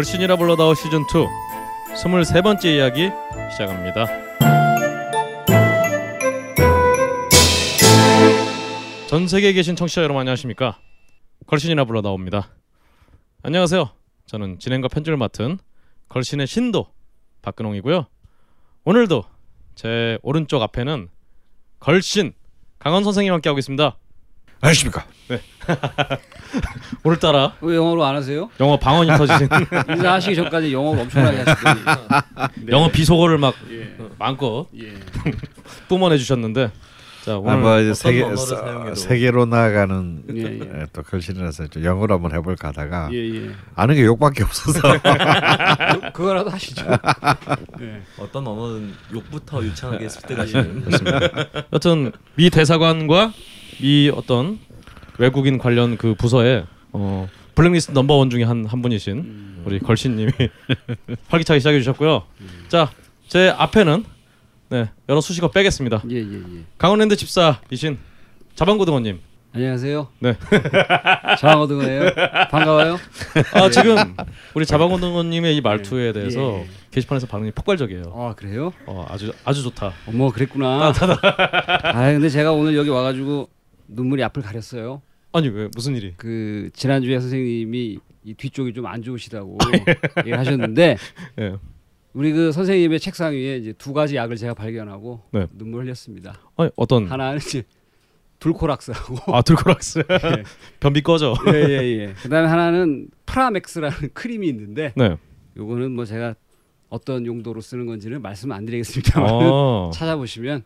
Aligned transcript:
걸신이라 0.00 0.36
불러다오 0.36 0.72
시즌 0.72 1.02
2 1.02 1.04
23번째 1.94 2.64
이야기 2.64 3.10
시작합니다. 3.50 4.06
전 9.08 9.28
세계에 9.28 9.52
계신 9.52 9.76
청취자 9.76 10.02
여러분 10.02 10.20
안녕하십니까? 10.20 10.78
걸신이라 11.46 11.84
불러다오입니다. 11.84 12.48
안녕하세요. 13.42 13.90
저는 14.24 14.58
진행과 14.58 14.88
편집을 14.88 15.18
맡은 15.18 15.58
걸신의 16.08 16.46
신도 16.46 16.86
박근홍이고요. 17.42 18.06
오늘도 18.84 19.24
제 19.74 20.18
오른쪽 20.22 20.62
앞에는 20.62 21.10
걸신 21.78 22.32
강원 22.78 23.04
선생님 23.04 23.34
함께 23.34 23.50
하고 23.50 23.58
있습니다. 23.58 23.98
안녕하십니까. 24.60 25.04
오늘따라 27.04 27.54
왜 27.60 27.76
영어로 27.76 28.04
안 28.04 28.16
하세요? 28.16 28.50
영어 28.58 28.76
방언이 28.78 29.08
터지신 29.16 29.48
인사하시기 29.88 30.34
전까지 30.36 30.72
영어 30.72 30.90
엄청나게 30.90 31.38
하시더니 31.42 31.80
네. 32.66 32.72
영어 32.72 32.90
비속어를 32.90 33.38
막 33.38 33.54
예. 33.70 33.94
마음껏 34.18 34.66
예. 34.78 34.92
뿜어내 35.88 36.18
주셨는데 36.18 36.72
자 37.24 37.38
오늘 37.38 37.52
아마 37.52 37.78
이제 37.78 37.90
어떤 37.90 37.94
세계 37.94 38.20
언어를 38.22 38.36
서- 38.36 38.56
사용해도. 38.56 38.94
세계로 38.96 39.46
나아가는 39.46 40.22
예, 40.34 40.42
예. 40.42 40.80
예, 40.80 40.86
또 40.92 41.02
걸신이라서 41.02 41.68
좀 41.68 41.84
영어로 41.84 42.14
한번 42.16 42.32
해볼까 42.34 42.68
하다가 42.68 43.10
예, 43.12 43.16
예. 43.46 43.50
아는 43.76 43.94
게 43.94 44.04
욕밖에 44.04 44.42
없어서 44.42 44.80
그거라도 46.12 46.50
하시죠. 46.50 46.84
예. 47.82 48.02
어떤 48.18 48.46
언어는 48.48 48.92
욕부터 49.14 49.62
유창하게 49.62 50.08
습득하시는 50.08 50.84
여튼 51.72 52.10
미 52.34 52.50
대사관과 52.50 53.32
미 53.80 54.10
어떤 54.14 54.58
외국인 55.18 55.58
관련 55.58 55.96
그 55.96 56.14
부서에 56.14 56.64
어 56.92 57.28
블랙리스트 57.54 57.92
넘버 57.92 58.14
원 58.14 58.30
중에 58.30 58.44
한 58.44 58.66
한 58.66 58.82
분이신 58.82 59.62
우리 59.64 59.78
걸신님이 59.78 60.32
활기차게 61.28 61.60
시작해 61.60 61.78
주셨고요. 61.78 62.24
자 62.68 62.90
제 63.28 63.48
앞에는 63.56 64.04
네 64.70 64.90
여러 65.08 65.20
수식어 65.20 65.52
빼겠습니다. 65.52 66.02
예, 66.10 66.16
예, 66.16 66.20
예. 66.34 66.64
강원랜드 66.78 67.14
집사이신 67.16 67.96
자방고등어님. 68.56 69.20
안녕하세요. 69.52 70.08
네. 70.20 70.36
장어등어예요. 71.38 72.10
반가워요. 72.50 72.98
아 73.54 73.70
지금 73.70 74.16
우리 74.54 74.66
자방고등어님의 74.66 75.56
이 75.56 75.60
말투에 75.60 76.12
대해서 76.12 76.40
예. 76.60 76.66
게시판에서 76.90 77.28
반응이 77.28 77.52
폭발적이에요. 77.52 78.12
아 78.16 78.34
그래요? 78.36 78.72
어 78.86 79.06
아주 79.08 79.32
아주 79.44 79.62
좋다. 79.62 79.92
어머 80.08 80.30
그랬구나. 80.32 80.92
아 81.84 82.12
근데 82.12 82.28
제가 82.28 82.50
오늘 82.52 82.76
여기 82.76 82.88
와가지고 82.90 83.48
눈물이 83.90 84.22
앞을 84.24 84.42
가렸어요. 84.42 85.02
아니 85.32 85.48
왜 85.48 85.68
무슨 85.74 85.94
일이? 85.96 86.14
그 86.16 86.70
지난주에 86.72 87.20
선생님이 87.20 87.98
이 88.24 88.34
뒤쪽이 88.34 88.72
좀 88.74 88.86
안 88.86 89.02
좋으시다고 89.02 89.58
얘기를 90.18 90.38
하셨는데 90.38 90.96
예. 91.38 91.56
우리 92.12 92.32
그 92.32 92.50
선생님의 92.52 92.98
책상 93.00 93.32
위에 93.32 93.56
이제 93.58 93.72
두 93.72 93.92
가지 93.92 94.16
약을 94.16 94.36
제가 94.36 94.54
발견하고 94.54 95.20
네. 95.32 95.46
눈물 95.52 95.84
흘렸습니다. 95.84 96.40
아니 96.56 96.70
어떤 96.76 97.06
하나는 97.06 97.38
이제 97.38 97.62
둘코락스라고 98.40 99.34
아 99.34 99.42
들코락스 99.42 100.02
변비 100.80 101.02
꺼져. 101.02 101.34
예예 101.46 101.98
예. 102.00 102.12
그다음에 102.22 102.48
하나는 102.48 103.08
프라맥스라는 103.26 104.10
크림이 104.14 104.48
있는데 104.48 104.92
네. 104.96 105.16
요거는 105.56 105.92
뭐 105.92 106.04
제가 106.04 106.34
어떤 106.88 107.24
용도로 107.26 107.60
쓰는 107.60 107.86
건지는 107.86 108.20
말씀 108.22 108.50
안 108.50 108.64
드리겠습니다만 108.66 109.30
어. 109.30 109.90
찾아보시면 109.94 110.64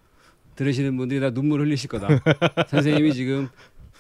들으시는 0.57 0.97
분들이 0.97 1.21
다 1.21 1.31
눈물 1.31 1.61
흘리실 1.61 1.89
거다. 1.89 2.09
선생님이 2.69 3.15
지금 3.15 3.49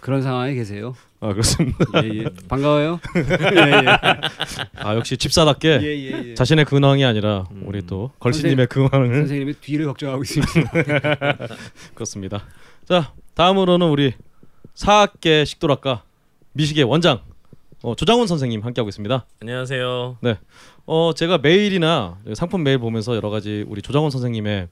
그런 0.01 0.21
상황에 0.23 0.53
계세요. 0.55 0.95
아 1.21 1.33
그렇습니다. 1.33 1.79
예 2.05 2.09
예. 2.21 2.25
반가워요. 2.49 3.01
예예. 3.17 3.87
아 4.77 4.95
역시 4.97 5.17
집사답게 5.17 5.81
예예예. 5.83 6.35
자신의 6.35 6.67
근황이 6.67 7.05
아니라 7.05 7.47
우리 7.63 7.87
또 7.87 8.11
걸신님의 8.19 8.67
근황을 8.67 9.15
선생님의 9.15 9.55
뒤를 9.63 9.87
걱정하고 9.87 10.23
있습니다. 10.23 10.71
그렇습니다. 11.95 12.45
자 12.87 13.15
다음으로는 13.33 13.89
우리 13.89 14.13
사학계 14.75 15.47
식도락과 15.47 16.03
미식의 16.53 16.85
원장 16.85 17.21
어, 17.83 17.95
조장훈 17.95 18.27
선생님 18.27 18.61
함께하고 18.63 18.91
있습니다. 18.91 19.27
안녕하세요. 19.41 20.19
어 20.87 21.13
제가 21.17 21.39
메일이나 21.39 22.19
상품 22.35 22.63
메일 22.63 22.77
보면서 22.79 23.17
여러 23.17 23.31
가지 23.31 23.65
우리 23.69 23.81
조장훈 23.81 24.11
선생님의 24.11 24.69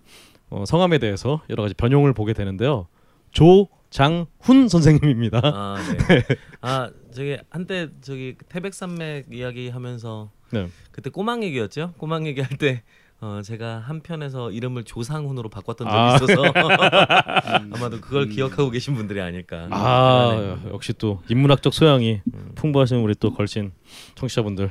어, 0.53 0.65
성함에 0.67 0.99
대해서 0.99 1.41
여러 1.49 1.63
가지 1.63 1.75
변용을 1.75 2.13
보게 2.13 2.35
되는데요. 2.35 2.87
조장훈 3.31 4.69
선생님입니다. 4.69 5.41
아, 5.43 5.77
네. 6.09 6.23
아, 6.61 6.91
저기 7.15 7.39
한때 7.49 7.89
저기 8.03 8.37
태백산맥 8.51 9.29
이야기 9.33 9.71
하면서 9.71 10.31
네. 10.51 10.69
그때 10.93 11.09
꼬막 11.11 11.43
얘기였죠? 11.43 11.95
꼬막 11.97 12.27
얘기 12.27 12.43
할 12.43 12.59
때 12.59 12.83
어, 13.23 13.41
제가 13.43 13.79
한 13.79 14.01
편에서 14.01 14.51
이름을 14.51 14.83
조상훈으로 14.85 15.49
바꿨던 15.49 15.87
적이 15.87 15.97
아. 15.97 16.17
있어서 16.17 16.43
아마도 17.73 18.01
그걸 18.01 18.29
기억하고 18.29 18.69
계신 18.71 18.95
분들이 18.95 19.21
아닐까. 19.23 19.69
아 19.71 20.59
네. 20.65 20.71
역시 20.71 20.93
또 20.93 21.23
인문학적 21.31 21.73
소양이 21.73 22.21
풍부하신 22.57 22.99
우리 22.99 23.15
또 23.15 23.33
걸신 23.33 23.73
청취자분들 24.17 24.71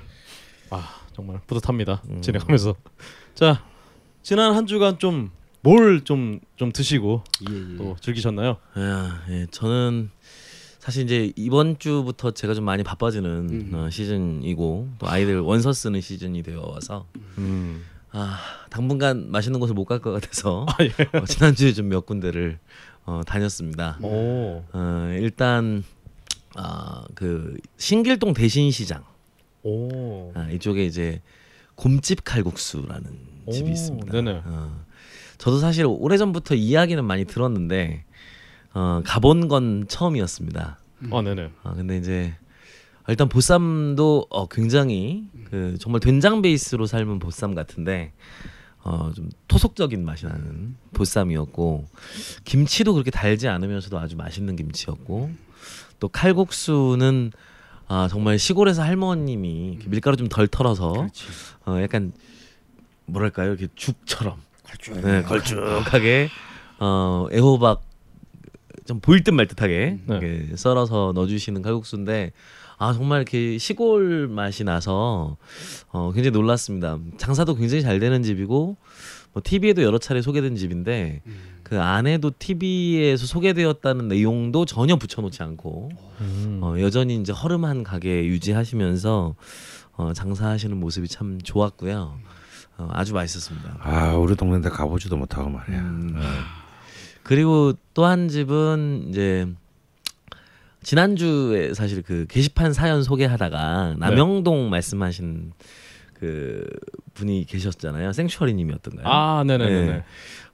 아 0.70 0.90
정말 1.14 1.40
뿌듯합니다 1.48 2.02
음. 2.10 2.22
진행하면서 2.22 2.76
자 3.34 3.64
지난 4.22 4.54
한 4.54 4.68
주간 4.68 5.00
좀 5.00 5.32
뭘좀좀 5.62 6.72
드시고 6.74 7.24
예 7.50 7.56
예. 7.74 7.78
또 7.78 7.96
즐기셨나요? 8.02 8.58
아, 8.74 9.22
예, 9.30 9.46
저는 9.52 10.10
사실 10.80 11.04
이제 11.04 11.32
이번 11.36 11.78
주부터 11.78 12.32
제가 12.32 12.54
좀 12.56 12.66
많이 12.66 12.84
바빠지는 12.84 13.30
음. 13.50 13.72
어, 13.74 13.90
시즌이고 13.90 14.90
또 14.98 15.08
아이들 15.08 15.40
원서 15.40 15.72
쓰는 15.74 16.02
시즌이 16.02 16.42
되어 16.44 16.62
와서 16.68 17.06
음. 17.38 17.84
아 18.12 18.40
당분간 18.70 19.30
맛있는 19.32 19.60
곳을 19.60 19.76
못 19.76 19.86
갈 19.86 20.00
것 20.00 20.12
같아서 20.12 20.66
아 20.78 20.84
예. 20.84 20.90
어, 21.18 21.26
지난주에 21.26 21.74
좀 21.74 21.88
몇 21.90 22.06
군데를 22.06 22.58
어, 23.06 23.22
다녔습니다. 23.26 24.00
오. 24.02 24.64
어, 24.74 25.16
일단 25.20 25.84
아, 26.56 27.04
그 27.16 27.58
신길동 27.78 28.34
대신시장 28.34 29.04
오. 29.64 30.32
아, 30.34 30.50
이쪽에 30.50 30.86
이제 30.86 31.22
곰집 31.76 32.24
칼국수라는 32.24 33.18
집이 33.52 33.70
오, 33.70 33.74
있습니다. 33.74 34.12
네네. 34.12 34.42
어, 34.46 34.84
저도 35.42 35.58
사실 35.58 35.86
오래 35.88 36.18
전부터 36.18 36.54
이야기는 36.54 37.04
많이 37.04 37.26
들었는데 37.26 38.06
어, 38.76 39.02
가본 39.04 39.48
건 39.48 39.86
처음이었습니다. 39.88 40.78
아 41.12 41.22
네네. 41.24 41.50
아 41.64 41.74
근데 41.74 41.98
이제 41.98 42.36
일단 43.08 43.28
보쌈도 43.28 44.28
어, 44.30 44.48
굉장히 44.48 45.26
그 45.50 45.78
정말 45.80 46.00
된장 46.00 46.44
베이스로 46.44 46.86
삶은 46.86 47.18
보쌈 47.18 47.56
같은데 47.56 48.14
어, 48.84 49.12
좀 49.16 49.32
토속적인 49.48 50.06
맛이 50.06 50.28
나는 50.28 50.76
보쌈이었고 50.94 51.88
김치도 52.46 52.94
그렇게 52.94 53.10
달지 53.10 53.48
않으면서도 53.48 53.98
아주 53.98 54.16
맛있는 54.16 54.56
김치였고 54.56 55.32
또 56.00 56.08
칼국수는 56.08 57.32
아 57.88 58.08
정말 58.08 58.38
시골에서 58.38 58.84
할머님이 58.84 59.80
밀가루 59.88 60.18
좀 60.18 60.30
덜 60.30 60.48
털어서 60.48 60.92
그렇지. 60.92 61.24
어 61.66 61.82
약간 61.82 62.14
뭐랄까요 63.08 63.50
이렇게 63.50 63.68
죽처럼 63.74 64.38
네, 65.02 65.22
걸쭉하게 65.24 66.30
어 66.80 67.28
애호박 67.32 67.82
좀 68.86 69.00
보일 69.00 69.24
듯 69.24 69.32
말 69.32 69.48
듯하게 69.48 70.00
네. 70.08 70.48
썰어서 70.56 71.12
넣어주시는 71.16 71.62
칼국수인데 71.62 72.32
아 72.78 72.94
정말 72.94 73.22
이렇게 73.22 73.58
시골 73.60 74.28
맛이 74.28 74.64
나서 74.64 75.38
어 75.92 76.12
굉장히 76.14 76.32
놀랐습니다. 76.32 76.98
장사도 77.18 77.56
굉장히 77.56 77.84
잘 77.84 78.00
되는 78.00 78.24
집이고 78.24 78.78
뭐 79.34 79.42
TV에도 79.44 79.84
여러 79.84 79.98
차례 80.00 80.22
소개된 80.22 80.56
집인데 80.56 81.22
그 81.64 81.80
안에도 81.80 82.32
TV에서 82.38 83.26
소개되었다는 83.28 84.08
내용도 84.10 84.66
전혀 84.66 84.96
붙여놓지 84.98 85.42
않고 85.44 85.90
음. 86.20 86.60
어, 86.62 86.76
여전히 86.82 87.16
이제 87.16 87.32
허름한 87.32 87.84
가게 87.84 88.26
유지하시면서 88.26 89.36
어, 89.94 90.14
장사하시는 90.14 90.76
모습이 90.78 91.08
참 91.08 91.40
좋았고요. 91.42 92.18
어, 92.78 92.90
아주 92.92 93.14
맛있었습니다. 93.14 93.78
아 93.80 94.14
우리 94.16 94.36
동네인데 94.36 94.70
가보지도 94.70 95.18
못하고 95.18 95.50
말이야. 95.50 95.80
음. 95.80 96.16
그리고 97.24 97.74
또 97.94 98.06
한 98.06 98.28
집은 98.30 99.08
이제 99.10 99.48
지난주에 100.84 101.74
사실 101.74 102.02
그 102.02 102.26
게시판 102.28 102.74
사연 102.74 103.04
소개하다가 103.04 103.96
남영동 104.00 104.70
말씀하신 104.70 105.54
그 106.16 106.66
분이 107.14 107.46
계셨잖아요. 107.48 108.14
생추어리님이었던가요? 108.14 109.06
아 109.08 109.44
네네네. 109.46 109.86
네. 109.86 110.04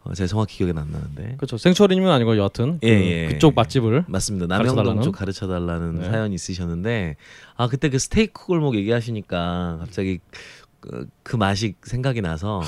어, 0.04 0.14
제가 0.14 0.28
정확히 0.28 0.58
기억이 0.58 0.74
안 0.78 0.90
나는데. 0.92 1.36
그렇죠. 1.38 1.58
생처리님은 1.58 2.10
아니고 2.12 2.38
여하튼 2.38 2.80
예, 2.84 2.98
그, 2.98 3.06
예. 3.06 3.28
그쪽 3.28 3.56
맛집을 3.56 4.06
맞습니다. 4.08 4.48
남영동 4.48 5.02
쪽 5.02 5.14
가르쳐 5.14 5.48
달라는 5.48 6.00
네. 6.00 6.10
사연이 6.10 6.36
있으셨는데 6.36 7.16
아 7.56 7.68
그때 7.68 7.90
그 7.90 8.00
스테이크 8.00 8.46
골목 8.46 8.76
얘기하시니까 8.76 9.78
갑자기 9.80 10.20
그, 10.90 11.08
그 11.24 11.36
맛이 11.36 11.76
생각이 11.84 12.22
나서 12.22 12.62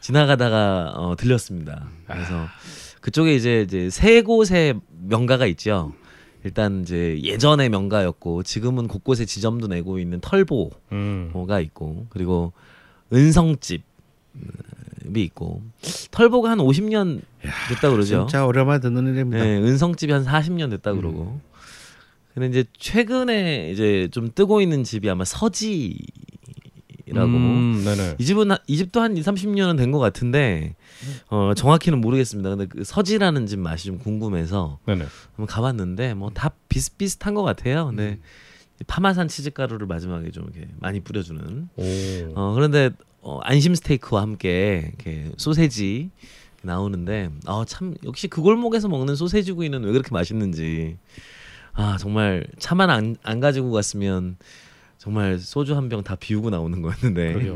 지나가다가 0.00 0.92
어, 0.96 1.16
들렸습니다. 1.16 1.88
그래서 2.06 2.46
그쪽에 3.00 3.34
이제 3.34 3.62
이제 3.62 3.90
세 3.90 4.22
곳의 4.22 4.80
명가가 5.02 5.46
있죠. 5.46 5.92
일단 6.44 6.82
이제 6.82 7.20
예전의 7.22 7.68
명가였고 7.68 8.42
지금은 8.42 8.88
곳곳에 8.88 9.24
지점도 9.24 9.68
내고 9.68 9.98
있는 9.98 10.20
털보가 10.20 10.76
음. 10.92 11.30
있고 11.60 12.06
그리고 12.08 12.52
은성집이 13.12 13.82
있고 15.14 15.62
털보가 16.10 16.50
한 16.50 16.58
50년 16.58 17.20
됐다 17.68 17.90
그러죠. 17.90 18.26
진짜 18.26 18.44
오랜만에 18.44 18.80
듣는 18.80 19.14
일입니다. 19.14 19.44
네, 19.44 19.58
은성집이 19.58 20.12
한 20.12 20.24
40년 20.24 20.70
됐다 20.70 20.94
그러고. 20.94 21.40
근데 22.34 22.48
이제 22.48 22.64
최근에 22.78 23.70
이제 23.70 24.08
좀 24.10 24.30
뜨고 24.34 24.62
있는 24.62 24.84
집이 24.84 25.08
아마 25.10 25.24
서지 25.24 25.98
라고. 27.12 27.30
음, 27.30 27.82
네네. 27.84 28.16
이 28.18 28.24
집은 28.24 28.50
한- 28.50 28.58
이 28.66 28.76
집도 28.76 29.00
한 29.00 29.16
2, 29.16 29.20
30년은 29.20 29.76
된 29.76 29.90
것 29.92 29.98
같은데 29.98 30.74
어 31.28 31.52
정확히는 31.54 32.00
모르겠습니다. 32.00 32.50
근데 32.50 32.66
그 32.66 32.84
서지라는 32.84 33.46
집 33.46 33.58
맛이 33.58 33.86
좀 33.86 33.98
궁금해서 33.98 34.78
네네. 34.86 35.04
한번 35.36 35.46
가봤는데 35.46 36.14
뭐 36.14 36.30
다 36.30 36.50
비슷비슷한 36.68 37.34
것 37.34 37.42
같아요. 37.42 37.86
근데 37.86 38.18
파마산 38.86 39.28
치즈가루를 39.28 39.86
마지막에 39.86 40.30
좀 40.30 40.44
이렇게 40.52 40.68
많이 40.80 41.00
뿌려주는. 41.00 41.68
오. 41.76 41.82
어 42.34 42.52
그런데 42.54 42.90
어, 43.20 43.38
안심 43.42 43.74
스테이크와 43.74 44.22
함께 44.22 44.88
이렇게 44.88 45.30
소세지 45.36 46.10
나오는데 46.62 47.30
아 47.46 47.64
참 47.66 47.94
역시 48.04 48.28
그 48.28 48.40
골목에서 48.40 48.88
먹는 48.88 49.14
소세지 49.16 49.52
구이는 49.52 49.82
왜 49.84 49.92
그렇게 49.92 50.10
맛있는지 50.12 50.96
아 51.72 51.96
정말 51.98 52.46
차만 52.58 52.90
안, 52.90 53.16
안 53.22 53.40
가지고 53.40 53.70
갔으면 53.72 54.36
정말 55.02 55.36
소주 55.40 55.74
한 55.76 55.88
병 55.88 56.04
다 56.04 56.14
비우고 56.14 56.50
나오는 56.50 56.80
거였는데. 56.80 57.50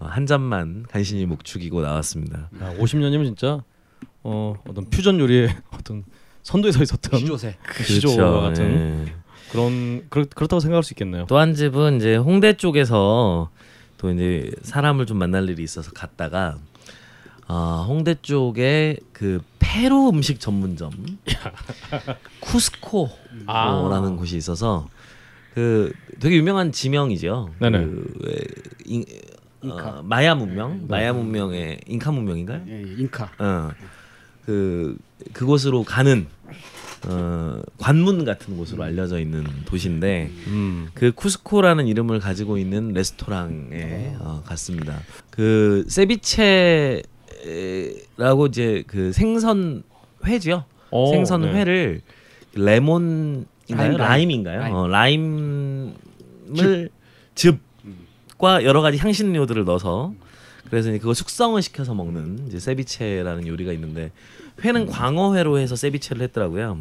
어, 0.00 0.06
한 0.06 0.26
잔만 0.26 0.84
간신히 0.90 1.26
목 1.26 1.44
죽이고 1.44 1.80
나왔습니다. 1.80 2.50
야, 2.60 2.74
50년이면 2.76 3.24
진짜 3.24 3.62
어, 4.24 4.54
어떤 4.68 4.90
퓨전 4.90 5.20
요리의 5.20 5.54
어떤 5.70 6.02
선두에 6.42 6.72
서 6.72 6.82
있었던 6.82 7.20
시조새. 7.20 7.56
그 7.62 7.84
시조와 7.84 8.40
같은 8.40 9.06
예. 9.06 9.14
그런 9.52 10.08
그렇, 10.10 10.24
그렇다고 10.34 10.58
생각할 10.58 10.82
수 10.82 10.92
있겠네요. 10.94 11.26
또 11.26 11.38
한 11.38 11.54
집은 11.54 11.98
이제 11.98 12.16
홍대 12.16 12.54
쪽에서 12.54 13.50
또 13.96 14.10
이제 14.10 14.50
사람을 14.62 15.06
좀 15.06 15.18
만날 15.18 15.48
일이 15.48 15.62
있어서 15.62 15.92
갔다가 15.92 16.58
아 17.46 17.84
홍대 17.88 18.16
쪽에 18.20 18.98
그 19.12 19.40
페루 19.60 20.08
음식 20.10 20.40
전문점 20.40 20.90
쿠스코라는 22.40 23.46
아. 23.46 24.14
곳이 24.16 24.36
있어서 24.36 24.88
그 25.58 25.92
되게 26.20 26.36
유명한 26.36 26.70
지명이죠. 26.70 27.50
네네. 27.58 27.78
그 27.80 28.14
왜, 28.22 28.36
인. 28.84 29.04
어, 29.64 30.02
마야 30.04 30.36
문명, 30.36 30.86
마야 30.86 31.12
문명의 31.12 31.80
잉카 31.84 32.12
문명인가요? 32.12 32.62
예, 32.68 32.80
예, 32.80 32.94
잉카. 32.96 33.32
어, 33.40 33.70
그 34.46 34.96
그곳으로 35.32 35.82
가는 35.82 36.28
어, 37.08 37.60
관문 37.78 38.24
같은 38.24 38.56
곳으로 38.56 38.84
알려져 38.84 39.18
있는 39.18 39.44
도시인데 39.64 40.30
음. 40.46 40.90
그 40.94 41.10
쿠스코라는 41.10 41.88
이름을 41.88 42.20
가지고 42.20 42.56
있는 42.56 42.92
레스토랑에 42.92 44.14
어, 44.20 44.44
갔습니다. 44.46 45.00
그 45.30 45.84
세비체라고 45.88 47.02
이제 48.48 48.84
그 48.86 49.12
생선 49.12 49.82
회죠. 50.24 50.64
어, 50.92 51.10
생선 51.10 51.40
네. 51.40 51.52
회를 51.52 52.00
레몬인가요? 52.54 53.57
라임, 53.70 53.92
라임. 53.92 53.96
라임인가요? 53.98 54.60
라임. 54.60 54.74
어, 54.74 54.88
라임을 54.88 55.94
즙 57.34 57.58
과 58.38 58.62
여러 58.62 58.82
가지 58.82 58.98
향신료들을 58.98 59.64
넣어서 59.64 60.14
그래서 60.70 60.92
그거 60.92 61.12
숙성을 61.12 61.60
시켜서 61.60 61.92
먹는 61.92 62.46
이제 62.46 62.60
세비체라는 62.60 63.48
요리가 63.48 63.72
있는데 63.72 64.12
회는 64.62 64.86
광어회로 64.86 65.58
해서 65.58 65.74
세비체를 65.74 66.22
했더라고요. 66.22 66.78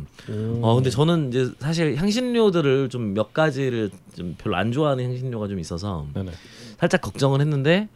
어 0.62 0.76
근데 0.76 0.92
저는 0.92 1.30
이제 1.30 1.50
사실 1.60 1.96
향신료들을 1.96 2.90
좀 2.90 3.16
몇 3.16 3.34
가지를 3.34 3.90
좀 4.16 4.36
별로 4.38 4.56
안 4.56 4.72
좋아하는 4.72 5.04
향신료가 5.06 5.48
좀 5.48 5.58
있어서 5.60 6.06
네네. 6.14 6.32
살짝 6.80 7.02
걱정을 7.02 7.42
했는데 7.42 7.88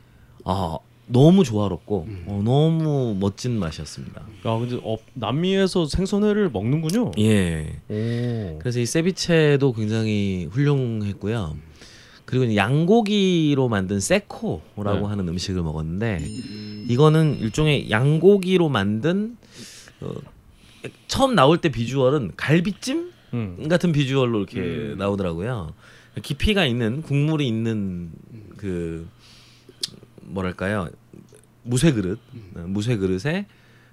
아 0.43 0.79
너무 1.11 1.43
조화롭고 1.43 2.07
어, 2.25 2.41
너무 2.43 3.15
멋진 3.19 3.59
맛이었습니다. 3.59 4.21
야, 4.21 4.57
근데 4.57 4.79
어, 4.83 4.97
남미에서 5.13 5.85
생선회를 5.85 6.49
먹는군요. 6.51 7.11
예. 7.19 7.81
오. 7.89 8.59
그래서 8.59 8.79
이 8.79 8.85
세비체도 8.85 9.73
굉장히 9.73 10.47
훌륭했고요. 10.51 11.55
그리고 12.25 12.55
양고기로 12.55 13.67
만든 13.67 13.99
세코라고 13.99 14.99
네. 14.99 15.05
하는 15.05 15.27
음식을 15.27 15.61
먹었는데 15.63 16.23
이거는 16.87 17.39
일종의 17.39 17.91
양고기로 17.91 18.69
만든 18.69 19.35
어, 19.99 20.13
처음 21.07 21.35
나올 21.35 21.57
때 21.57 21.69
비주얼은 21.69 22.31
갈비찜 22.37 23.11
음. 23.33 23.67
같은 23.67 23.91
비주얼로 23.91 24.39
이렇게 24.39 24.95
나오더라고요. 24.97 25.73
깊이가 26.21 26.65
있는 26.65 27.01
국물이 27.01 27.47
있는 27.47 28.11
그 28.57 29.07
뭐랄까요 30.31 30.89
무쇠 31.63 31.91
그릇 31.91 32.19
어, 32.55 32.65
무쇠 32.67 32.97
그릇에 32.97 33.45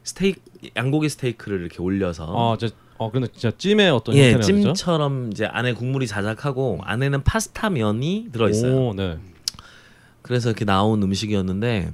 스테이크 0.03 0.41
양고기 0.77 1.09
스테이크를 1.09 1.61
이렇게 1.61 1.83
올려서 1.83 2.25
아, 2.27 2.57
저, 2.59 2.69
어, 2.99 3.11
근데 3.11 3.29
진짜 3.29 3.51
찜의 3.57 3.91
어떤 3.91 4.15
예? 4.17 4.39
찜처럼 4.41 5.31
이제 5.33 5.47
안에 5.47 5.75
국물이 5.75 6.07
자작하고 6.07 6.81
안에는 6.83 7.23
파스타 7.23 7.71
면이 7.71 8.29
들어 8.33 8.49
있어요. 8.49 8.89
오, 8.89 8.95
네. 8.95 9.19
그래서 10.23 10.51
이렇게 10.51 10.65
나온 10.65 11.03
음식이었는데 11.03 11.93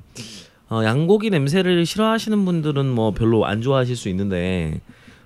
어, 0.71 0.83
양고기 0.83 1.31
냄새를 1.31 1.85
싫어하시는 1.85 2.45
분들은 2.45 2.87
뭐 2.87 3.13
별로 3.13 3.45
안 3.45 3.63
좋아하실 3.63 3.97
수 3.97 4.09
있는데 4.09 4.81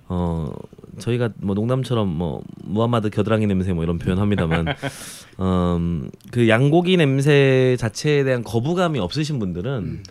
어 0.08 0.52
저희가 0.98 1.30
뭐 1.36 1.54
농담처럼 1.54 2.08
뭐 2.08 2.42
무함마드 2.64 3.10
겨드랑이 3.10 3.46
냄새 3.46 3.72
뭐 3.72 3.84
이런 3.84 3.98
표현합니다만 3.98 4.66
음, 5.40 6.10
그 6.30 6.48
양고기 6.48 6.96
냄새 6.96 7.76
자체에 7.78 8.24
대한 8.24 8.42
거부감이 8.44 8.98
없으신 8.98 9.38
분들은 9.38 10.02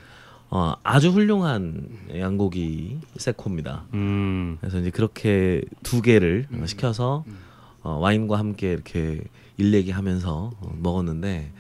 어, 0.50 0.74
아주 0.84 1.10
훌륭한 1.10 1.90
양고기 2.16 3.00
세코입니다. 3.18 3.84
음. 3.94 4.58
그래서 4.62 4.80
이제 4.80 4.90
그렇게 4.90 5.62
두 5.84 6.02
개를 6.02 6.48
어, 6.54 6.66
시켜서 6.66 7.26
어, 7.84 7.98
와인과 8.00 8.38
함께 8.40 8.72
이렇게 8.72 9.22
일 9.58 9.74
얘기하면서 9.74 10.52
어, 10.60 10.78
먹었는데 10.82 11.52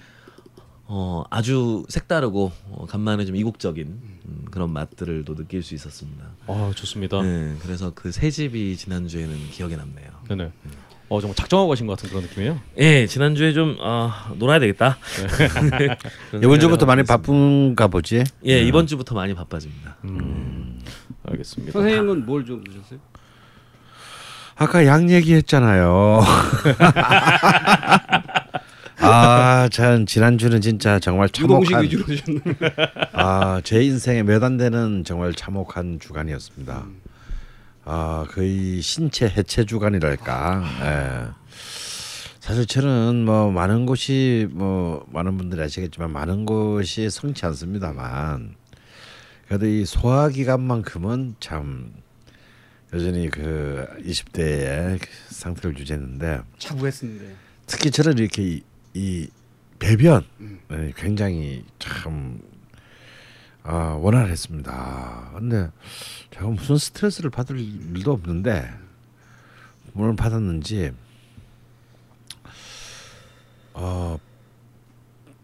어, 0.89 1.23
아주 1.29 1.83
색다르고 1.89 2.51
어, 2.71 2.85
간만에 2.89 3.25
좀 3.25 3.35
이국적인 3.35 3.87
음, 3.87 4.45
그런 4.49 4.71
맛들을 4.71 5.25
또 5.25 5.35
느낄 5.35 5.61
수 5.61 5.75
있었습니다. 5.75 6.23
아, 6.47 6.71
좋습니다. 6.75 7.21
네, 7.21 7.55
그래서 7.61 7.91
그 7.93 8.11
세 8.11 8.31
집이 8.31 8.77
지난 8.77 9.07
주에는 9.07 9.35
기억에 9.51 9.75
남네요. 9.75 10.07
네네. 10.29 10.51
어, 11.09 11.21
정말 11.21 11.35
작정하고 11.35 11.69
가신 11.69 11.87
것 11.87 11.95
같은 11.97 12.09
그런 12.09 12.23
느낌이에요. 12.23 12.59
예, 12.79 13.05
지난 13.07 13.35
주에 13.35 13.53
좀 13.53 13.77
어, 13.79 14.11
놀아야 14.35 14.59
되겠다. 14.59 14.97
그런 16.29 16.41
이번 16.43 16.59
주부터 16.59 16.85
많이. 16.85 17.03
바쁜가 17.03 17.87
보지. 17.87 18.23
예, 18.45 18.61
이번 18.61 18.87
주부터 18.87 19.15
많이 19.15 19.33
바빠집니다. 19.33 19.97
음. 20.05 20.81
알겠습니다. 21.29 21.73
선생님은 21.73 22.25
뭘좀 22.25 22.63
보셨어요? 22.63 22.99
아까 24.55 24.85
양 24.85 25.09
얘기했잖아요. 25.09 26.21
아, 28.99 29.69
전 29.71 30.05
지난주는 30.05 30.59
진짜 30.61 30.99
정말 30.99 31.29
참혹한 31.29 31.83
위주로? 31.83 32.03
아, 33.13 33.61
제 33.63 33.83
인생에 33.83 34.23
몇 34.23 34.43
안 34.43 34.57
되는 34.57 35.03
정말 35.05 35.33
참혹한 35.33 35.99
주간이었습니다. 35.99 36.85
아, 37.85 38.25
거의 38.29 38.81
신체 38.81 39.27
해체 39.29 39.65
주간이랄까. 39.65 40.63
예. 40.81 41.27
사실 42.39 42.65
저는 42.65 43.25
뭐 43.25 43.51
많은 43.51 43.85
곳이 43.85 44.47
뭐 44.51 45.05
많은 45.11 45.37
분들이 45.37 45.61
아시겠지만 45.61 46.11
많은 46.11 46.45
곳이 46.45 47.09
성치 47.09 47.45
않습니다만 47.45 48.55
그래도 49.47 49.65
이 49.65 49.85
소화기관만큼은 49.85 51.35
참 51.41 51.91
여전히 52.93 53.29
그 53.29 53.85
20대의 53.99 54.99
상태를 55.29 55.77
유지했는데 55.77 56.39
차부했는데. 56.57 57.35
특히 57.65 57.91
저는 57.91 58.17
이렇게 58.17 58.61
이, 58.97 59.23
이 59.23 59.27
배변 59.79 60.25
네, 60.69 60.91
굉장히 60.95 61.63
참 61.79 62.39
아, 63.63 63.97
원활했습니다. 63.99 65.31
근데 65.35 65.69
제가 66.31 66.47
무슨 66.47 66.77
스트레스를 66.77 67.29
받을 67.29 67.59
일도 67.59 68.11
없는데 68.13 68.69
뭘 69.93 70.15
받았는지 70.15 70.91
어 73.73 74.17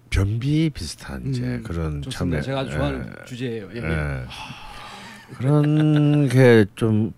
변비 0.09 0.69
비슷한 0.69 1.27
이제 1.27 1.43
음, 1.43 1.63
그런 1.63 2.01
좋습니다. 2.01 2.41
제가 2.41 2.59
아주 2.61 2.71
예, 2.71 2.75
좋아하는 2.75 3.13
주제예요. 3.25 3.69
예, 3.73 3.77
예. 3.77 3.83
예. 3.83 4.23
그런 5.35 6.27
게 6.29 6.65
좀 6.75 7.13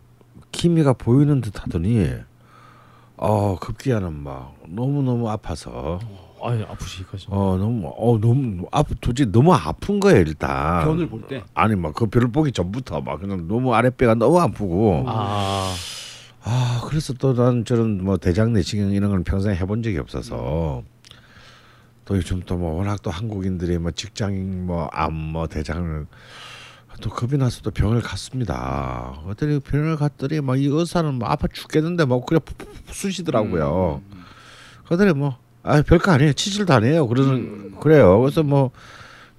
기미가 0.52 0.94
보이는 0.94 1.42
듯하더니 1.42 2.10
어 3.18 3.58
급기야는 3.60 4.14
막 4.14 4.56
너무 4.68 5.04
너무 5.04 5.30
아파서 5.30 6.00
아, 6.48 6.72
아프시기까지. 6.72 7.28
어 7.30 7.58
너무 7.60 7.92
어 7.98 8.18
너무 8.20 8.68
아프 8.72 8.96
도대체 9.02 9.32
너무 9.32 9.54
아픈 9.54 10.00
거예요 10.00 10.20
일단 10.22 10.84
변을 10.86 11.08
볼 11.10 11.22
때. 11.28 11.44
아니 11.54 11.76
막 11.76 11.94
그 11.94 12.06
별을 12.08 12.28
보기 12.32 12.52
전부터 12.52 13.02
막 13.02 13.20
그냥 13.20 13.48
너무 13.48 13.74
아랫배가 13.74 14.16
너무 14.16 14.40
아프고 14.40 15.04
아. 15.08 15.74
아 16.44 16.82
그래서 16.88 17.14
또 17.14 17.34
난 17.34 17.66
저런 17.66 18.04
뭐 18.04 18.18
대장 18.18 18.54
내시경 18.54 18.92
이런 18.92 19.10
건 19.12 19.24
평생 19.24 19.54
해본 19.56 19.82
적이 19.84 19.98
없어서 20.00 20.84
또 22.06 22.16
요즘 22.18 22.42
또 22.42 22.56
뭐 22.58 22.74
워낙 22.78 23.02
또 23.02 23.10
한국인들이 23.10 23.78
뭐 23.80 23.90
직장인 23.92 24.68
뭐 24.68 24.88
암뭐 24.94 25.48
대장을 25.48 26.06
또 27.02 27.10
겁이 27.10 27.38
나서 27.38 27.62
또 27.62 27.72
병을 27.72 28.00
갔습니다. 28.02 29.20
어떤 29.26 29.60
병을 29.60 29.98
갔더니 29.98 30.40
막 30.42 30.56
이 30.58 30.68
의사는 30.68 31.14
뭐 31.16 31.28
아파 31.28 31.48
죽겠는데 31.52 32.06
뭐 32.06 32.24
그냥 32.24 32.40
푹- 32.46 32.58
푹 32.58 32.70
쑤시더라고요. 32.94 34.02
그들이 34.88 35.14
뭐 35.14 35.38
아 35.66 35.82
별거 35.82 36.12
아니에요 36.12 36.34
치질도 36.34 36.74
아니에요 36.74 37.08
그러는 37.08 37.76
그래요. 37.80 38.20
그래서 38.22 38.44
뭐 38.44 38.72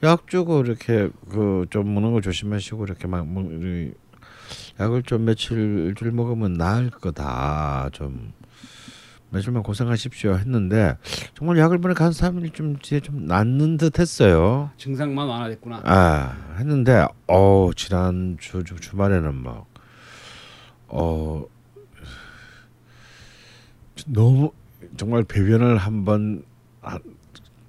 약 0.02 0.28
주고 0.28 0.60
이렇게 0.60 1.08
그 1.30 1.64
좀 1.70 1.94
먹는 1.94 2.12
거 2.12 2.20
조심하시고 2.20 2.84
이렇게 2.84 3.06
막 3.06 3.26
뭐, 3.26 3.42
이 3.50 3.92
약을 4.78 5.02
좀 5.04 5.24
며칠 5.24 5.56
일주일 5.56 6.12
먹으면 6.12 6.52
나을 6.52 6.90
거다 6.90 7.88
좀 7.92 8.32
며칠만 9.30 9.62
고생하십시오 9.62 10.34
했는데 10.36 10.96
정말 11.34 11.56
약을 11.58 11.78
번에 11.80 11.94
간 11.94 12.12
사람이 12.12 12.50
좀 12.50 12.76
이제 12.78 13.00
좀 13.00 13.26
낫는 13.26 13.78
듯 13.78 13.98
했어요. 13.98 14.70
증상만 14.76 15.26
완화됐구나. 15.26 15.80
아 15.84 16.56
했는데 16.58 17.06
어 17.26 17.70
지난 17.74 18.36
주, 18.38 18.62
주 18.64 18.76
주말에는 18.76 19.34
막 19.34 19.64
어 20.88 21.44
너무 24.06 24.52
정말 24.96 25.24
배변을 25.24 25.76
한번 25.76 26.42
아, 26.82 26.98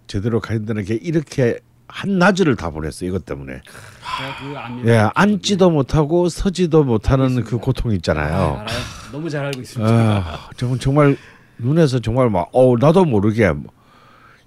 제대로 0.07 0.39
가야 0.39 0.59
되는 0.59 0.83
게 0.83 0.95
이렇게 0.95 1.59
한 1.87 2.17
낮을 2.19 2.55
다 2.55 2.69
보냈어 2.69 3.05
이것 3.05 3.25
때문에 3.25 3.53
제가 3.53 4.37
그 4.51 4.57
암. 4.57 4.87
예 4.87 5.09
앉지도 5.15 5.69
못하고 5.69 6.27
서지도 6.29 6.83
못하는 6.83 7.43
그 7.43 7.57
고통 7.57 7.91
아, 7.91 7.93
있잖아요. 7.95 8.57
알아요. 8.59 8.65
너무 9.11 9.29
잘 9.29 9.45
알고 9.45 9.61
있습니다. 9.61 9.91
아 9.93 10.49
정말 10.57 10.79
정말 10.79 11.17
눈에서 11.57 11.99
정말 11.99 12.29
막 12.29 12.49
어 12.51 12.75
나도 12.77 13.05
모르게 13.05 13.51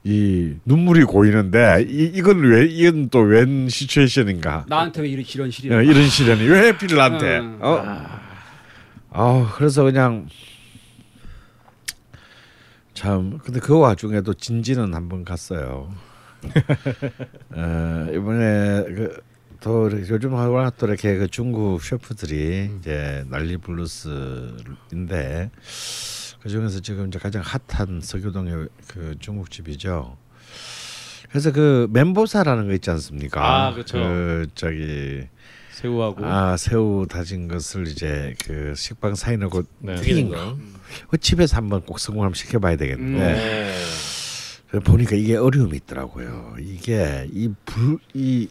이 0.04 0.54
눈물이 0.64 1.04
고이는데 1.04 1.84
이 1.88 2.10
이건 2.14 2.40
왜 2.40 2.66
이건 2.66 3.08
또 3.10 3.20
웬 3.20 3.68
시츄에이션인가? 3.68 4.64
나한테 4.68 5.02
왜 5.02 5.08
이런 5.08 5.24
이런 5.26 5.50
실이? 5.50 5.74
어, 5.74 5.82
이런 5.82 6.08
시련이 6.08 6.46
왜 6.48 6.70
하필 6.70 6.96
나한테? 6.96 7.38
음. 7.40 7.58
어? 7.60 8.06
아 9.12 9.52
그래서 9.56 9.82
그냥 9.82 10.26
참 13.00 13.38
근데 13.38 13.60
그 13.60 13.78
와중에도 13.78 14.34
진진은 14.34 14.92
한 14.94 15.08
번 15.08 15.24
갔어요. 15.24 15.90
어, 17.50 18.06
이번에 18.12 18.84
그 19.58 19.74
또 19.74 19.90
요즘 20.08 20.34
워낙 20.34 20.74
또 20.76 20.86
이렇게 20.86 21.16
그 21.16 21.26
중국 21.26 21.82
셰프들이 21.82 22.72
이제 22.78 23.24
난리 23.28 23.56
블루스인데 23.56 25.50
그 26.42 26.48
중에서 26.48 26.80
지금 26.80 27.08
이제 27.08 27.18
가장 27.18 27.42
핫한 27.42 28.00
서교동의 28.02 28.68
그 28.86 29.14
중국집이죠. 29.18 30.16
그래서 31.30 31.52
그 31.52 31.88
멘보사라는 31.92 32.66
거 32.66 32.74
있지 32.74 32.90
않습니까? 32.90 33.66
아, 33.68 33.72
그렇죠. 33.72 33.98
그 33.98 34.46
저기 34.54 35.26
새우하고 35.72 36.26
아 36.26 36.56
새우 36.58 37.06
다진 37.08 37.48
것을 37.48 37.86
이제 37.88 38.34
그 38.44 38.74
식빵 38.76 39.14
사이 39.14 39.38
넣고 39.38 39.62
네. 39.78 39.94
튀긴 39.96 40.28
거. 40.30 40.56
그 40.56 40.79
집에서 41.20 41.56
한번 41.56 41.82
꼭 41.82 41.98
성공하면 41.98 42.34
시켜봐야 42.34 42.76
되겠는데 42.76 43.74
보니까 44.84 45.16
이게 45.16 45.36
어려움이 45.36 45.76
있더라고요. 45.78 46.56
이게 46.60 47.28
이불이 47.32 48.48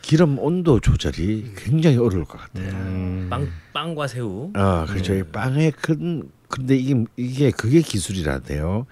기름 0.00 0.38
온도 0.38 0.80
조절이 0.80 1.52
굉장히 1.56 1.96
어려울 1.96 2.24
것 2.24 2.38
같아요. 2.38 2.68
음, 2.70 3.26
빵 3.30 3.48
빵과 3.72 4.06
새우. 4.06 4.50
아 4.54 4.86
그렇죠. 4.88 5.14
이 5.14 5.22
빵에 5.22 5.70
큰 5.70 6.30
근데 6.48 6.76
이게 6.76 7.04
이게 7.16 7.50
그게 7.50 7.80
기술이라대요. 7.80 8.86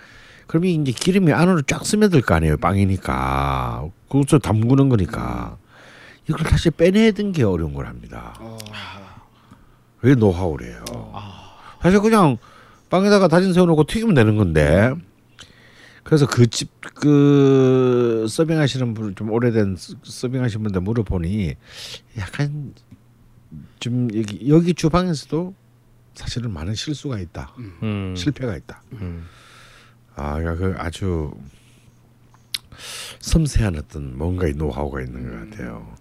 그러면 0.46 0.70
이제 0.70 0.92
기름이 0.92 1.32
안으로 1.32 1.62
쫙 1.62 1.84
스며들 1.86 2.22
거 2.22 2.34
아니에요. 2.34 2.56
빵이니까 2.58 3.88
그것도 4.08 4.38
담그는 4.38 4.88
거니까 4.88 5.56
이걸 6.28 6.44
다시 6.46 6.70
빼내는 6.70 7.32
게 7.32 7.42
어려운 7.42 7.72
걸 7.74 7.86
합니다. 7.86 8.34
어, 8.38 8.58
그게 10.00 10.14
노하우래요. 10.14 10.84
사실 11.82 12.00
그냥 12.00 12.38
빵에다가 12.90 13.28
다진 13.28 13.52
새우 13.52 13.66
넣고 13.66 13.84
튀기면 13.84 14.14
되는 14.14 14.36
건데. 14.36 14.92
그래서 16.04 16.26
그 16.26 16.46
집 16.48 16.68
그 16.94 18.26
서빙하시는 18.28 18.94
분 18.94 19.14
좀 19.14 19.30
오래된 19.30 19.76
서- 19.76 19.94
서빙하시는 20.02 20.62
분들 20.62 20.80
물어보니 20.82 21.54
약간 22.18 22.74
좀 23.80 24.08
여기 24.14 24.48
여기 24.48 24.74
주방에서도 24.74 25.54
사실은 26.14 26.52
많은 26.52 26.74
실수가 26.74 27.18
있다, 27.18 27.54
음, 27.82 28.14
실패가 28.16 28.56
있다. 28.56 28.82
음. 28.92 29.24
아, 30.14 30.38
그 30.40 30.74
아주 30.76 31.32
섬세한 33.20 33.76
어떤 33.76 34.16
뭔가의 34.18 34.54
노하우가 34.54 35.00
있는 35.02 35.28
것 35.28 35.50
같아요. 35.50 35.96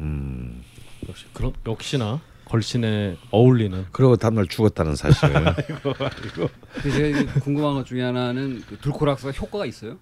음. 0.00 0.62
역시 1.08 1.26
그런 1.32 1.52
역시나 1.66 2.20
걸신에 2.52 3.16
어울리는 3.30 3.86
그리고 3.92 4.14
다음날 4.16 4.46
죽었다는 4.46 4.94
사실. 4.94 5.32
근데 5.32 6.90
제가 6.90 7.06
이제 7.08 7.40
궁금한 7.40 7.72
것 7.74 7.86
중에 7.86 8.02
하나는 8.02 8.62
그 8.68 8.76
둘코락스가 8.76 9.32
효과가 9.32 9.64
있어요? 9.64 9.96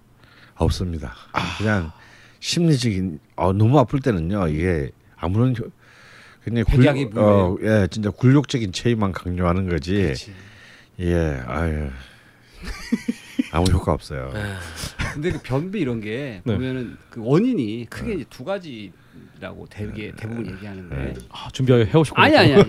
없습니다. 0.55 1.15
그냥 1.57 1.93
심리적인 2.41 3.19
어, 3.37 3.53
너무 3.53 3.79
아플 3.79 4.01
때는요 4.01 4.49
이게 4.49 4.91
아무런 5.15 5.55
효- 5.57 5.69
굉장히 6.43 7.05
굴, 7.09 7.19
어, 7.23 7.57
예 7.61 7.87
진짜 7.89 8.09
굴욕적인 8.09 8.73
체위만 8.73 9.13
강조하는 9.13 9.69
거지. 9.69 9.93
그렇지. 9.95 10.33
예 10.99 11.41
아유 11.47 11.89
아무 13.53 13.71
효과 13.71 13.93
없어요. 13.93 14.33
근데 15.13 15.31
그 15.31 15.39
변비 15.41 15.79
이런 15.79 16.01
게 16.01 16.41
네. 16.43 16.53
보면은 16.53 16.97
그 17.09 17.21
원인이 17.23 17.87
크게 17.89 18.13
이제 18.15 18.25
두 18.29 18.43
가지 18.43 18.91
라고 19.39 19.65
되게 19.67 20.11
대부분 20.15 20.45
얘기하는데 20.51 21.15
아, 21.29 21.49
준비해 21.51 21.81
오셨군요. 21.93 22.23
아니 22.23 22.35
아니 22.37 22.63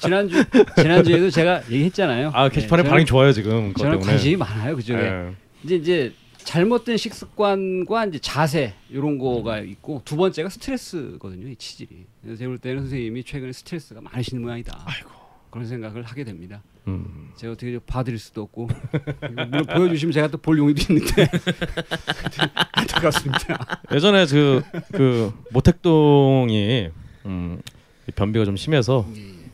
지난주 0.00 0.42
지난주에도 0.76 1.28
제가 1.30 1.62
얘기했잖아요. 1.70 2.30
아 2.34 2.48
게시판에 2.48 2.82
네, 2.82 2.88
저는- 2.88 3.06
좋아요 3.06 3.32
지금 3.32 3.74
저는 3.74 3.92
때문에. 3.92 4.06
관심이 4.12 4.36
많아요 4.36 4.74
그쪽에. 4.76 4.98
예. 4.98 5.34
이제 5.64 5.74
이제 5.76 6.12
잘못된 6.38 6.96
식습관과 6.96 8.06
이제 8.06 8.18
자세 8.20 8.72
이런 8.90 9.18
거가 9.18 9.58
있고 9.60 10.00
두 10.04 10.16
번째가 10.16 10.48
스트레스거든요 10.48 11.46
이 11.48 11.56
치질이. 11.56 12.06
그래서 12.22 12.38
제가 12.38 12.48
볼 12.48 12.58
때는 12.58 12.80
선생님이 12.80 13.22
최근에 13.24 13.52
스트레스가 13.52 14.00
많으신 14.00 14.40
모양이다. 14.40 14.82
아이고. 14.86 15.10
그런 15.50 15.66
생각을 15.66 16.02
하게 16.04 16.24
됩니다. 16.24 16.62
음. 16.88 17.30
제가 17.36 17.52
어떻게 17.52 17.78
봐드릴 17.78 18.18
수도 18.18 18.42
없고 18.42 18.68
물론 19.50 19.64
보여주시면 19.66 20.12
제가 20.12 20.28
또 20.28 20.38
볼 20.38 20.58
용의도 20.58 20.92
있는데 20.92 21.28
안타깝습니다. 22.72 23.80
예전에 23.92 24.26
그, 24.26 24.62
그 24.92 25.32
모택동이 25.52 26.90
음, 27.26 27.60
이 28.08 28.12
변비가 28.12 28.44
좀 28.44 28.56
심해서 28.56 29.06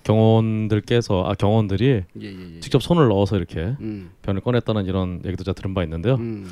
경원들께서 0.05 1.25
아 1.27 1.35
경원들이 1.35 2.05
예예예. 2.21 2.61
직접 2.61 2.83
손을 2.83 3.09
넣어서 3.09 3.37
이렇게 3.37 3.77
음, 3.81 4.11
변을 4.23 4.41
꺼냈다는 4.41 4.87
이런 4.87 5.21
얘기도 5.27 5.45
제가 5.45 5.55
들은 5.55 5.75
바 5.75 5.83
있는데요. 5.83 6.15
음, 6.15 6.51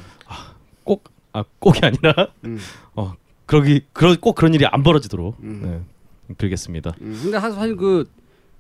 꼭아 0.85 1.45
꼭이 1.59 1.78
아니라 1.83 2.28
음, 2.45 2.59
어 2.95 3.14
그러기 3.47 3.83
그러 3.95 4.14
꼭 4.21 4.35
그런 4.35 4.52
일이 4.52 4.66
안 4.66 4.83
벌어지도록 4.83 5.37
음. 5.40 5.85
네, 6.28 6.35
빌겠습니다. 6.37 6.92
음. 7.00 7.18
근데 7.23 7.40
사실 7.40 7.76
그, 7.76 8.04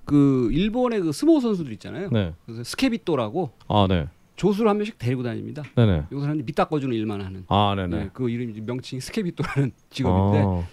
그 0.06 0.48
일본의 0.52 1.00
그 1.00 1.12
스모 1.12 1.40
선수들 1.40 1.72
있잖아요. 1.74 2.08
네. 2.10 2.32
그래서 2.46 2.64
스케비토라고 2.64 3.50
아 3.68 3.86
네. 3.88 4.06
조수를 4.36 4.70
한 4.70 4.78
명씩 4.78 4.98
데리고 4.98 5.22
다닙니다. 5.22 5.62
네네. 5.74 6.04
이 6.12 6.20
사람이 6.20 6.44
밑 6.44 6.54
닦아주는 6.54 6.94
일만 6.94 7.20
하는. 7.20 7.44
아 7.48 7.74
네네. 7.76 7.96
네, 7.96 8.10
그 8.12 8.30
이름이 8.30 8.60
명칭이 8.60 9.00
스케비토라는 9.00 9.72
직업인데 9.90 10.44
어, 10.44 10.66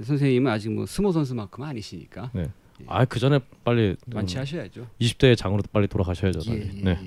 선생님은 0.00 0.50
아직 0.50 0.70
뭐 0.70 0.86
스모 0.86 1.12
선수만큼 1.12 1.64
은 1.64 1.68
아니시니까 1.68 2.30
네. 2.32 2.50
아그 2.86 3.18
전에 3.18 3.40
빨리 3.64 3.96
음, 4.06 4.16
완치하셔야죠. 4.16 4.86
20대 5.00 5.36
장으로 5.36 5.62
빨리 5.72 5.88
돌아가셔야죠. 5.88 6.40
예. 6.52 6.60
예, 6.60 6.82
네. 6.82 6.98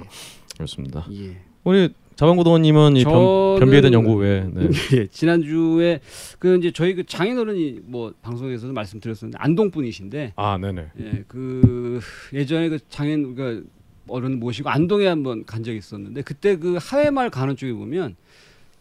그렇습니다. 0.55 1.07
예. 1.11 1.37
우리 1.63 1.93
자방구도원님은 2.19 2.97
이 2.97 3.05
변, 3.05 3.59
변비에 3.59 3.79
대한 3.79 3.93
연구 3.93 4.15
외에 4.15 4.41
네. 4.41 4.67
예, 4.91 5.07
지난주에 5.07 6.01
그 6.37 6.57
이제 6.57 6.69
저희 6.71 6.93
그 6.93 7.05
장인어른이 7.05 7.79
뭐 7.85 8.13
방송에서도 8.21 8.73
말씀드렸었는데 8.73 9.37
안동 9.39 9.71
분이신데 9.71 10.33
아 10.35 10.57
네네. 10.57 10.87
예, 10.99 11.23
그 11.29 12.01
예전에 12.33 12.67
그 12.67 12.79
장인 12.89 13.23
우리가 13.23 13.61
어른 14.09 14.37
모시고 14.37 14.67
안동에 14.67 15.07
한번 15.07 15.45
간 15.45 15.63
적이 15.63 15.77
있었는데 15.77 16.23
그때 16.23 16.57
그 16.57 16.77
하회마을 16.81 17.29
가는 17.29 17.55
쪽에 17.55 17.71
보면 17.71 18.17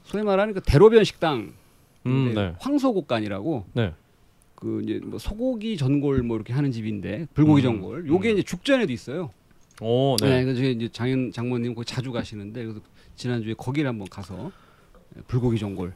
소위 0.02 0.24
말하는 0.24 0.52
그 0.52 0.60
대로변 0.60 1.04
식당 1.04 1.52
음 2.06 2.32
네. 2.34 2.54
황소곡간이라고 2.58 3.66
네. 3.74 3.92
그 4.56 4.82
이제 4.82 5.00
뭐 5.04 5.20
소고기 5.20 5.76
전골 5.76 6.24
뭐 6.24 6.36
이렇게 6.36 6.52
하는 6.52 6.72
집인데 6.72 7.28
불고기 7.34 7.62
음. 7.62 7.62
전골 7.62 8.08
요게 8.08 8.32
이제 8.32 8.42
죽전에도 8.42 8.92
있어요. 8.92 9.30
오 9.80 10.16
네. 10.20 10.28
네. 10.28 10.44
그래서 10.44 10.64
이제 10.64 10.88
장인 10.88 11.30
장모님 11.30 11.76
거기 11.76 11.86
자주 11.86 12.10
가시는데 12.10 12.64
그래서 12.64 12.80
지난주에 13.18 13.54
거기를 13.54 13.88
한번 13.88 14.08
가서 14.08 14.50
불고기 15.26 15.58
전골 15.58 15.92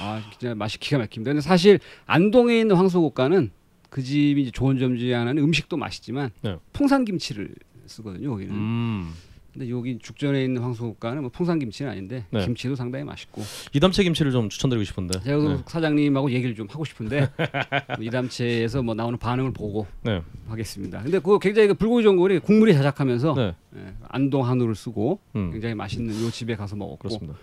아 0.00 0.22
진짜 0.30 0.54
맛이 0.54 0.78
기가 0.78 0.98
막힙니다. 0.98 1.30
근데 1.30 1.40
사실 1.40 1.78
안동에 2.06 2.58
있는 2.60 2.76
황소곡간은 2.76 3.50
그 3.88 4.02
집이 4.02 4.50
좋은 4.52 4.78
점 4.78 4.98
중에 4.98 5.14
하나는 5.14 5.42
음식도 5.42 5.76
맛있지만 5.76 6.30
네. 6.42 6.58
풍산 6.72 7.04
김치를 7.04 7.54
쓰거든요. 7.86 8.30
거기는. 8.30 8.54
음. 8.54 9.12
근데 9.56 9.70
여기 9.70 9.98
죽전에 9.98 10.44
있는 10.44 10.60
황소국가는 10.60 11.22
뭐 11.22 11.30
풍산김치는 11.30 11.90
아닌데 11.90 12.26
네. 12.30 12.44
김치도 12.44 12.74
상당히 12.76 13.06
맛있고. 13.06 13.40
이담채 13.72 14.04
김치를 14.04 14.30
좀 14.30 14.50
추천드리고 14.50 14.84
싶은데. 14.84 15.18
제가 15.20 15.38
그 15.38 15.48
네. 15.48 15.58
사장님하고 15.64 16.30
얘기를 16.30 16.54
좀 16.54 16.66
하고 16.68 16.84
싶은데 16.84 17.30
뭐 17.96 18.04
이담채에서 18.04 18.82
뭐 18.82 18.94
나오는 18.94 19.18
반응을 19.18 19.54
보고 19.54 19.86
네. 20.02 20.20
하겠습니다. 20.48 21.00
근데 21.02 21.18
그 21.20 21.38
굉장히 21.38 21.68
그 21.68 21.74
불고기 21.74 22.04
전골이 22.04 22.40
국물이 22.40 22.74
자작하면서 22.74 23.34
네. 23.34 23.54
예, 23.76 23.94
안동 24.08 24.46
한우를 24.46 24.74
쓰고 24.74 25.20
음. 25.36 25.52
굉장히 25.52 25.74
맛있는 25.74 26.22
요 26.22 26.30
집에 26.30 26.54
가서 26.54 26.76
먹었고 26.76 26.98
그렇습니다. 26.98 27.34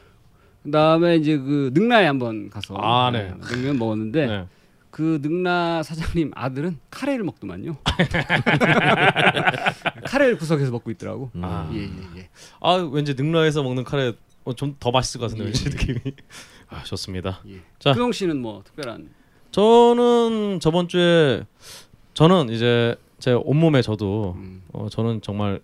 그다음에 0.61 1.15
이제 1.15 1.35
그 1.35 1.71
능라에 1.73 2.05
한번 2.05 2.51
가서 2.51 2.75
아, 2.75 3.09
네. 3.09 3.33
예, 3.33 3.55
냉면 3.55 3.79
먹었는데 3.79 4.27
네. 4.27 4.45
그 4.93 5.17
능라 5.23 5.81
사장님 5.81 6.33
아들은 6.35 6.77
카레를 6.91 7.23
먹더만요. 7.23 7.77
카레를 10.05 10.37
구석에서 10.37 10.69
먹고 10.69 10.91
있더라고. 10.91 11.31
음. 11.33 11.43
아. 11.43 11.67
예, 11.73 11.79
예, 11.79 11.89
예. 12.17 12.29
아 12.61 12.73
왠지 12.75 13.15
능라에서 13.15 13.63
먹는 13.63 13.85
카레 13.85 14.13
어, 14.43 14.53
좀 14.53 14.75
더 14.79 14.91
맛있을 14.91 15.19
것 15.19 15.31
같은데 15.31 15.45
예. 15.45 15.47
왠지 15.47 15.67
느낌이. 15.67 15.99
아 16.69 16.83
좋습니다. 16.83 17.41
예. 17.47 17.61
자. 17.79 17.93
구영 17.93 18.11
씨는 18.11 18.39
뭐 18.39 18.61
특별한 18.63 19.09
저는 19.49 20.59
저번 20.59 20.87
주에 20.87 21.43
저는 22.13 22.49
이제 22.49 22.95
제 23.17 23.33
온몸에 23.33 23.81
저도 23.81 24.35
음, 24.37 24.61
어 24.73 24.89
저는 24.91 25.21
정말 25.21 25.59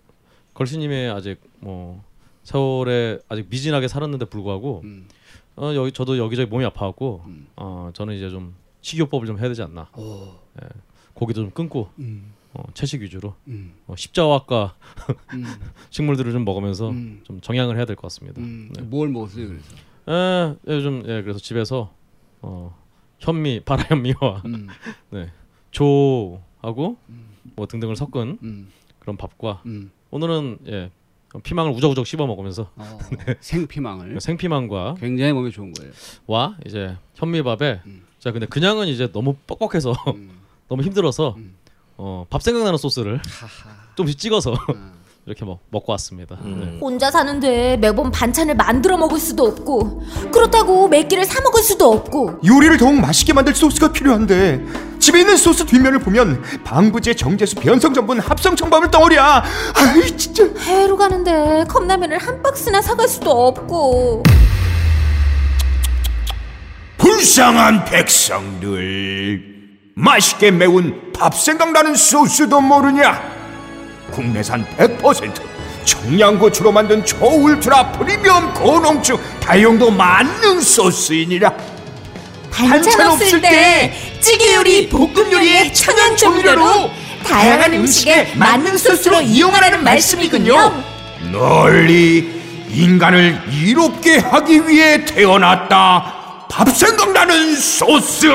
걸신님의 0.54 1.08
아직 1.12 1.40
뭐 1.60 2.02
세월에 2.42 3.20
아직 3.28 3.46
미진하게 3.48 3.86
살았는데 3.86 4.24
불구하고 4.24 4.80
음, 4.82 5.06
어 5.54 5.72
여기 5.76 5.92
저도 5.92 6.18
여기저기 6.18 6.50
몸이 6.50 6.64
아파갖고 6.64 7.22
음. 7.26 7.46
어 7.54 7.90
저는 7.94 8.16
이제 8.16 8.28
좀 8.28 8.56
식이요법을 8.80 9.26
좀 9.26 9.38
해야 9.38 9.48
되지 9.48 9.62
않나 9.62 9.88
오, 9.96 10.34
고기도 11.14 11.42
좀 11.42 11.50
끊고 11.50 11.90
음, 11.98 12.32
어, 12.54 12.62
채식 12.74 13.02
위주로 13.02 13.34
음, 13.48 13.74
어, 13.86 13.94
십자화과 13.96 14.74
음, 15.34 15.44
식물들을 15.90 16.32
좀 16.32 16.44
먹으면서 16.44 16.90
음. 16.90 17.20
좀 17.24 17.40
정향을 17.40 17.76
해야 17.76 17.84
될 17.84 17.96
것 17.96 18.02
같습니다. 18.02 18.40
음. 18.40 18.70
네. 18.74 18.82
뭘 18.82 19.08
먹었어요 19.08 19.48
그래서? 19.48 19.74
예, 20.08 20.56
요즘 20.74 21.02
예 21.06 21.22
그래서 21.22 21.38
집에서 21.38 21.92
어 22.42 22.74
현미 23.18 23.60
바라현미와 23.64 24.42
음, 24.46 24.66
네 25.10 25.30
조하고 25.70 26.96
음. 27.08 27.28
뭐 27.54 27.66
등등을 27.66 27.96
섞은 27.96 28.38
음, 28.42 28.72
그런 28.98 29.16
밥과 29.16 29.62
음. 29.66 29.90
오늘은 30.10 30.58
예 30.68 30.90
피망을 31.44 31.72
우적우적 31.72 32.06
씹어 32.06 32.26
먹으면서 32.26 32.70
어, 32.74 32.98
네. 33.26 33.36
생피망을 33.40 34.20
생피망과 34.20 34.94
굉장히 34.98 35.32
몸에 35.32 35.50
좋은 35.50 35.72
거예요. 35.74 35.92
와 36.26 36.56
이제 36.66 36.96
현미밥에 37.14 37.82
음. 37.86 38.02
자 38.20 38.32
근데 38.32 38.46
그냥은 38.46 38.86
이제 38.86 39.10
너무 39.10 39.34
뻑뻑해서 39.46 39.94
음. 40.14 40.30
너무 40.68 40.82
힘들어서 40.82 41.34
음. 41.38 41.54
어, 41.96 42.26
밥 42.30 42.42
생각나는 42.42 42.78
소스를 42.78 43.20
하하. 43.26 43.70
조금씩 43.96 44.18
찍어서 44.18 44.54
아. 44.54 44.90
이렇게 45.26 45.44
뭐 45.44 45.58
먹고 45.70 45.92
왔습니다. 45.92 46.36
음. 46.42 46.60
네. 46.60 46.78
혼자 46.80 47.10
사는데 47.10 47.76
매번 47.76 48.10
반찬을 48.10 48.56
만들어 48.56 48.96
먹을 48.96 49.18
수도 49.18 49.44
없고 49.46 50.02
그렇다고 50.32 50.88
몇 50.88 51.08
끼를 51.08 51.24
사 51.24 51.40
먹을 51.42 51.62
수도 51.62 51.92
없고 51.92 52.40
요리를 52.44 52.76
더욱 52.78 52.94
맛있게 52.94 53.32
만들 53.32 53.54
소스가 53.54 53.92
필요한데 53.92 54.64
집에 54.98 55.20
있는 55.20 55.36
소스 55.36 55.64
뒷면을 55.64 56.00
보면 56.00 56.42
방부제 56.64 57.14
정제수 57.14 57.56
변성 57.56 57.94
전분 57.94 58.18
합성 58.18 58.56
청밥을 58.56 58.90
덩어리야 58.90 59.44
아이 59.74 60.16
진짜 60.16 60.44
해외로 60.64 60.96
가는데 60.96 61.64
컵라면을 61.68 62.18
한 62.18 62.42
박스나 62.42 62.80
사갈 62.82 63.06
수도 63.06 63.30
없고 63.30 64.22
불쌍한 67.00 67.86
백성들. 67.86 69.42
맛있게 69.94 70.50
매운 70.50 71.12
밥 71.12 71.34
생각나는 71.34 71.94
소스도 71.94 72.60
모르냐? 72.60 73.20
국내산 74.10 74.66
100% 74.76 75.40
청양고추로 75.84 76.72
만든 76.72 77.04
초울트라 77.04 77.92
프리미엄 77.92 78.52
고농축 78.52 79.18
다용도 79.40 79.90
만능 79.90 80.60
소스이니라. 80.60 81.52
반찬 82.50 83.06
없을 83.08 83.40
때 83.40 83.94
찌개 84.20 84.54
요리, 84.56 84.88
볶음 84.88 85.32
요리에 85.32 85.72
천연 85.72 86.14
조미료로 86.16 86.90
다양한 87.26 87.72
음식에 87.72 88.34
만능 88.36 88.76
소스로 88.76 89.22
이용하라는 89.22 89.82
말씀이군요. 89.82 90.82
널리 91.32 92.40
인간을 92.70 93.40
이롭게 93.50 94.18
하기 94.18 94.68
위해 94.68 95.02
태어났다 95.04 96.19
밥 96.50 96.68
생각나는 96.68 97.54
소스 97.54 98.26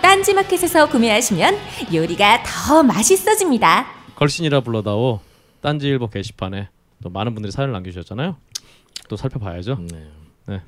딴지마켓에서 0.00 0.88
구매하시면 0.88 1.56
요리가 1.92 2.42
더 2.44 2.82
맛있어집니다. 2.82 3.86
걸신이라 4.14 4.60
불러다오 4.60 5.20
딴지일보 5.60 6.08
게시판에 6.08 6.68
또 7.02 7.10
많은 7.10 7.34
분들이 7.34 7.50
사연을 7.52 7.72
남겨주셨잖아요. 7.72 8.36
또 9.08 9.16
살펴봐야죠. 9.16 9.78
네. 10.46 10.62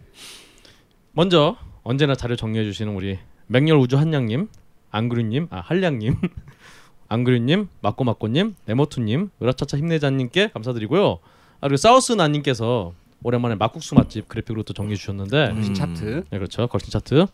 먼저 1.13 1.57
언제나 1.83 2.15
자료 2.15 2.37
정리해 2.37 2.65
주시는 2.65 2.95
우리 2.95 3.19
맹렬 3.47 3.77
우주 3.79 3.97
한양님, 3.97 4.49
안그류님, 4.91 5.49
아 5.51 5.61
한량님, 5.61 6.17
안그류님, 7.09 7.69
마꼬마꼬님, 7.81 8.55
네모투님, 8.67 9.31
으라차차 9.41 9.79
힘내자님께 9.79 10.49
감사드리고요. 10.49 11.19
아 11.61 11.69
그리고 11.69 11.77
사우스 11.77 12.13
나님께서 12.13 12.93
오랜만에 13.23 13.55
막국수 13.55 13.95
맛집 13.95 14.29
그래픽으로 14.29 14.63
또 14.63 14.73
정리해 14.73 14.97
주셨는데, 14.97 15.51
음. 15.51 15.75
차트. 15.75 16.25
네 16.31 16.39
그렇죠 16.39 16.67
걸신 16.67 16.91
차트. 16.91 17.27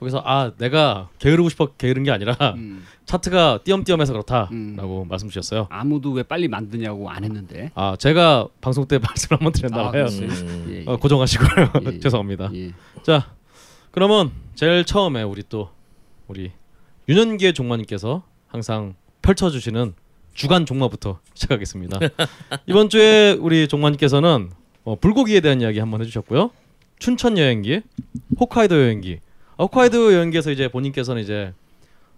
거기서 0.00 0.22
아 0.24 0.52
내가 0.56 1.10
게으르고 1.18 1.50
싶어 1.50 1.66
게으른 1.66 2.04
게 2.04 2.10
아니라 2.10 2.34
음. 2.56 2.84
차트가 3.04 3.60
띄엄띄엄해서 3.64 4.14
그렇다라고 4.14 5.02
음. 5.02 5.08
말씀 5.08 5.28
주셨어요. 5.28 5.66
아무도 5.70 6.12
왜 6.12 6.22
빨리 6.22 6.48
만드냐고 6.48 7.10
안 7.10 7.22
했는데. 7.22 7.70
아 7.74 7.96
제가 7.96 8.48
방송 8.62 8.86
때 8.86 8.98
말씀 9.04 9.36
한번 9.36 9.52
드렸나 9.52 9.78
아, 9.78 9.90
봐요. 9.90 10.06
그랬어요? 10.06 10.28
음. 10.28 10.66
예, 10.70 10.80
예. 10.80 10.84
어, 10.86 10.96
고정하시고요. 10.96 11.70
예, 11.82 11.86
예. 11.92 12.00
죄송합니다. 12.00 12.50
예. 12.54 12.72
자, 13.02 13.30
그러면 13.90 14.32
제일 14.54 14.84
처음에 14.84 15.22
우리 15.22 15.42
또 15.46 15.68
우리 16.28 16.50
윤현기의 17.08 17.52
종마님께서 17.52 18.22
항상 18.46 18.94
펼쳐주시는 19.20 19.92
주간 20.32 20.64
종마부터 20.64 21.20
시작하겠습니다. 21.34 21.98
이번 22.66 22.88
주에 22.88 23.32
우리 23.32 23.68
종마님께서는 23.68 24.50
어, 24.90 24.96
불고기에 24.96 25.38
대한 25.40 25.60
이야기 25.60 25.78
한번 25.78 26.00
해주셨고요. 26.00 26.50
춘천 26.98 27.38
여행기, 27.38 27.80
홋카이도 28.40 28.74
여행기. 28.76 29.20
아, 29.56 29.62
홋카이도 29.62 30.14
여행기에서 30.14 30.50
이제 30.50 30.66
본인께서는 30.66 31.22
이제 31.22 31.52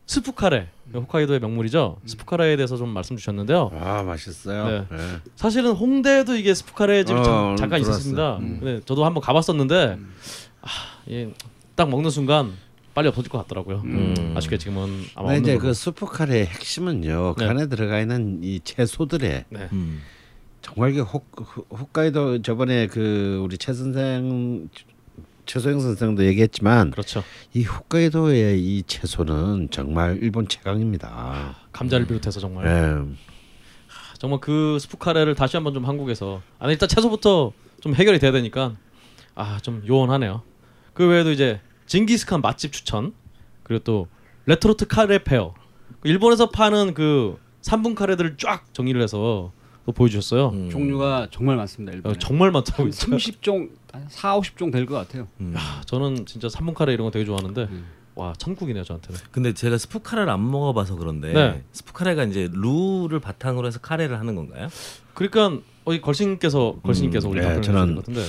스프카레, 0.06 0.68
홋카이도의 0.94 1.40
명물이죠. 1.40 1.98
스프카레에 2.06 2.56
대해서 2.56 2.78
좀 2.78 2.88
말씀 2.88 3.16
주셨는데요. 3.18 3.70
아 3.78 4.02
맛있어요. 4.02 4.66
네. 4.66 4.96
네. 4.96 4.96
사실은 5.36 5.72
홍대에도 5.72 6.34
이게 6.34 6.54
스프카레 6.54 7.04
집이 7.04 7.18
어, 7.18 7.22
잠, 7.22 7.56
잠깐 7.56 7.80
들어왔어요. 7.82 7.90
있었습니다. 7.90 8.36
음. 8.38 8.58
근데 8.60 8.80
저도 8.86 9.04
한번 9.04 9.22
가봤었는데 9.22 9.98
아, 10.62 10.68
예, 11.10 11.30
딱 11.76 11.90
먹는 11.90 12.08
순간 12.10 12.52
빨리 12.94 13.08
없어질 13.08 13.30
것 13.30 13.38
같더라고요. 13.42 13.82
음. 13.84 14.32
아쉽게 14.34 14.56
지금은 14.56 15.04
아마 15.14 15.28
없는 15.28 15.42
이제 15.42 15.52
걸로. 15.58 15.68
그 15.68 15.74
수프 15.74 16.06
카레의 16.06 16.46
핵심은요. 16.46 17.34
네. 17.38 17.46
간에 17.46 17.66
들어가 17.68 18.00
있는 18.00 18.40
이 18.42 18.60
채소들의 18.64 19.44
네. 19.50 19.68
음. 19.72 20.00
정말 20.62 20.92
그 20.92 21.02
홋, 21.02 21.24
홋카이도 21.70 22.42
저번에 22.42 22.86
그 22.86 23.40
우리 23.42 23.58
최 23.58 23.72
선생 23.72 24.68
최소영 25.44 25.80
선생도 25.80 26.24
얘기했지만 26.24 26.92
그렇죠. 26.92 27.22
이 27.52 27.64
홋카이도의 27.64 28.60
이 28.62 28.82
채소는 28.84 29.68
정말 29.70 30.18
일본 30.22 30.46
최강입니다. 30.48 31.56
감자를 31.72 32.06
비롯해서 32.06 32.38
정말 32.40 32.66
예. 32.66 33.16
정말 34.18 34.38
그 34.40 34.78
스프카레를 34.80 35.34
다시 35.34 35.56
한번 35.56 35.74
좀 35.74 35.84
한국에서 35.84 36.42
아 36.60 36.70
일단 36.70 36.88
채소부터 36.88 37.52
좀 37.80 37.94
해결이 37.94 38.20
돼야 38.20 38.30
되니까 38.30 38.74
아 39.34 39.58
좀 39.62 39.82
요원하네요. 39.86 40.42
그 40.94 41.08
외에도 41.08 41.32
이제 41.32 41.60
징기스칸 41.86 42.40
맛집 42.40 42.70
추천 42.72 43.12
그리고 43.64 43.82
또 43.82 44.08
레토르트 44.46 44.86
카레 44.86 45.24
페어 45.24 45.54
그 46.00 46.08
일본에서 46.08 46.50
파는 46.50 46.94
그 46.94 47.38
3분 47.62 47.94
카레들을 47.96 48.36
쫙 48.38 48.64
정리를 48.72 49.00
해서 49.02 49.16
또 49.18 49.52
보여주셨어요. 49.90 50.50
음. 50.50 50.70
종류가 50.70 51.28
정말 51.32 51.56
많습니다. 51.56 51.90
어, 51.92 51.96
일본에. 51.96 52.14
정말 52.20 52.52
많다고 52.52 52.82
한 52.84 52.88
있죠. 52.90 53.06
30종, 53.10 53.70
한 53.92 54.06
4, 54.08 54.38
50종 54.38 54.70
될 54.70 54.86
것 54.86 54.94
같아요. 54.94 55.26
음. 55.40 55.54
저는 55.86 56.24
진짜 56.26 56.46
3분 56.46 56.74
카레 56.74 56.92
이런 56.92 57.06
거 57.06 57.10
되게 57.10 57.24
좋아하는데 57.24 57.62
음. 57.64 57.84
와 58.14 58.32
천국이네요 58.36 58.84
저한테는. 58.84 59.18
근데 59.32 59.54
제가 59.54 59.78
스프 59.78 60.00
카레를 60.02 60.30
안 60.30 60.48
먹어봐서 60.50 60.96
그런데 60.96 61.32
네. 61.32 61.62
스프 61.72 61.92
카레가 61.94 62.24
이제 62.24 62.48
루를 62.52 63.18
바탕으로 63.20 63.66
해서 63.66 63.80
카레를 63.80 64.20
하는 64.20 64.34
건가요? 64.36 64.68
그러니까 65.14 65.62
어이 65.84 66.00
걸신께서 66.00 66.76
걸신께서 66.82 67.28
우리 67.28 67.40
네, 67.40 67.46
답변을 67.46 67.62
저는 67.62 67.94
같은데 67.96 68.20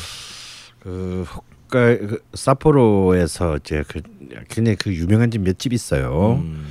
그 0.80 1.26
홋카이 1.68 1.98
그 2.00 2.24
삿포로에서 2.34 3.58
이제 3.58 3.84
그 3.88 4.02
굉장히 4.50 4.78
그 4.78 4.94
유명한 4.94 5.30
집 5.32 5.42
몇 5.42 5.60
집 5.60 5.74
있어요. 5.74 6.40
음. 6.42 6.66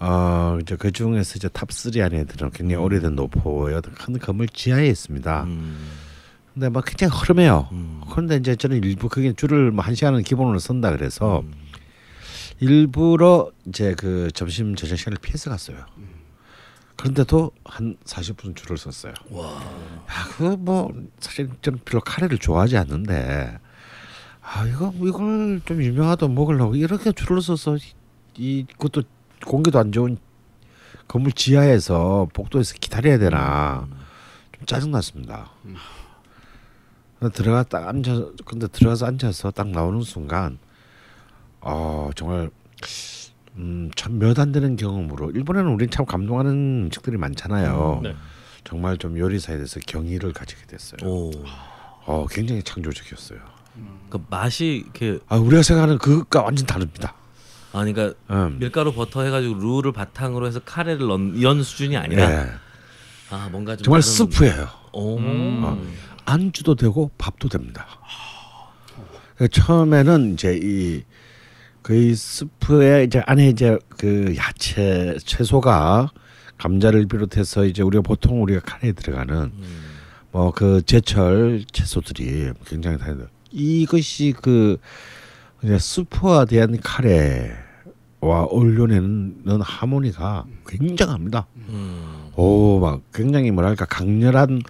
어 0.00 0.58
이제 0.62 0.76
그 0.76 0.92
중에서 0.92 1.34
이제 1.36 1.48
top 1.48 1.87
3 1.87 2.00
안에 2.04 2.24
들은 2.24 2.50
굉장히 2.50 2.82
오래된 2.82 3.14
노포의 3.16 3.74
어떤 3.74 3.94
큰 3.94 4.18
건물 4.18 4.48
지하에 4.48 4.86
있습니다. 4.86 5.44
음. 5.44 5.88
근데 6.54 6.68
막 6.68 6.84
굉장히 6.84 7.12
허름해요. 7.16 7.68
음. 7.72 8.00
그런데 8.10 8.36
이제 8.36 8.54
저는 8.54 8.82
일부 8.84 9.08
그게 9.08 9.32
줄을 9.32 9.70
뭐 9.72 9.85
한 9.85 9.94
시간은 9.94 10.22
기본으로 10.22 10.58
선다 10.58 10.92
그래서 10.92 11.40
음. 11.40 11.52
일부러 12.60 13.50
이제 13.66 13.94
그 13.96 14.30
점심 14.32 14.74
저녁 14.74 14.96
시간을 14.96 15.18
피해서 15.20 15.50
갔어요. 15.50 15.78
그런데도 16.96 17.52
한 17.64 17.96
40분 18.04 18.56
줄을 18.56 18.76
섰어요. 18.76 19.14
와. 19.30 19.52
야, 19.52 20.24
그뭐 20.36 20.92
사실 21.20 21.48
좀 21.62 21.78
별로 21.84 22.00
카레를 22.00 22.38
좋아하지 22.38 22.76
않는데 22.76 23.58
아 24.42 24.66
이거 24.66 24.92
이걸 24.96 25.60
좀 25.64 25.82
유명하다 25.82 26.26
먹으려고 26.28 26.74
이렇게 26.74 27.12
줄을 27.12 27.40
서서 27.40 27.78
이 28.36 28.66
그것도 28.72 29.02
공기도 29.46 29.78
안 29.78 29.92
좋은 29.92 30.18
건물 31.06 31.32
지하에서 31.32 32.28
복도에서 32.32 32.74
기다려야 32.80 33.18
되나 33.18 33.86
좀 34.56 34.66
짜증 34.66 34.90
났습니다. 34.90 35.50
들어가 37.32 37.62
딱 37.64 37.88
앉아 37.88 38.26
근데 38.44 38.68
들어가서 38.68 39.06
앉아서 39.06 39.50
딱 39.50 39.68
나오는 39.68 40.00
순간 40.02 40.58
어 41.60 42.10
정말 42.14 42.50
음 43.56 43.90
참 43.96 44.18
몇 44.20 44.38
안 44.38 44.52
되는 44.52 44.76
경험으로 44.76 45.30
일본에는 45.32 45.72
우린 45.72 45.90
참 45.90 46.04
감동하는 46.06 46.84
음식들이 46.86 47.16
많잖아요. 47.16 48.00
네. 48.04 48.14
정말 48.62 48.98
좀 48.98 49.18
요리사에 49.18 49.56
대해서 49.56 49.80
경의를 49.84 50.32
가지게 50.32 50.66
됐어요. 50.66 50.98
오. 51.10 51.30
어 52.06 52.26
굉장히 52.30 52.62
창조적이었어요. 52.62 53.40
그 54.10 54.24
맛이 54.30 54.82
이렇게 54.84 55.18
아 55.28 55.36
우리가 55.36 55.62
생각하는 55.62 55.98
그것과 55.98 56.42
완전 56.42 56.66
다릅니다. 56.66 57.14
아 57.78 57.84
그러니까 57.84 58.14
음. 58.30 58.58
밀가루 58.58 58.92
버터 58.92 59.22
해가지고 59.22 59.54
루를 59.54 59.92
바탕으로 59.92 60.46
해서 60.48 60.58
카레를 60.64 61.06
넣은 61.06 61.36
이런 61.36 61.62
수준이 61.62 61.96
아니라 61.96 62.26
네. 62.44 62.50
아 63.30 63.48
뭔가 63.52 63.76
좀 63.76 63.84
정말 63.84 64.00
다른- 64.00 64.12
스프예요. 64.12 64.68
오. 64.92 65.18
음. 65.18 65.94
안주도 66.24 66.74
되고 66.74 67.10
밥도 67.18 67.48
됩니다. 67.48 67.86
처음에는 69.52 70.34
이제 70.34 70.58
이 70.60 71.02
거의 71.82 72.14
스프에 72.14 73.04
이제 73.04 73.22
안에 73.26 73.48
이제 73.48 73.78
그 73.96 74.34
야채 74.36 75.16
채소가 75.24 76.10
감자를 76.58 77.06
비롯해서 77.06 77.64
이제 77.64 77.82
우리가 77.82 78.02
보통 78.02 78.42
우리가 78.42 78.60
카레에 78.60 78.92
들어가는 78.92 79.52
뭐 80.32 80.50
그 80.50 80.82
제철 80.84 81.64
채소들이 81.72 82.50
굉장히 82.66 82.98
다양해. 82.98 83.22
이것이 83.52 84.34
그 84.42 84.76
이제 85.62 85.78
스프와 85.78 86.44
대한 86.44 86.76
카레 86.82 87.52
와 88.20 88.42
어울려내는 88.42 89.60
하모니가 89.60 90.44
굉장합니다. 90.66 91.46
음. 91.68 92.30
오, 92.34 92.80
막 92.80 93.02
굉장히 93.12 93.50
뭐랄까 93.50 93.84
강렬한 93.84 94.60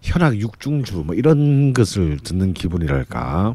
현악 0.00 0.38
육중주 0.38 1.04
뭐 1.06 1.14
이런 1.14 1.74
것을 1.74 2.18
듣는 2.18 2.54
기분이랄까. 2.54 3.54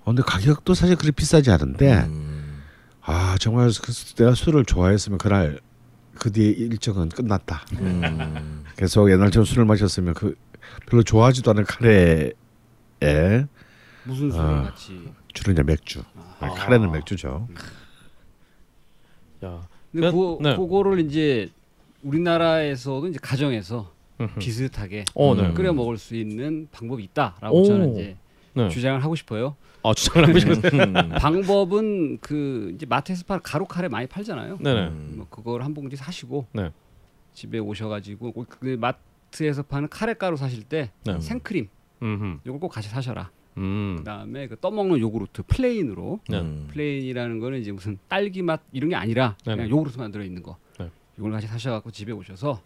어, 0.00 0.04
근데 0.04 0.22
가격도 0.22 0.74
사실 0.74 0.96
그리 0.96 1.12
비싸지 1.12 1.50
않은데 1.50 2.04
음. 2.06 2.62
아 3.02 3.36
정말 3.38 3.70
그 3.82 3.92
내가 4.14 4.34
술을 4.34 4.64
좋아했으면 4.64 5.18
그날 5.18 5.60
그 6.18 6.32
뒤에 6.32 6.48
일정은 6.50 7.10
끝났다. 7.10 7.62
음. 7.78 8.64
계속 8.76 9.10
옛날처럼 9.10 9.44
술을 9.44 9.64
마셨으면 9.66 10.14
그 10.14 10.34
별로 10.86 11.02
좋아하지도 11.02 11.50
않은 11.50 11.64
카레에 11.64 12.32
무슨 14.04 14.30
술을 14.30 14.44
아. 14.44 14.62
같이. 14.62 15.12
주로 15.34 15.52
이제 15.52 15.62
맥주. 15.62 16.02
카레는 16.40 16.90
맥주죠. 16.90 17.48
야. 19.44 19.60
근데 19.92 20.10
그- 20.10 20.16
그, 20.38 20.42
네. 20.42 20.56
그거를 20.56 21.00
이제 21.00 21.50
우리나라에서도 22.02 23.06
이제 23.08 23.18
가정에서. 23.20 23.90
비슷하게 24.38 25.04
어, 25.16 25.34
네. 25.34 25.52
끓여 25.52 25.72
먹을 25.72 25.98
수 25.98 26.14
있는 26.14 26.68
방법이 26.70 27.02
있다라고 27.02 27.60
오. 27.60 27.64
저는 27.64 27.92
이제 27.92 28.16
네. 28.54 28.68
주장을 28.68 29.02
하고 29.02 29.16
싶어요. 29.16 29.56
아 29.82 29.92
주장을 29.94 30.28
하고 30.28 30.38
싶어요. 30.38 30.60
음. 30.80 31.08
방법은 31.18 32.18
그 32.20 32.70
이제 32.72 32.86
마트에서 32.86 33.24
파는 33.26 33.42
가루 33.42 33.66
카레 33.66 33.88
많이 33.88 34.06
팔잖아요. 34.06 34.58
네네. 34.60 34.90
뭐 35.16 35.26
그걸 35.28 35.62
한 35.64 35.74
봉지 35.74 35.96
사시고 35.96 36.46
네. 36.52 36.70
집에 37.32 37.58
오셔가지고 37.58 38.32
그 38.48 38.76
마트에서 38.80 39.64
파는 39.64 39.88
카레 39.88 40.14
가루 40.14 40.36
사실 40.36 40.62
때 40.62 40.92
네. 41.04 41.18
생크림. 41.18 41.66
요걸 42.46 42.60
꼭 42.60 42.68
같이 42.68 42.88
사셔라. 42.88 43.28
음. 43.58 43.96
그다음에 43.98 44.48
그 44.48 44.56
떠먹는 44.58 44.98
요구르트 44.98 45.42
plain으로 45.46 46.20
네. 46.28 46.40
음. 46.40 46.68
plain이라는 46.70 47.38
거는 47.38 47.60
이제 47.60 47.72
무슨 47.72 47.98
딸기 48.08 48.42
맛 48.42 48.60
이런 48.72 48.90
게 48.90 48.96
아니라 48.96 49.36
네네. 49.44 49.56
그냥 49.56 49.70
요구르트만 49.70 50.10
들어 50.12 50.24
있는 50.24 50.42
거. 50.42 50.56
네. 50.78 50.88
이걸 51.18 51.32
같이 51.32 51.46
사셔갖고 51.46 51.90
집에 51.90 52.12
오셔서 52.12 52.62